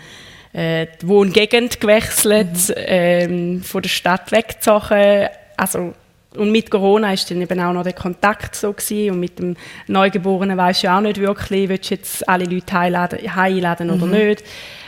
äh, 0.53 0.86
die 1.01 1.09
Wohngegend 1.09 1.80
gewechselt, 1.80 2.68
mhm. 2.68 2.74
ähm, 2.76 3.62
von 3.62 3.82
der 3.82 3.88
Stadt 3.88 4.32
weggezogen. 4.32 5.28
Also 5.57 5.95
und 6.36 6.53
mit 6.53 6.70
Corona 6.70 7.12
ist 7.12 7.28
dann 7.30 7.43
eben 7.43 7.61
auch 7.61 7.72
noch 7.72 7.82
der 7.82 7.93
Kontakt 7.93 8.55
so 8.55 8.72
gewesen. 8.72 9.14
und 9.14 9.20
mit 9.20 9.38
dem 9.38 9.57
Neugeborenen 9.88 10.57
weiß 10.57 10.82
ja 10.82 10.97
auch 10.97 11.01
nicht 11.01 11.18
wirklich, 11.18 11.68
willst 11.68 11.91
du 11.91 11.95
jetzt 11.95 12.28
alle 12.28 12.45
Leute 12.45 12.78
einladen, 12.78 13.18
einladen 13.28 13.91
oder 13.91 14.07
mhm. 14.07 14.12
nicht. 14.12 14.45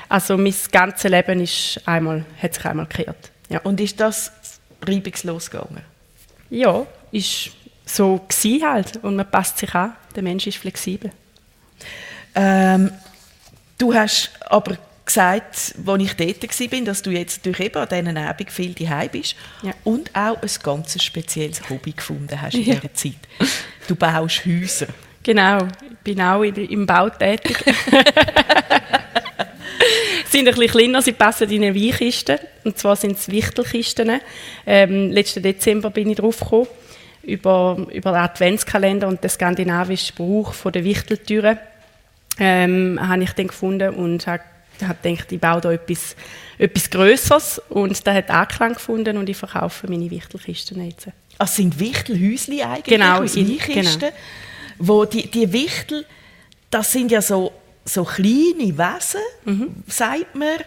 Also 0.09 0.37
mein 0.37 0.55
ganzes 0.71 1.11
Leben 1.11 1.41
ist 1.41 1.81
einmal, 1.85 2.25
hat 2.41 2.55
sich 2.55 2.65
einmal 2.65 2.87
gekehrt. 2.87 3.32
Ja. 3.53 3.61
Und 3.61 3.81
ist 3.81 4.01
das 4.01 4.33
reibungslos 4.81 5.51
gegangen? 5.51 5.83
Ja, 6.51 6.87
ist 7.11 7.51
so 7.85 8.19
gewesen 8.29 8.67
halt 8.67 8.97
und 9.03 9.17
man 9.17 9.31
passt 9.31 9.59
sich 9.59 9.75
an. 9.75 9.95
Der 10.17 10.23
Mensch 10.23 10.47
ist 10.47 10.59
flexibel. 10.59 11.11
Ähm, 12.35 12.91
du 13.77 13.93
hast 13.93 14.31
aber 14.49 14.79
gesagt, 15.05 15.75
als 15.87 16.03
ich 16.03 16.15
dort 16.15 16.73
war, 16.73 16.81
dass 16.81 17.03
du 17.03 17.11
jetzt 17.11 17.45
durch 17.45 17.61
eben 17.61 17.77
an 17.77 17.89
diesen 17.89 18.17
Abend 18.17 18.51
viel 18.51 18.73
daheim 18.73 19.11
bist 19.11 19.37
ja. 19.63 19.73
und 19.85 20.15
auch 20.15 20.41
ein 20.41 20.51
ganz 20.63 21.03
spezielles 21.03 21.69
Hobby 21.69 21.93
gefunden 21.93 22.41
hast 22.41 22.55
in 22.55 22.65
ja. 22.65 22.75
dieser 22.77 22.95
Zeit. 22.95 23.19
Du 23.87 23.97
baust 23.97 24.47
Häuser. 24.47 24.87
Genau, 25.23 25.59
ich 25.67 25.99
bin 26.03 26.21
auch 26.21 26.43
im 26.43 26.87
Bau 26.87 27.11
tätig. 27.11 27.59
Sie 30.33 30.39
sind 30.39 30.49
ein 30.49 30.55
bisschen 30.55 30.71
kleiner, 30.71 31.03
sie 31.03 31.13
passen 31.13 31.51
in 31.51 31.63
eine 31.63 31.75
Weinkiste. 31.75 32.41
Und 32.65 32.79
zwar 32.79 32.97
sind 32.97 33.19
es 33.19 33.29
Wichtelkisten. 33.29 34.19
Ähm, 34.65 35.11
letzten 35.11 35.43
Dezember 35.43 35.91
bin 35.91 36.09
ich 36.09 36.17
drauf 36.17 36.41
gekommen, 36.41 36.69
über, 37.23 37.87
über 37.93 38.13
den 38.13 38.21
Adventskalender 38.21 39.09
und 39.09 39.23
den 39.23 39.29
skandinavischen 39.29 40.17
Brauch 40.17 40.55
von 40.55 40.73
der 40.73 40.85
Wichteltüren. 40.85 41.59
Ähm, 42.39 42.99
habe 43.07 43.25
ich 43.25 43.33
dann 43.33 43.49
gefunden 43.49 43.95
und 43.95 44.27
habe 44.27 44.43
hat 44.81 45.03
gedacht, 45.03 45.31
ich 45.31 45.39
baue 45.39 45.61
da 45.61 45.71
etwas, 45.71 46.17
etwas 46.57 46.89
Größeres 46.89 47.61
und 47.69 48.07
da 48.07 48.15
hat 48.15 48.31
Anklang 48.31 48.73
gefunden 48.73 49.19
und 49.19 49.29
ich 49.29 49.37
verkaufe 49.37 49.87
meine 49.87 50.11
Wichtelkisten 50.11 50.83
jetzt. 50.83 51.09
Also 51.37 51.57
sind 51.57 51.79
Wichtelhäusli 51.79 52.63
eigentlich 52.63 52.85
genau, 52.85 53.23
aus 53.23 53.37
Weinkisten? 53.37 54.01
Genau. 54.01 54.13
Wo 54.79 55.05
die, 55.05 55.31
die 55.31 55.53
Wichtel, 55.53 56.07
das 56.71 56.91
sind 56.91 57.13
ja 57.13 57.21
so 57.21 57.53
so 57.85 58.05
kleine 58.05 58.77
Wesen, 58.77 59.21
mhm. 59.45 59.83
sagt 59.87 60.35
man, 60.35 60.59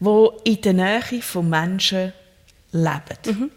die 0.00 0.50
in 0.50 0.60
der 0.60 0.72
Nähe 0.72 1.22
von 1.22 1.48
Menschen 1.48 2.12
leben. 2.72 3.18
Mhm. 3.26 3.50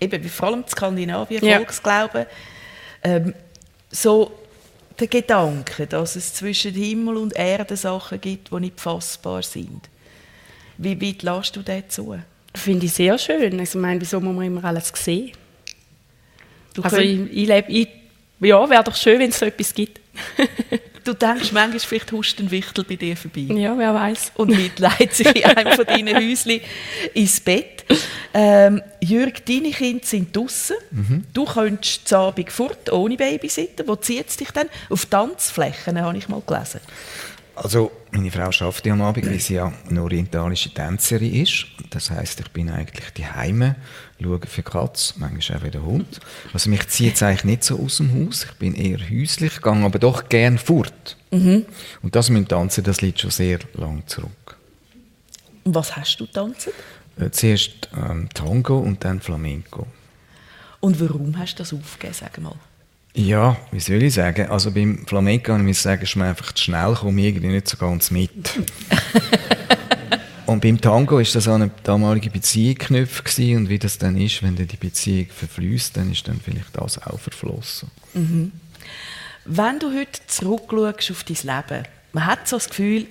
Eben, 0.00 0.28
vor 0.28 0.48
allem 0.48 0.64
Skandinavien, 0.66 1.44
ja. 1.44 1.56
Volksglauben. 1.58 2.26
Ähm, 3.04 3.34
so 3.90 4.32
der 4.98 5.06
Gedanke, 5.06 5.86
dass 5.86 6.16
es 6.16 6.34
zwischen 6.34 6.74
Himmel 6.74 7.16
und 7.16 7.36
Erde 7.36 7.76
Sachen 7.76 8.20
gibt, 8.20 8.50
die 8.50 8.60
nicht 8.60 8.80
fassbar 8.80 9.42
sind. 9.42 9.88
Wie 10.78 11.00
weit 11.00 11.22
lässt 11.22 11.56
du 11.56 11.62
den 11.62 11.88
zu? 11.88 12.18
Finde 12.54 12.86
ich 12.86 12.92
sehr 12.92 13.16
schön. 13.18 13.58
Also, 13.58 13.78
ich 13.78 13.82
meine, 13.82 14.00
wieso 14.00 14.20
muss 14.20 14.34
man 14.34 14.46
immer 14.46 14.64
alles 14.64 14.92
sehen? 14.94 15.32
Du 16.74 16.82
also, 16.82 16.98
ich, 16.98 17.20
ich 17.30 17.48
lebe, 17.48 17.70
ich, 17.70 17.88
ja, 18.40 18.68
wäre 18.68 18.84
doch 18.84 18.96
schön, 18.96 19.20
wenn 19.20 19.30
es 19.30 19.38
so 19.38 19.46
etwas 19.46 19.72
gibt. 19.74 20.00
Du 21.04 21.14
denkst, 21.14 21.52
manchmal 21.52 21.80
vielleicht 21.80 22.12
huscht 22.12 22.38
ein 22.38 22.50
Wichtel 22.50 22.84
bei 22.84 22.96
dir 22.96 23.16
vorbei. 23.16 23.54
Ja, 23.54 23.76
wer 23.76 23.92
weiß. 23.92 24.32
Und 24.36 24.50
mitleidet 24.50 25.14
sich 25.14 25.34
in 25.34 25.44
einem 25.44 25.72
von 25.72 25.84
deinen 25.84 26.16
Häuschen 26.16 26.60
ins 27.14 27.40
Bett. 27.40 27.84
Ähm, 28.32 28.80
Jürg, 29.00 29.44
deine 29.44 29.70
Kinder 29.70 30.04
sind 30.06 30.34
draußen. 30.34 30.76
Du 31.32 31.44
könntest 31.44 32.06
zu 32.06 32.16
Abend 32.16 32.52
fort, 32.52 32.92
ohne 32.92 33.16
Babysitter. 33.16 33.86
Wo 33.86 33.96
zieht 33.96 34.28
es 34.28 34.36
dich 34.36 34.50
denn? 34.52 34.68
Auf 34.90 35.06
Tanzflächen, 35.06 36.00
habe 36.00 36.16
ich 36.16 36.28
mal 36.28 36.42
gelesen. 36.46 36.80
Also, 37.54 37.92
meine 38.12 38.30
Frau 38.30 38.44
arbeitet 38.44 38.92
am 38.92 39.02
Abend, 39.02 39.26
weil 39.26 39.38
sie 39.38 39.54
ja 39.54 39.72
eine 39.88 40.02
orientalische 40.02 40.72
Tänzerin 40.72 41.34
ist. 41.34 41.66
Das 41.90 42.10
heisst, 42.10 42.40
ich 42.40 42.48
bin 42.48 42.70
eigentlich 42.70 43.10
die 43.10 43.26
Heime, 43.26 43.76
schaue 44.20 44.40
für 44.46 44.62
die 44.62 44.70
Katze, 44.70 45.14
manchmal 45.18 45.58
auch 45.58 45.62
für 45.62 45.70
den 45.70 45.84
Hund. 45.84 46.20
Also 46.54 46.70
mich 46.70 46.88
zieht 46.88 47.14
es 47.16 47.22
eigentlich 47.22 47.44
nicht 47.44 47.64
so 47.64 47.78
aus 47.78 47.98
dem 47.98 48.26
Haus. 48.26 48.44
Ich 48.44 48.52
bin 48.52 48.74
eher 48.74 48.98
häuslich, 48.98 49.60
gehe 49.60 49.72
aber 49.72 49.98
doch 49.98 50.28
gern 50.28 50.56
fort. 50.58 51.16
Und 52.02 52.16
das 52.16 52.30
mit 52.30 52.44
dem 52.44 52.48
Tanzen, 52.48 52.84
das 52.84 53.02
liegt 53.02 53.20
schon 53.20 53.30
sehr 53.30 53.58
lang 53.74 54.02
zurück. 54.06 54.56
Und 55.64 55.74
was 55.74 55.94
hast 55.94 56.16
du 56.18 56.26
tanzen? 56.26 56.72
Äh, 57.18 57.30
zuerst 57.30 57.88
ähm, 57.94 58.28
Tango 58.32 58.78
und 58.78 59.04
dann 59.04 59.20
Flamenco. 59.20 59.86
Und 60.80 61.00
warum 61.00 61.38
hast 61.38 61.54
du 61.54 61.58
das 61.58 61.72
aufgegeben, 61.72 62.14
sag 62.14 62.38
mal? 62.38 62.56
Ja, 63.14 63.56
wie 63.70 63.80
soll 63.80 64.02
ich 64.02 64.14
sagen? 64.14 64.48
Also 64.48 64.70
beim 64.70 65.06
Flamenco 65.06 65.56
muss 65.58 65.76
ich 65.76 65.82
sagen, 65.82 66.02
ist 66.02 66.16
mir 66.16 66.26
einfach 66.26 66.52
zu 66.52 66.64
schnell, 66.64 66.94
komme 66.94 67.20
ich 67.20 67.28
irgendwie 67.28 67.48
nicht 67.48 67.68
so 67.68 67.76
ganz 67.76 68.10
mit. 68.10 68.30
und 70.46 70.62
beim 70.62 70.80
Tango 70.80 71.18
ist 71.18 71.34
das 71.34 71.46
an 71.46 71.62
eine 71.62 71.70
damalige 71.82 72.30
Beziehung 72.30 72.76
geknüpft 72.76 73.38
und 73.38 73.68
wie 73.68 73.78
das 73.78 73.98
dann 73.98 74.16
ist, 74.16 74.42
wenn 74.42 74.56
dann 74.56 74.66
die 74.66 74.78
Beziehung 74.78 75.26
verfließt, 75.28 75.96
dann 75.96 76.10
ist 76.10 76.26
dann 76.26 76.40
vielleicht 76.42 76.74
das 76.74 77.02
auch 77.02 77.20
verflossen. 77.20 77.90
Wenn 79.44 79.78
du 79.78 79.92
heute 79.92 80.20
zurückschaust 80.26 81.10
auf 81.10 81.24
dein 81.24 81.36
Leben, 81.36 81.86
man 82.12 82.26
hat 82.26 82.48
so 82.48 82.56
das 82.56 82.68
Gefühl, 82.68 83.06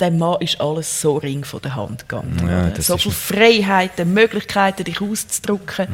dem 0.00 0.18
Mann 0.18 0.40
ist 0.40 0.60
alles 0.60 1.00
so 1.00 1.16
ring 1.16 1.44
von 1.44 1.60
der 1.60 1.74
Hand 1.74 2.08
gegangen. 2.08 2.40
Ja, 2.46 2.80
so 2.80 2.96
viele 2.96 3.14
Freiheiten, 3.14 4.14
Möglichkeiten, 4.14 4.84
dich 4.84 5.00
auszudrücken. 5.00 5.88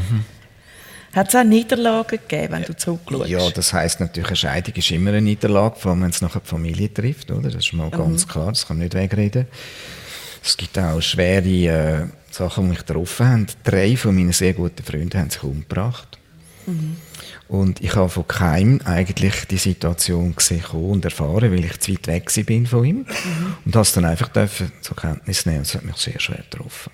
Hat 1.15 1.29
es 1.29 1.37
auch 1.37 1.45
Niederlagen 1.45 2.19
gegeben, 2.27 2.55
wenn 2.55 2.63
du 2.65 2.77
zurückschaust? 2.77 3.29
Ja, 3.29 3.51
das 3.51 3.73
heißt 3.73 4.01
natürlich, 4.01 4.29
eine 4.29 4.37
Scheidung 4.37 4.75
ist 4.75 4.91
immer 4.91 5.11
eine 5.11 5.21
Niederlage, 5.21 5.77
vor 5.79 5.93
allem 5.93 6.03
wenn 6.03 6.11
es 6.11 6.21
nachher 6.21 6.41
die 6.41 6.49
Familie 6.49 6.93
trifft, 6.93 7.31
oder? 7.31 7.51
Das 7.51 7.65
ist 7.65 7.73
mal 7.73 7.91
ganz 7.91 8.27
klar, 8.27 8.49
das 8.49 8.67
kann 8.67 8.79
man 8.79 8.85
nicht 8.85 8.95
wegreden. 8.95 9.47
Es 10.43 10.57
gibt 10.57 10.79
auch 10.79 11.01
schwere 11.01 11.45
äh, 11.45 12.07
Sachen, 12.31 12.65
die 12.65 12.71
mich 12.71 12.79
getroffen 12.85 13.27
haben. 13.27 13.47
Drei 13.63 13.97
von 13.97 14.15
meinen 14.15 14.33
sehr 14.33 14.53
guten 14.53 14.83
Freunden 14.83 15.19
haben 15.19 15.31
sich 15.31 15.43
umgebracht. 15.43 16.19
Und 17.47 17.83
ich 17.83 17.95
habe 17.95 18.09
von 18.09 18.27
keinem 18.27 18.81
eigentlich 18.85 19.45
die 19.45 19.59
Situation 19.59 20.35
gesehen 20.35 20.65
und 20.73 21.05
erfahren, 21.05 21.53
weil 21.53 21.65
ich 21.65 21.79
zu 21.79 21.93
weit 21.93 22.07
weg 22.07 22.47
bin 22.47 22.67
von 22.67 22.85
ihm. 22.85 23.07
Und 23.65 23.75
habe 23.77 23.83
es 23.83 23.93
dann 23.93 24.07
einfach 24.07 24.29
dürfen 24.29 24.73
zur 24.81 24.97
Kenntnis 24.97 25.45
nehmen. 25.45 25.59
Und 25.59 25.67
es 25.67 25.75
hat 25.75 25.85
mich 25.85 25.97
sehr 25.97 26.19
schwer 26.19 26.43
getroffen. 26.51 26.91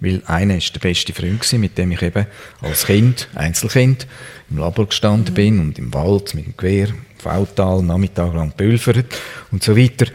Weil 0.00 0.22
einer 0.26 0.56
ist 0.56 0.74
der 0.74 0.80
beste 0.80 1.14
Freund 1.14 1.40
gewesen, 1.40 1.60
mit 1.60 1.78
dem 1.78 1.92
ich 1.92 2.02
eben 2.02 2.26
als 2.60 2.86
Kind, 2.86 3.28
Einzelkind, 3.34 4.06
im 4.50 4.58
Labor 4.58 4.86
gestanden 4.86 5.34
bin 5.34 5.60
und 5.60 5.78
im 5.78 5.92
Wald 5.94 6.34
mit 6.34 6.46
dem 6.46 6.56
Gewehr, 6.56 6.88
im 6.88 7.30
Autal, 7.30 7.82
Nachmittag 7.82 8.34
lang 8.34 8.52
pülvert 8.52 9.06
und 9.50 9.62
so 9.62 9.76
weiter. 9.76 10.06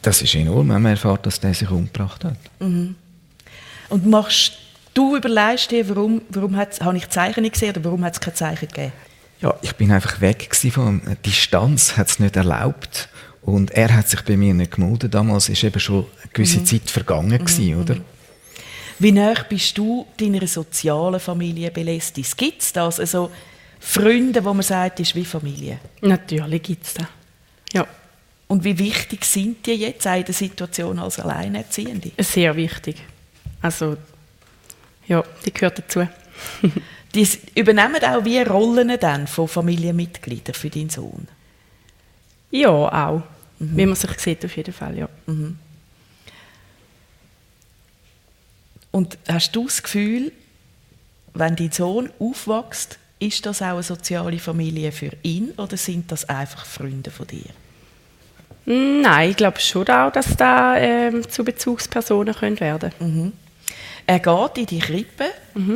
Das 0.00 0.22
ist 0.22 0.34
enorm, 0.36 0.68
wenn 0.68 0.80
man 0.80 0.92
erfährt, 0.92 1.26
dass 1.26 1.40
der 1.40 1.54
sich 1.54 1.68
umgebracht 1.68 2.24
hat. 2.24 2.38
Und 2.60 4.06
machst 4.06 4.52
du 4.98 5.16
überlegst 5.16 5.70
dir, 5.70 5.88
warum, 5.88 6.22
warum 6.30 6.56
habe 6.56 6.96
ich 6.96 7.08
Zeichen 7.08 7.42
nicht 7.42 7.52
gesehen 7.52 7.70
oder 7.70 7.84
warum 7.84 8.04
hat 8.04 8.14
es 8.14 8.20
keine 8.20 8.34
Zeichen 8.34 8.68
gegeben? 8.68 8.92
Ja, 9.40 9.54
ich 9.62 9.74
bin 9.76 9.92
einfach 9.92 10.20
weg 10.20 10.50
gewesen 10.50 10.72
von 10.72 11.00
der 11.06 11.14
Distanz, 11.14 11.96
hat 11.96 12.08
es 12.08 12.18
nicht 12.18 12.34
erlaubt. 12.34 13.08
Und 13.42 13.70
er 13.70 13.94
hat 13.94 14.08
sich 14.08 14.20
bei 14.22 14.36
mir 14.36 14.52
nicht 14.52 14.72
gemeldet. 14.72 15.14
Damals 15.14 15.48
ist 15.48 15.62
eben 15.62 15.78
schon 15.78 16.06
eine 16.22 16.32
gewisse 16.32 16.64
Zeit 16.64 16.90
vergangen 16.90 17.38
gewesen, 17.38 17.80
oder? 17.80 17.96
Wie 18.98 19.12
nah 19.12 19.34
bist 19.48 19.78
du 19.78 20.06
deiner 20.16 20.44
sozialen 20.48 21.20
Familie 21.20 21.70
belästigt? 21.70 22.36
Gibt 22.36 22.62
es 22.62 22.72
das? 22.72 22.98
Also 22.98 23.30
Freunde, 23.78 24.44
wo 24.44 24.52
man 24.52 24.62
sagt, 24.64 24.98
ist 24.98 25.14
wie 25.14 25.24
Familie. 25.24 25.78
Natürlich 26.00 26.62
gibt 26.64 26.84
es 26.84 26.94
das. 26.94 27.06
Ja, 27.72 27.86
Und 28.48 28.64
wie 28.64 28.76
wichtig 28.76 29.24
sind 29.24 29.64
die 29.66 29.74
jetzt 29.74 30.04
in 30.04 30.24
der 30.24 30.34
Situation 30.34 30.98
als 30.98 31.20
Alleinerziehende? 31.20 32.10
sehr 32.18 32.56
wichtig. 32.56 32.96
Also, 33.62 33.96
ja, 35.08 35.24
die 35.44 35.52
gehört 35.52 35.78
dazu. 35.78 36.06
Die 37.14 37.26
übernehmen 37.54 38.04
auch 38.04 38.24
wie 38.24 38.38
Rollen 38.42 38.92
dann 39.00 39.26
von 39.26 39.48
Familienmitgliedern 39.48 40.54
für 40.54 40.68
deinen 40.68 40.90
Sohn. 40.90 41.26
Ja, 42.50 42.68
auch. 42.68 43.22
Wie 43.58 43.86
man 43.86 43.96
sich 43.96 44.10
sieht, 44.20 44.44
auf 44.44 44.56
jeden 44.56 44.74
Fall, 44.74 44.96
ja. 44.96 45.08
Und 48.90 49.18
hast 49.26 49.56
du 49.56 49.64
das 49.64 49.82
Gefühl, 49.82 50.32
wenn 51.34 51.56
dein 51.56 51.72
Sohn 51.72 52.10
aufwächst, 52.18 52.98
ist 53.18 53.46
das 53.46 53.62
auch 53.62 53.68
eine 53.68 53.82
soziale 53.82 54.38
Familie 54.38 54.92
für 54.92 55.10
ihn 55.22 55.50
oder 55.56 55.76
sind 55.76 56.12
das 56.12 56.28
einfach 56.28 56.64
Freunde 56.66 57.10
von 57.10 57.26
dir? 57.26 57.50
Nein, 58.66 59.30
ich 59.30 59.36
glaube 59.36 59.60
schon 59.60 59.88
auch, 59.88 60.12
dass 60.12 60.36
da 60.36 60.76
ähm, 60.76 61.28
zu 61.28 61.42
Bezugspersonen 61.42 62.34
können 62.34 62.60
werden 62.60 62.92
Er 64.08 64.20
geht 64.20 64.56
in 64.56 64.64
die 64.64 64.78
Krippe, 64.78 65.26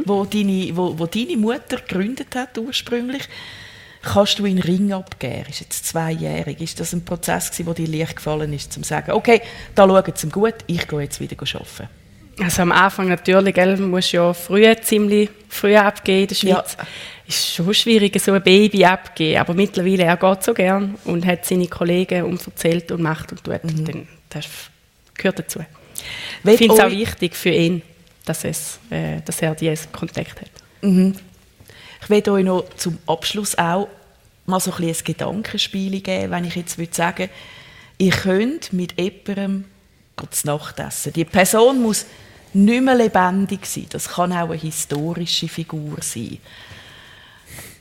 wo, 0.06 0.24
deine, 0.24 0.74
wo, 0.74 0.98
wo 0.98 1.04
deine 1.04 1.36
Mutter 1.36 1.76
gegründet 1.76 2.34
hat 2.34 2.56
ursprünglich. 2.56 3.24
Kannst 4.00 4.38
du 4.38 4.46
ihn 4.46 4.58
Ring 4.58 4.90
abgeben? 4.90 5.50
Ist 5.50 5.60
jetzt 5.60 5.84
zweijährig. 5.84 6.58
Ist 6.62 6.80
das 6.80 6.94
ein 6.94 7.04
Prozess, 7.04 7.50
gewesen, 7.50 7.66
wo 7.66 7.74
dir 7.74 7.86
leicht 7.86 8.16
gefallen 8.16 8.54
ist, 8.54 8.72
zum 8.72 8.84
zu 8.84 8.88
sagen, 8.88 9.12
okay, 9.12 9.42
da 9.74 9.86
schaut 9.86 10.16
es 10.16 10.24
ihm 10.24 10.32
gut, 10.32 10.54
ich 10.66 10.88
gehe 10.88 11.00
jetzt 11.02 11.20
wieder 11.20 11.36
arbeiten? 11.38 11.88
Also 12.40 12.62
am 12.62 12.72
Anfang 12.72 13.08
natürlich, 13.08 13.54
gell, 13.54 13.76
man 13.76 13.90
muss 13.90 14.10
ja 14.10 14.32
früh, 14.32 14.74
ziemlich 14.80 15.28
früh 15.50 15.76
abgeben 15.76 16.22
in 16.22 16.28
der 16.28 16.34
Schweiz. 16.34 16.76
Ja. 16.78 16.86
Ist 17.28 17.54
schon 17.54 17.74
schwierig, 17.74 18.18
so 18.18 18.32
ein 18.32 18.42
Baby 18.42 18.86
abgeben, 18.86 19.40
aber 19.40 19.52
mittlerweile, 19.52 20.04
er 20.04 20.16
geht 20.16 20.42
so 20.42 20.54
gern 20.54 20.94
und 21.04 21.26
hat 21.26 21.44
seine 21.44 21.66
Kollegen 21.66 22.24
und 22.24 22.44
erzählt 22.46 22.90
und 22.92 23.02
macht 23.02 23.30
und 23.30 23.44
tut. 23.44 23.60
Dann, 23.62 24.08
das 24.30 24.46
gehört 25.14 25.38
dazu. 25.38 25.60
Ich 26.44 26.56
finde 26.56 26.74
es 26.74 26.80
auch 26.80 26.90
wichtig 26.90 27.36
für 27.36 27.50
ihn, 27.50 27.82
dass, 28.24 28.44
es, 28.44 28.78
äh, 28.90 29.20
dass 29.24 29.40
er 29.42 29.54
diesen 29.54 29.92
Kontakt 29.92 30.40
hat. 30.40 30.50
Ich 32.02 32.10
werde 32.10 32.32
euch 32.32 32.44
noch 32.44 32.64
zum 32.76 32.98
Abschluss 33.06 33.56
auch 33.56 33.88
mal 34.46 34.60
so 34.60 34.72
ein, 34.72 34.76
bisschen 34.78 34.96
ein 34.96 35.04
Gedankenspiel 35.04 36.00
geben, 36.00 36.30
wenn 36.30 36.44
ich 36.44 36.56
jetzt 36.56 36.78
würde 36.78 36.94
sagen, 36.94 37.28
ihr 37.98 38.12
könnt 38.12 38.72
mit 38.72 39.00
jemandem 39.00 39.64
zu 40.30 40.46
Nacht 40.46 40.78
essen. 40.78 41.12
Die 41.12 41.24
Person 41.24 41.80
muss 41.82 42.06
nicht 42.52 42.82
mehr 42.82 42.94
lebendig 42.94 43.66
sein. 43.66 43.86
Das 43.90 44.08
kann 44.08 44.32
auch 44.32 44.50
eine 44.50 44.56
historische 44.56 45.48
Figur 45.48 45.98
sein. 46.00 46.38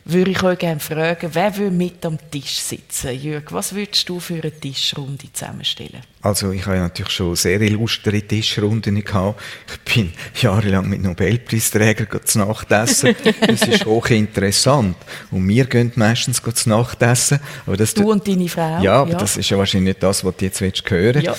Würde 0.04 0.32
ich 0.32 0.42
euch 0.42 0.58
gerne 0.58 0.80
fragen, 0.80 1.30
wer 1.32 1.56
würde 1.56 1.70
mit 1.70 2.04
am 2.04 2.18
Tisch 2.28 2.58
sitzen? 2.58 3.12
Jürg, 3.12 3.52
was 3.52 3.72
würdest 3.72 4.08
du 4.08 4.18
für 4.18 4.34
eine 4.34 4.50
Tischrunde 4.50 5.32
zusammenstellen? 5.32 6.00
Also 6.20 6.50
ich 6.50 6.66
habe 6.66 6.76
ja 6.76 6.82
natürlich 6.82 7.12
schon 7.12 7.36
sehr 7.36 7.60
illustre 7.60 8.20
Tischrunden 8.20 9.02
gehabt. 9.04 9.40
Ich 9.68 9.94
bin 9.94 10.12
jahrelang 10.40 10.88
mit 10.88 11.02
Nobelpreisträgern 11.02 12.08
zu 12.24 12.38
Nacht 12.40 12.70
essen. 12.72 13.14
Das 13.46 13.62
ist 13.62 13.86
hochinteressant. 13.86 14.96
Und 15.30 15.48
wir 15.48 15.66
gehen 15.66 15.92
meistens 15.94 16.42
zu 16.42 16.68
Nacht 16.68 17.00
essen. 17.00 17.38
Aber 17.66 17.76
das 17.76 17.94
Du 17.94 18.10
und 18.10 18.26
deine 18.26 18.48
Frau? 18.48 18.80
ja, 18.80 19.02
aber 19.02 19.14
das 19.14 19.36
ist 19.36 19.50
ja 19.50 19.58
wahrscheinlich 19.58 19.94
nicht 19.94 20.02
das, 20.02 20.24
was 20.24 20.36
du 20.36 20.44
jetzt 20.44 20.60
willst 20.60 20.90
hören 20.90 21.22
Ja. 21.22 21.34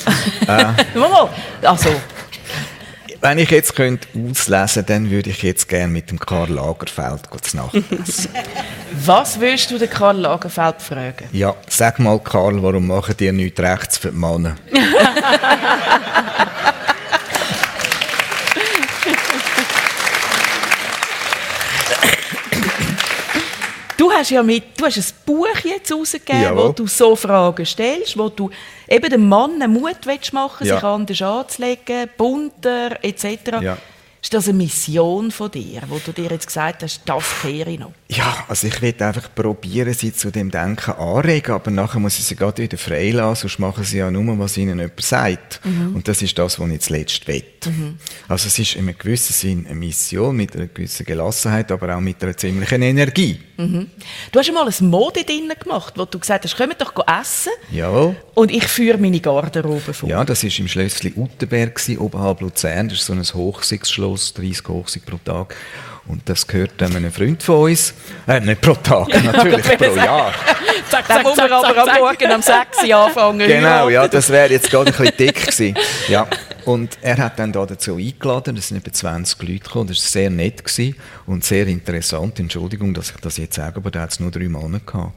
Äh, 0.47 0.73
also, 1.67 1.89
Wenn 3.23 3.37
ich 3.37 3.51
jetzt 3.51 3.73
könnte 3.73 4.05
auslesen 4.29 4.85
dann 4.85 5.09
würde 5.09 5.29
ich 5.29 5.43
jetzt 5.43 5.69
gerne 5.69 5.87
mit 5.87 6.11
dem 6.11 6.19
Karl 6.19 6.49
Lagerfeld 6.49 7.21
zu 7.41 7.55
Nacht 7.55 7.73
essen. 7.73 8.29
was 9.05 9.39
würdest 9.39 9.71
du 9.71 9.77
den 9.77 9.89
Karl 9.89 10.17
Lagerfeld 10.17 10.81
fragen? 10.81 11.29
ja, 11.31 11.55
sag 11.69 11.99
mal 11.99 12.19
Karl, 12.19 12.61
warum 12.61 12.87
machen 12.87 13.15
die 13.17 13.31
nichts 13.31 13.61
rechts 13.61 13.97
für 13.97 14.11
die 14.11 14.17
Männer? 14.17 14.57
Du 24.03 24.11
hast 24.11 24.31
ja 24.31 24.43
mit, 24.43 24.63
du 24.77 24.85
hast 24.85 24.97
ein 24.97 25.05
Buch 25.25 25.47
jetzt 25.63 25.89
rausgegeben, 25.89 26.41
Jawohl. 26.41 26.67
wo 26.67 26.71
du 26.73 26.87
so 26.87 27.15
Fragen 27.15 27.65
stellst, 27.65 28.17
wo 28.17 28.27
du 28.27 28.49
eben 28.89 29.09
dem 29.09 29.29
Mann 29.29 29.61
einen 29.61 29.71
Mut 29.71 29.95
willst 30.03 30.33
machen, 30.33 30.67
Ja. 30.67 30.75
sich 30.75 30.83
anders 30.83 31.21
anzulegen, 31.21 32.09
bunter 32.17 33.01
etc. 33.01 33.25
Ja. 33.61 33.77
Ist 34.23 34.33
das 34.33 34.47
eine 34.47 34.57
Mission 34.57 35.31
von 35.31 35.51
dir, 35.51 35.81
wo 35.89 35.99
du 35.99 36.13
dir 36.13 36.29
jetzt 36.31 36.47
gesagt 36.47 36.81
hast, 36.81 37.01
das 37.05 37.25
kehre 37.41 37.69
ich 37.69 37.77
noch? 37.77 37.91
Ja, 38.07 38.45
also 38.47 38.67
ich 38.67 38.81
will 38.81 38.95
einfach 38.99 39.35
probieren, 39.35 39.93
sie 39.93 40.13
zu 40.13 40.31
dem 40.31 40.49
Denken 40.49 40.91
anregen, 40.91 41.51
aber 41.51 41.71
nachher 41.71 41.99
muss 41.99 42.17
ich 42.17 42.23
sie 42.23 42.37
gerade 42.37 42.63
wieder 42.63 42.77
freilassen, 42.77 43.49
sonst 43.49 43.59
machen 43.59 43.83
sie 43.83 43.97
ja 43.97 44.09
nur, 44.09 44.39
was 44.39 44.55
ihnen 44.55 44.79
jemand 44.79 45.01
sagt. 45.01 45.59
Mhm. 45.65 45.95
Und 45.95 46.07
das 46.07 46.21
ist 46.21 46.39
das, 46.39 46.57
was 46.57 46.69
ich 46.69 46.79
zuletzt 46.79 47.27
will. 47.27 47.43
Mhm. 47.65 47.97
Also 48.29 48.47
es 48.47 48.57
ist 48.57 48.75
in 48.75 48.87
einem 48.87 48.97
gewissen 48.97 49.33
Sinn 49.33 49.65
eine 49.65 49.75
Mission 49.75 50.37
mit 50.37 50.55
einer 50.55 50.67
gewissen 50.67 51.05
Gelassenheit, 51.05 51.69
aber 51.69 51.93
auch 51.93 51.99
mit 51.99 52.23
einer 52.23 52.37
ziemlichen 52.37 52.81
Energie. 52.81 53.41
Mhm. 53.57 53.89
Du 54.31 54.39
hast 54.39 54.47
einmal 54.47 54.67
ein 54.67 54.87
Mode 54.87 55.25
drinnen 55.25 55.57
gemacht, 55.59 55.95
wo 55.97 56.05
du 56.05 56.17
gesagt 56.17 56.45
hast, 56.45 56.55
kommt 56.55 56.79
doch 56.79 56.93
essen. 57.07 57.51
Jawohl. 57.73 58.15
Und 58.35 58.51
ich 58.51 58.67
führe 58.67 58.97
meine 58.97 59.19
Garderobe 59.19 59.93
vor. 59.93 60.09
Ja, 60.09 60.23
das 60.25 60.43
war 60.43 60.51
im 60.57 60.67
Schlössli 60.67 61.13
Uttenberg, 61.15 61.79
oberhalb 61.99 62.41
Luzern. 62.41 62.89
Das 62.89 62.99
ist 62.99 63.05
so 63.05 63.13
ein 63.13 63.23
Hochsichtsschloss, 63.23 64.33
30 64.33 64.67
Hochsig 64.67 65.05
pro 65.05 65.17
Tag. 65.23 65.55
Und 66.05 66.27
das 66.27 66.45
gehört 66.45 66.81
einem 66.83 67.11
Freund 67.11 67.41
von 67.41 67.69
uns. 67.71 67.93
Äh, 68.27 68.41
nicht 68.41 68.59
pro 68.59 68.73
Tag, 68.73 69.07
natürlich 69.23 69.77
pro 69.77 69.95
Jahr. 69.95 70.33
zack, 70.89 71.07
zack, 71.07 71.23
muss 71.23 71.37
man 71.37 71.51
aber 71.51 71.91
am 71.91 71.99
Morgen 71.99 72.31
um 72.31 72.41
6 72.41 72.83
Uhr 72.89 72.95
anfangen. 72.95 73.47
Genau, 73.47 73.89
ja, 73.89 74.07
das 74.07 74.29
wäre 74.29 74.51
jetzt 74.51 74.69
gerade 74.69 74.91
ein 74.91 74.97
bisschen 74.97 75.17
dick 75.17 75.41
gewesen. 75.41 75.75
Ja. 76.09 76.27
Und 76.65 76.97
er 77.01 77.17
hat 77.17 77.39
dann 77.39 77.51
da 77.51 77.65
dazu 77.65 77.95
eingeladen, 77.95 78.57
es 78.57 78.69
sind 78.69 78.77
etwa 78.77 78.91
20 78.91 79.41
Leute 79.41 79.59
gekommen, 79.59 79.87
das 79.87 79.97
war 79.97 80.09
sehr 80.09 80.29
nett 80.29 80.63
gewesen 80.63 80.95
und 81.25 81.43
sehr 81.43 81.67
interessant. 81.67 82.39
Entschuldigung, 82.39 82.93
dass 82.93 83.11
ich 83.11 83.17
das 83.17 83.37
jetzt 83.37 83.55
sage, 83.55 83.77
aber 83.77 83.91
da 83.91 84.01
hat 84.01 84.11
es 84.11 84.19
nur 84.19 84.31
drei 84.31 84.47
Monate 84.47 84.85
gehabt. 84.85 85.13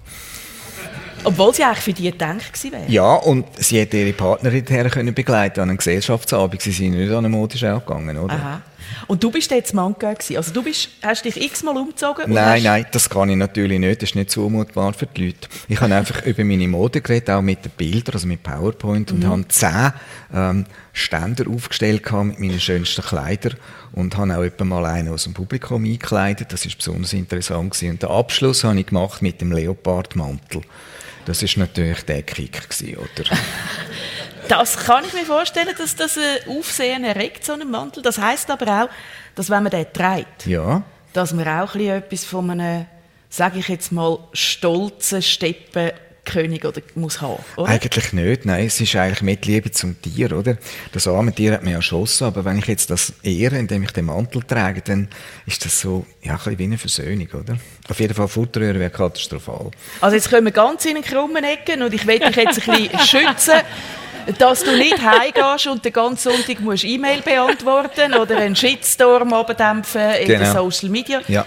Obwohl 1.26 1.52
sie 1.52 1.64
eigentlich 1.64 1.80
für 1.80 1.92
die 1.92 2.10
gedacht 2.10 2.52
gewesen 2.52 2.72
wäre. 2.72 2.84
Ja, 2.86 3.14
und 3.14 3.46
sie 3.58 3.80
hätte 3.80 3.96
ihre 3.96 4.12
Partnerin 4.12 4.64
können 4.64 5.12
begleiten 5.12 5.60
an 5.60 5.70
einem 5.70 5.78
Gesellschaftsabend. 5.78 6.62
Sie 6.62 6.70
sind 6.70 6.92
nicht 6.92 7.10
an 7.10 7.18
eine 7.18 7.28
Modenschau 7.28 7.80
gegangen, 7.80 8.16
oder? 8.16 8.34
Aha. 8.34 8.62
Und 9.08 9.22
du 9.22 9.30
bist 9.30 9.50
jetzt 9.50 9.74
Manga 9.74 10.12
gewesen. 10.12 10.36
Also 10.36 10.52
du 10.52 10.62
bist, 10.62 10.88
hast 11.02 11.24
dich 11.24 11.40
x-mal 11.40 11.76
umgezogen? 11.76 12.32
Nein, 12.32 12.62
nein, 12.62 12.86
das 12.92 13.10
kann 13.10 13.28
ich 13.28 13.36
natürlich 13.36 13.78
nicht. 13.78 14.02
Das 14.02 14.10
ist 14.10 14.14
nicht 14.14 14.30
zumutbar 14.30 14.92
für 14.92 15.06
die 15.06 15.26
Leute. 15.26 15.48
Ich 15.68 15.80
habe 15.80 15.94
einfach 15.94 16.22
über 16.26 16.44
meine 16.44 16.68
Mode 16.68 17.00
geredet, 17.00 17.30
auch 17.30 17.42
mit 17.42 17.64
den 17.64 17.72
Bildern, 17.72 18.14
also 18.14 18.26
mit 18.26 18.42
PowerPoint 18.42 19.12
und 19.12 19.24
mhm. 19.24 19.28
habe 19.28 19.48
zehn 19.48 19.92
ähm, 20.34 20.64
Ständer 20.92 21.50
aufgestellt 21.50 22.02
mit 22.12 22.38
meinen 22.38 22.60
schönsten 22.60 23.02
Kleidern 23.02 23.56
und 23.92 24.16
habe 24.16 24.36
auch 24.36 24.42
etwa 24.42 24.64
mal 24.64 24.86
einen 24.86 25.08
aus 25.08 25.24
dem 25.24 25.34
Publikum 25.34 25.84
eingekleidet. 25.84 26.52
Das 26.52 26.64
ist 26.64 26.78
besonders 26.78 27.12
interessant 27.12 27.72
gewesen. 27.72 27.90
Und 27.90 28.02
den 28.02 28.10
Abschluss 28.10 28.64
habe 28.64 28.78
ich 28.78 28.86
gemacht 28.86 29.22
mit 29.22 29.40
dem 29.40 29.52
Leopardmantel. 29.52 30.62
Das 31.26 31.42
ist 31.42 31.56
natürlich 31.56 32.02
der 32.02 32.22
Kick 32.22 32.68
gewesen, 32.68 32.96
oder? 32.96 33.28
Das 34.48 34.76
kann 34.76 35.04
ich 35.04 35.12
mir 35.12 35.24
vorstellen, 35.24 35.74
dass 35.76 35.96
das 35.96 36.16
ein 36.16 36.56
Aufsehen 36.56 37.02
erregt, 37.02 37.44
so 37.44 37.54
einen 37.54 37.68
Mantel. 37.68 38.00
Das 38.00 38.16
heißt 38.16 38.48
aber 38.48 38.84
auch, 38.84 38.88
dass 39.34 39.50
wenn 39.50 39.64
man 39.64 39.72
den 39.72 39.92
trägt, 39.92 40.46
ja. 40.46 40.84
dass 41.12 41.32
man 41.32 41.48
auch 41.48 41.74
etwas 41.74 42.24
von 42.24 42.50
einem, 42.52 42.86
sage 43.28 43.58
ich 43.58 43.66
jetzt 43.66 43.90
mal, 43.90 44.20
stolzen 44.32 45.20
Steppen 45.20 45.90
König 46.26 46.64
oder 46.64 46.82
muss 46.94 47.22
haben, 47.22 47.42
oder? 47.56 47.70
Eigentlich 47.70 48.12
nicht, 48.12 48.44
nein. 48.44 48.66
Es 48.66 48.80
ist 48.80 48.94
eigentlich 48.96 49.22
mit 49.22 49.46
Liebe 49.46 49.70
zum 49.70 50.00
Tier, 50.02 50.32
oder? 50.32 50.58
Das 50.92 51.08
arme 51.08 51.32
Tier 51.32 51.52
hat 51.52 51.62
mich 51.62 51.72
erschossen, 51.72 52.24
aber 52.24 52.44
wenn 52.44 52.58
ich 52.58 52.66
jetzt 52.66 52.90
das 52.90 53.14
ehre, 53.22 53.56
indem 53.56 53.84
ich 53.84 53.92
den 53.92 54.04
Mantel 54.04 54.42
trage, 54.42 54.82
dann 54.82 55.08
ist 55.46 55.64
das 55.64 55.80
so, 55.80 56.04
ja, 56.22 56.32
ein 56.32 56.38
bisschen 56.38 56.58
wie 56.58 56.64
eine 56.64 56.78
Versöhnung, 56.78 57.28
oder? 57.32 57.56
Auf 57.88 57.98
jeden 58.00 58.14
Fall 58.14 58.28
Futterröhre 58.28 58.78
wäre 58.78 58.90
katastrophal. 58.90 59.70
Also 60.00 60.16
jetzt 60.16 60.28
kommen 60.28 60.44
wir 60.44 60.52
ganz 60.52 60.84
in 60.84 60.96
den 60.96 61.04
krummen 61.04 61.44
Ecken 61.44 61.82
und 61.82 61.94
ich 61.94 62.06
will 62.06 62.18
dich 62.18 62.36
jetzt 62.36 62.68
ein 62.68 62.76
bisschen 62.76 62.98
schützen 63.06 63.62
dass 64.38 64.64
du 64.64 64.76
nicht 64.76 65.00
heimgehst 65.00 65.68
und 65.68 65.84
den 65.84 65.92
ganzen 65.92 66.32
Sonntag 66.32 66.60
musst 66.60 66.84
E-Mail 66.84 67.22
beantworten 67.22 68.14
oder 68.14 68.36
einen 68.38 68.56
Shitstorm 68.56 69.32
abdämpfen 69.32 70.10
in 70.20 70.26
genau. 70.26 70.44
den 70.44 70.52
Social 70.52 70.88
Media. 70.90 71.20
Ja. 71.28 71.46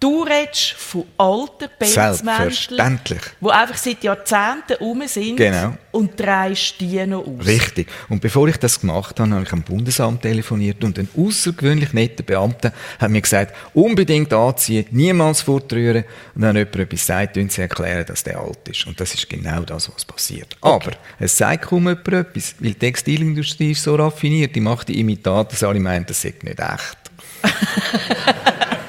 Du 0.00 0.22
redest 0.22 0.72
von 0.78 1.04
alten 1.18 1.68
Pelzmänteln, 1.78 3.20
die 3.38 3.50
einfach 3.50 3.76
seit 3.76 4.02
Jahrzehnten 4.02 4.72
rum 4.80 5.02
sind 5.06 5.36
genau. 5.36 5.76
und 5.92 6.18
drehst 6.18 6.80
die 6.80 7.06
noch 7.06 7.26
aus. 7.26 7.44
Richtig. 7.44 7.86
Und 8.08 8.22
bevor 8.22 8.48
ich 8.48 8.56
das 8.56 8.80
gemacht 8.80 9.20
habe, 9.20 9.30
habe 9.30 9.42
ich 9.42 9.52
am 9.52 9.60
Bundesamt 9.60 10.22
telefoniert 10.22 10.82
und 10.84 10.98
ein 10.98 11.06
außergewöhnlich 11.14 11.92
netter 11.92 12.22
Beamter 12.22 12.72
hat 12.98 13.10
mir 13.10 13.20
gesagt, 13.20 13.54
unbedingt 13.74 14.32
anziehen, 14.32 14.86
niemals 14.90 15.42
fortrühren. 15.42 16.04
Und 16.34 16.42
wenn 16.42 16.56
jemand 16.56 16.76
etwas 16.76 17.04
sagt, 17.04 17.34
tun 17.34 17.50
sie 17.50 17.60
erklären, 17.60 18.06
dass 18.06 18.24
der 18.24 18.40
alt 18.40 18.66
ist. 18.70 18.86
Und 18.86 18.98
das 18.98 19.12
ist 19.12 19.28
genau 19.28 19.60
das, 19.64 19.92
was 19.94 20.06
passiert. 20.06 20.56
Okay. 20.62 20.92
Aber 20.92 20.96
es 21.18 21.36
sagt 21.36 21.66
kaum 21.66 21.88
jemand 21.88 22.08
etwas, 22.08 22.54
weil 22.58 22.70
die 22.70 22.78
Textilindustrie 22.78 23.72
ist 23.72 23.82
so 23.82 23.96
raffiniert, 23.96 24.56
die 24.56 24.60
macht 24.60 24.88
die 24.88 24.98
Imitate, 24.98 25.50
dass 25.50 25.62
alle 25.62 25.78
meinen, 25.78 26.06
das 26.06 26.22
sei 26.22 26.32
nicht 26.42 26.58
echt. 26.58 26.96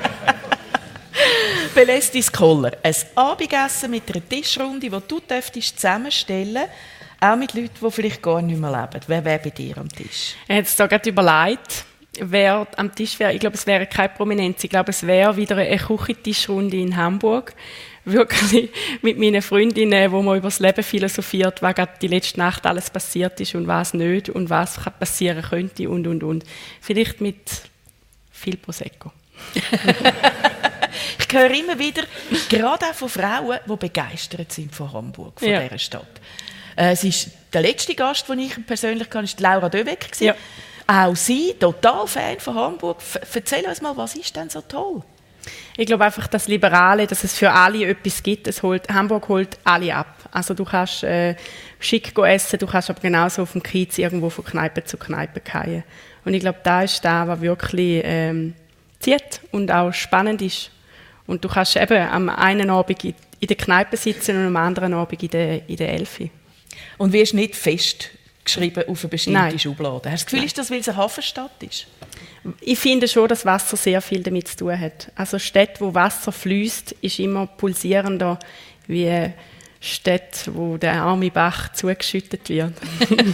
Belestis 1.73 2.29
Koller. 2.31 2.73
Ein 2.83 2.95
Abendessen 3.15 3.91
mit 3.91 4.03
einer 4.13 4.27
Tischrunde, 4.27 4.89
die 4.89 4.89
du 4.89 5.19
zusammenstellen 5.19 6.63
auch 7.21 7.35
mit 7.35 7.53
Leuten, 7.53 7.69
die 7.81 7.91
vielleicht 7.91 8.21
gar 8.21 8.41
nicht 8.41 8.59
mehr 8.59 8.71
leben. 8.71 9.03
Wer 9.07 9.23
wäre 9.23 9.39
bei 9.39 9.51
dir 9.51 9.77
am 9.77 9.87
Tisch? 9.87 10.35
Ich 10.43 10.49
habe 10.49 10.59
jetzt 10.59 10.79
da 10.79 10.87
gerade 10.87 11.09
überlegt, 11.09 11.85
wer 12.19 12.67
am 12.75 12.93
Tisch 12.93 13.19
wäre. 13.19 13.33
Ich 13.33 13.39
glaube, 13.39 13.55
es 13.55 13.67
wäre 13.67 13.85
keine 13.85 14.09
Prominenz. 14.09 14.63
Ich 14.63 14.69
glaube, 14.69 14.89
es 14.89 15.05
wäre 15.05 15.37
wieder 15.37 15.55
eine 15.55 15.77
Küchentischrunde 15.77 16.77
in 16.77 16.97
Hamburg. 16.97 17.53
Wirklich 18.03 18.71
mit 19.03 19.19
meinen 19.19 19.43
Freundinnen, 19.43 20.11
wo 20.11 20.23
man 20.23 20.37
über 20.37 20.47
das 20.47 20.59
Leben 20.59 20.83
philosophiert, 20.83 21.61
was 21.61 21.75
gerade 21.75 21.93
die 22.01 22.07
letzte 22.07 22.39
Nacht 22.39 22.65
alles 22.65 22.89
passiert 22.89 23.39
ist 23.39 23.53
und 23.53 23.67
was 23.67 23.93
nicht 23.93 24.29
und 24.29 24.49
was 24.49 24.79
passieren 24.99 25.43
könnte 25.43 25.87
und, 25.87 26.07
und, 26.07 26.23
und. 26.23 26.43
Vielleicht 26.81 27.21
mit 27.21 27.37
viel 28.31 28.57
Prosecco. 28.57 29.11
ich 31.19 31.33
höre 31.33 31.51
immer 31.51 31.77
wieder, 31.77 32.03
gerade 32.49 32.85
auch 32.85 32.93
von 32.93 33.09
Frauen, 33.09 33.59
die 33.67 33.75
begeistert 33.75 34.51
sind 34.51 34.73
von 34.73 34.91
Hamburg, 34.91 35.39
von 35.39 35.49
ja. 35.49 35.61
dieser 35.61 35.79
Stadt. 35.79 36.21
Äh, 36.75 36.91
es 36.91 37.03
ist 37.03 37.29
der 37.53 37.61
letzte 37.61 37.95
Gast, 37.95 38.27
den 38.29 38.39
ich 38.39 38.65
persönlich 38.65 39.09
kann, 39.09 39.25
ist 39.25 39.39
Laura 39.39 39.69
Döbeck. 39.69 40.09
Ja. 40.19 40.35
Auch 40.87 41.15
sie, 41.15 41.53
total 41.59 42.07
Fan 42.07 42.39
von 42.39 42.55
Hamburg. 42.55 42.97
erzähl 43.33 43.65
uns 43.65 43.81
mal, 43.81 43.95
was 43.95 44.15
ist 44.15 44.35
denn 44.35 44.49
so 44.49 44.61
toll? 44.61 45.03
Ich 45.77 45.87
glaube 45.87 46.05
einfach, 46.05 46.27
das 46.27 46.47
Liberale, 46.47 47.07
dass 47.07 47.23
es 47.23 47.37
für 47.37 47.51
alle 47.51 47.87
etwas 47.87 48.21
gibt. 48.21 48.47
Es 48.47 48.61
holt, 48.61 48.89
Hamburg 48.89 49.27
holt 49.29 49.57
alle 49.63 49.95
ab. 49.95 50.15
Also 50.31 50.53
du 50.53 50.65
kannst 50.65 51.03
äh, 51.03 51.35
schick 51.79 52.17
essen, 52.17 52.59
du 52.59 52.67
kannst 52.67 52.89
aber 52.89 53.01
genauso 53.01 53.43
auf 53.43 53.53
dem 53.53 53.63
Kiez 53.63 53.97
irgendwo 53.97 54.29
von 54.29 54.45
Kneipe 54.45 54.83
zu 54.83 54.97
Kneipe 54.97 55.39
gehen. 55.39 55.83
Und 56.25 56.33
ich 56.33 56.41
glaube, 56.41 56.59
da 56.63 56.83
ist 56.83 57.03
da, 57.03 57.27
was 57.27 57.41
wirklich 57.41 58.01
ähm, 58.03 58.53
zieht 58.99 59.41
und 59.51 59.71
auch 59.71 59.91
spannend 59.91 60.41
ist. 60.41 60.71
Und 61.31 61.45
du 61.45 61.47
kannst 61.47 61.77
eben 61.77 62.09
am 62.09 62.27
einen 62.27 62.69
Abend 62.69 63.05
in 63.05 63.15
der 63.47 63.55
Kneipe 63.55 63.95
sitzen 63.95 64.35
und 64.35 64.47
am 64.47 64.57
anderen 64.57 64.93
Abend 64.93 65.23
in 65.23 65.29
der, 65.29 65.69
in 65.69 65.77
der 65.77 65.93
Elfi. 65.93 66.29
Und 66.97 67.13
wirst 67.13 67.33
nicht 67.33 67.55
festgeschrieben 67.55 68.83
auf 68.89 69.01
eine 69.01 69.09
bestimmte 69.09 69.39
Nein. 69.39 69.57
Schublade. 69.57 70.11
Hast 70.11 70.23
du 70.23 70.25
das 70.25 70.25
Gefühl, 70.25 70.43
ist 70.43 70.57
das, 70.57 70.69
weil 70.69 70.81
es 70.81 70.89
eine 70.89 70.97
Hafenstadt 70.97 71.63
ist? 71.63 71.87
Ich 72.59 72.77
finde 72.77 73.07
schon, 73.07 73.29
dass 73.29 73.45
Wasser 73.45 73.77
sehr 73.77 74.01
viel 74.01 74.21
damit 74.23 74.49
zu 74.49 74.57
tun 74.57 74.77
hat. 74.77 75.09
Also 75.15 75.39
Städte, 75.39 75.79
wo 75.79 75.93
Wasser 75.93 76.33
fließt, 76.33 76.97
ist 77.01 77.19
immer 77.19 77.47
pulsierender 77.47 78.37
wie 78.87 79.31
Städte, 79.79 80.53
wo 80.53 80.75
der 80.75 81.01
arme 81.01 81.31
Bach 81.31 81.71
zugeschüttet 81.71 82.49
wird. 82.49 82.73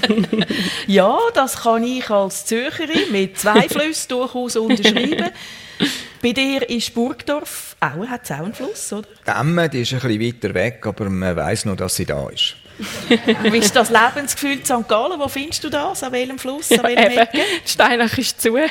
ja, 0.87 1.17
das 1.33 1.63
kann 1.63 1.83
ich 1.83 2.07
als 2.11 2.45
Zürcherin 2.45 3.11
mit 3.11 3.39
zwei 3.39 3.67
Flüssen 3.67 4.09
durchaus 4.09 4.55
unterschreiben. 4.55 5.31
Bei 6.21 6.31
dir 6.31 6.67
ist 6.69 6.93
Burgdorf 6.93 7.75
auch, 7.79 8.07
hat 8.07 8.31
auch 8.31 8.37
einen 8.37 8.53
Fluss, 8.53 8.91
oder? 8.93 9.07
Demme, 9.25 9.69
die 9.69 9.81
ist 9.81 9.93
ein 9.93 9.99
bisschen 9.99 10.21
weiter 10.21 10.53
weg, 10.53 10.85
aber 10.85 11.09
man 11.09 11.35
weiß 11.35 11.65
noch, 11.65 11.75
dass 11.75 11.95
sie 11.95 12.05
da 12.05 12.27
ist. 12.29 12.55
Wie 13.43 13.57
ist 13.57 13.75
das 13.75 13.89
Lebensgefühl 13.89 14.53
in 14.53 14.65
St. 14.65 14.87
Gallen? 14.87 15.19
Wo 15.19 15.27
findest 15.27 15.63
du 15.63 15.69
das? 15.69 16.03
An 16.03 16.11
welchem 16.11 16.37
Fluss? 16.37 16.71
An 16.71 16.83
welchem 16.83 17.11
ja, 17.11 17.21
Ecke? 17.23 17.39
Steinach 17.65 18.17
ist 18.17 18.41
zu. 18.41 18.57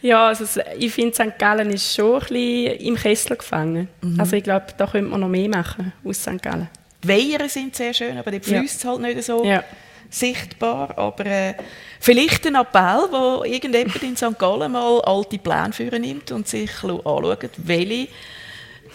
Ja, 0.00 0.28
also 0.28 0.44
ich 0.78 0.92
finde, 0.92 1.14
St. 1.14 1.38
Gallen 1.38 1.70
ist 1.70 1.92
schon 1.92 2.14
ein 2.14 2.20
bisschen 2.20 2.76
im 2.78 2.94
Kessel 2.94 3.36
gefangen. 3.36 3.88
Mhm. 4.00 4.20
Also 4.20 4.36
ich 4.36 4.44
glaube, 4.44 4.66
da 4.76 4.86
könnte 4.86 5.10
man 5.10 5.20
noch 5.20 5.28
mehr 5.28 5.48
machen 5.48 5.92
aus 6.04 6.22
St. 6.22 6.40
Gallen. 6.40 6.68
Die 7.02 7.08
Weiher 7.08 7.48
sind 7.48 7.74
sehr 7.74 7.92
schön, 7.92 8.16
aber 8.16 8.30
die 8.30 8.40
fließt 8.40 8.84
ja. 8.84 8.90
halt 8.90 9.00
nicht 9.00 9.22
so 9.24 9.44
ja. 9.44 9.64
Sichtbar. 10.10 10.96
Aber 10.96 11.26
äh, 11.26 11.54
vielleicht 12.00 12.46
ein 12.46 12.54
Appell, 12.54 13.08
wo 13.10 13.44
irgendjemand 13.44 14.02
in 14.02 14.16
St. 14.16 14.38
Gallen 14.38 14.72
mal 14.72 15.00
alte 15.02 15.38
Pläne 15.38 15.72
führen 15.72 16.02
nimmt 16.02 16.30
und 16.32 16.48
sich 16.48 16.70
anschaut, 16.82 17.50
welche 17.56 18.08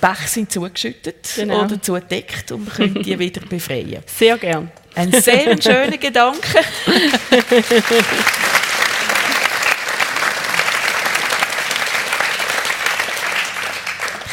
Bäche 0.01 0.27
sind 0.27 0.51
zugeschüttet 0.51 1.29
genau. 1.35 1.63
oder 1.63 1.81
zugedeckt 1.81 2.51
und 2.51 2.65
man 2.65 2.75
könnte 2.75 3.01
die 3.01 3.17
wieder 3.17 3.41
befreien. 3.41 4.03
Sehr 4.05 4.37
gern. 4.37 4.71
Ein 4.95 5.11
sehr 5.11 5.59
schöner 5.61 5.97
Gedanke. 5.97 6.59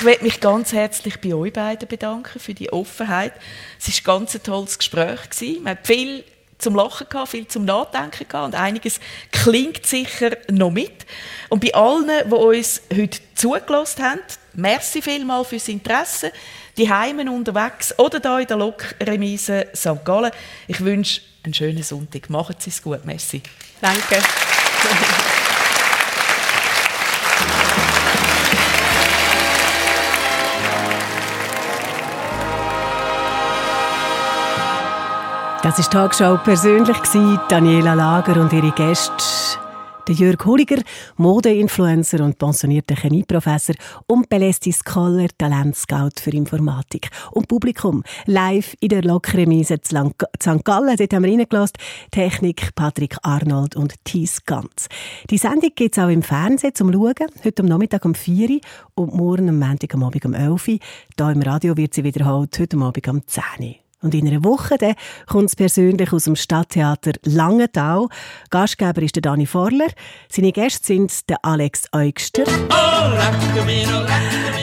Ich 0.01 0.07
möchte 0.07 0.25
mich 0.25 0.41
ganz 0.41 0.73
herzlich 0.73 1.21
bei 1.21 1.35
euch 1.35 1.53
beiden 1.53 1.87
bedanken 1.87 2.41
für 2.41 2.55
die 2.55 2.73
Offenheit. 2.73 3.35
Es 3.79 3.87
war 4.07 4.15
ein 4.15 4.21
ganz 4.21 4.43
tolles 4.43 4.79
Gespräch. 4.79 5.19
Wir 5.39 5.59
haben 5.59 5.79
viel 5.83 6.25
zum 6.61 6.75
Lachen 6.75 7.09
gehabt, 7.09 7.31
viel 7.31 7.47
zum 7.47 7.65
Nachdenken 7.65 8.29
gehabt 8.29 8.47
und 8.47 8.55
einiges 8.55 9.01
klingt 9.33 9.87
sicher 9.87 10.37
noch 10.49 10.71
mit. 10.71 11.07
Und 11.49 11.61
bei 11.65 11.75
allen, 11.75 12.09
die 12.27 12.35
uns 12.35 12.83
heute 12.95 13.19
zugelassen 13.35 14.05
haben, 14.05 14.21
merci 14.55 15.03
vielmal 15.03 15.45
fürs 15.45 15.69
Interesse, 15.69 16.33
die 16.77 16.93
Heimen 16.93 17.29
unterwegs 17.29 17.99
oder 17.99 18.21
da 18.21 18.39
in 18.39 18.47
der 18.47 18.57
Lokremise 18.57 19.69
St. 19.75 20.05
Gallen. 20.05 20.31
Ich 20.69 20.81
wünsche 20.81 21.21
einen 21.43 21.55
schönen 21.55 21.83
Sonntag. 21.83 22.31
Machen 22.31 22.57
Sie 22.59 22.71
es 22.71 22.83
gut. 22.83 23.05
Merci. 23.05 23.43
Danke. 23.81 24.23
Das 35.71 35.79
ist 35.79 35.93
Tagesschau 35.93 36.37
persönlich 36.39 36.97
Daniela 37.49 37.95
Lager 37.95 38.41
und 38.41 38.53
ihre 38.53 38.73
Gäste. 38.73 39.15
Der 40.09 40.17
Jörg 40.17 40.45
Hulliger, 40.45 40.83
Modeinfluencer 41.17 42.25
und 42.25 42.39
pensionierter 42.39 42.97
Chemieprofessor 42.97 43.77
und 44.09 44.29
Belesti 44.29 44.73
Scholar, 44.73 45.29
Talentscout 45.39 46.21
für 46.21 46.33
Informatik. 46.33 47.11
Und 47.31 47.47
Publikum 47.47 48.03
live 48.27 48.75
in 48.81 48.89
der 48.89 49.03
Lokremise 49.03 49.81
zu 49.81 50.11
St. 50.43 50.65
Gallen. 50.65 50.97
Dort 50.97 51.15
haben 51.15 51.23
wir 51.23 51.31
reingelassen. 51.31 51.77
Technik 52.11 52.75
Patrick 52.75 53.17
Arnold 53.23 53.77
und 53.77 53.95
Thies 54.03 54.45
Ganz. 54.45 54.89
Die 55.31 55.39
Sendung 55.39 55.71
gibt 55.77 55.97
es 55.97 56.03
auch 56.03 56.09
im 56.09 56.25
Fernsehen 56.25 56.75
zum 56.75 56.93
Schauen. 56.93 57.15
Heute 57.45 57.63
am 57.63 57.69
Nachmittag 57.69 58.05
um 58.05 58.17
4 58.17 58.51
Uhr 58.51 58.61
und 58.97 59.15
morgen 59.15 59.49
am 59.49 59.61
Montag 59.61 59.95
am 59.95 60.03
Abend 60.03 60.25
um 60.25 60.35
11 60.35 60.51
Uhr. 60.67 60.79
Hier 61.17 61.31
im 61.31 61.43
Radio 61.43 61.77
wird 61.77 61.95
sie 61.95 62.03
wiederholt, 62.03 62.59
heute 62.59 62.77
am 62.77 62.83
Abend 62.83 63.07
um 63.07 63.25
10 63.25 63.43
Uhr. 63.61 63.90
Und 64.03 64.15
in 64.15 64.27
einer 64.27 64.43
Woche 64.45 64.77
kommt 65.27 65.51
es 65.51 65.57
persönlich 65.57 66.13
aus 66.13 66.25
dem 66.25 66.37
Stadttheater 66.37 67.13
Langenthal. 67.25 68.09
Gastgeber 68.51 69.03
ist 69.03 69.17
der 69.17 69.23
Dani 69.23 69.47
Forler. 69.47 69.89
Seine 70.31 70.53
Gäste 70.53 70.87
sind 70.87 71.29
der 71.29 71.45
Alex 71.45 71.85
Eugster. 71.93 72.45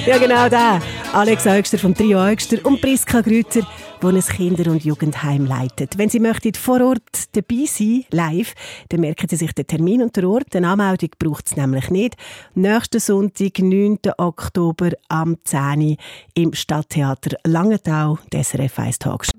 Ja, 0.05 0.17
genau 0.17 0.49
der. 0.49 0.81
Alex 1.13 1.45
Eugster 1.45 1.77
vom 1.77 1.93
Trio 1.93 2.19
Eugster 2.19 2.57
und 2.63 2.81
Priska 2.81 3.21
Grüter 3.21 3.61
wo 4.01 4.07
ein 4.07 4.19
Kinder- 4.19 4.71
und 4.71 4.83
Jugendheim 4.83 5.45
leitet. 5.45 5.97
Wenn 5.97 6.09
Sie 6.09 6.19
möchten 6.19 6.53
vor 6.53 6.81
Ort 6.81 7.01
dabei 7.33 7.65
sein, 7.65 8.05
live, 8.11 8.53
dann 8.89 9.01
merken 9.01 9.27
Sie 9.29 9.35
sich 9.35 9.53
den 9.53 9.67
Termin 9.67 10.01
und 10.01 10.15
den 10.15 10.25
Ort. 10.25 10.55
Eine 10.55 10.69
Anmeldung 10.69 11.09
braucht 11.17 11.47
es 11.47 11.55
nämlich 11.55 11.89
nicht. 11.89 12.15
Nächsten 12.55 12.99
Sonntag, 12.99 13.59
9. 13.59 13.99
Oktober 14.17 14.91
am 15.09 15.37
10. 15.43 15.81
Uhr 15.81 15.95
im 16.35 16.53
Stadttheater 16.53 17.37
Langenthal, 17.45 18.17
des 18.31 18.49
SRF 18.49 18.79
1 18.79 18.99
Talks. 18.99 19.29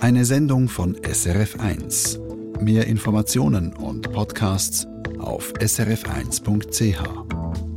Eine 0.00 0.24
Sendung 0.24 0.68
von 0.68 0.96
SRF 1.02 1.58
1. 1.60 2.20
Mehr 2.60 2.86
Informationen 2.86 3.72
und 3.72 4.12
Podcasts 4.12 4.86
auf 5.18 5.52
srf1.ch. 5.54 7.73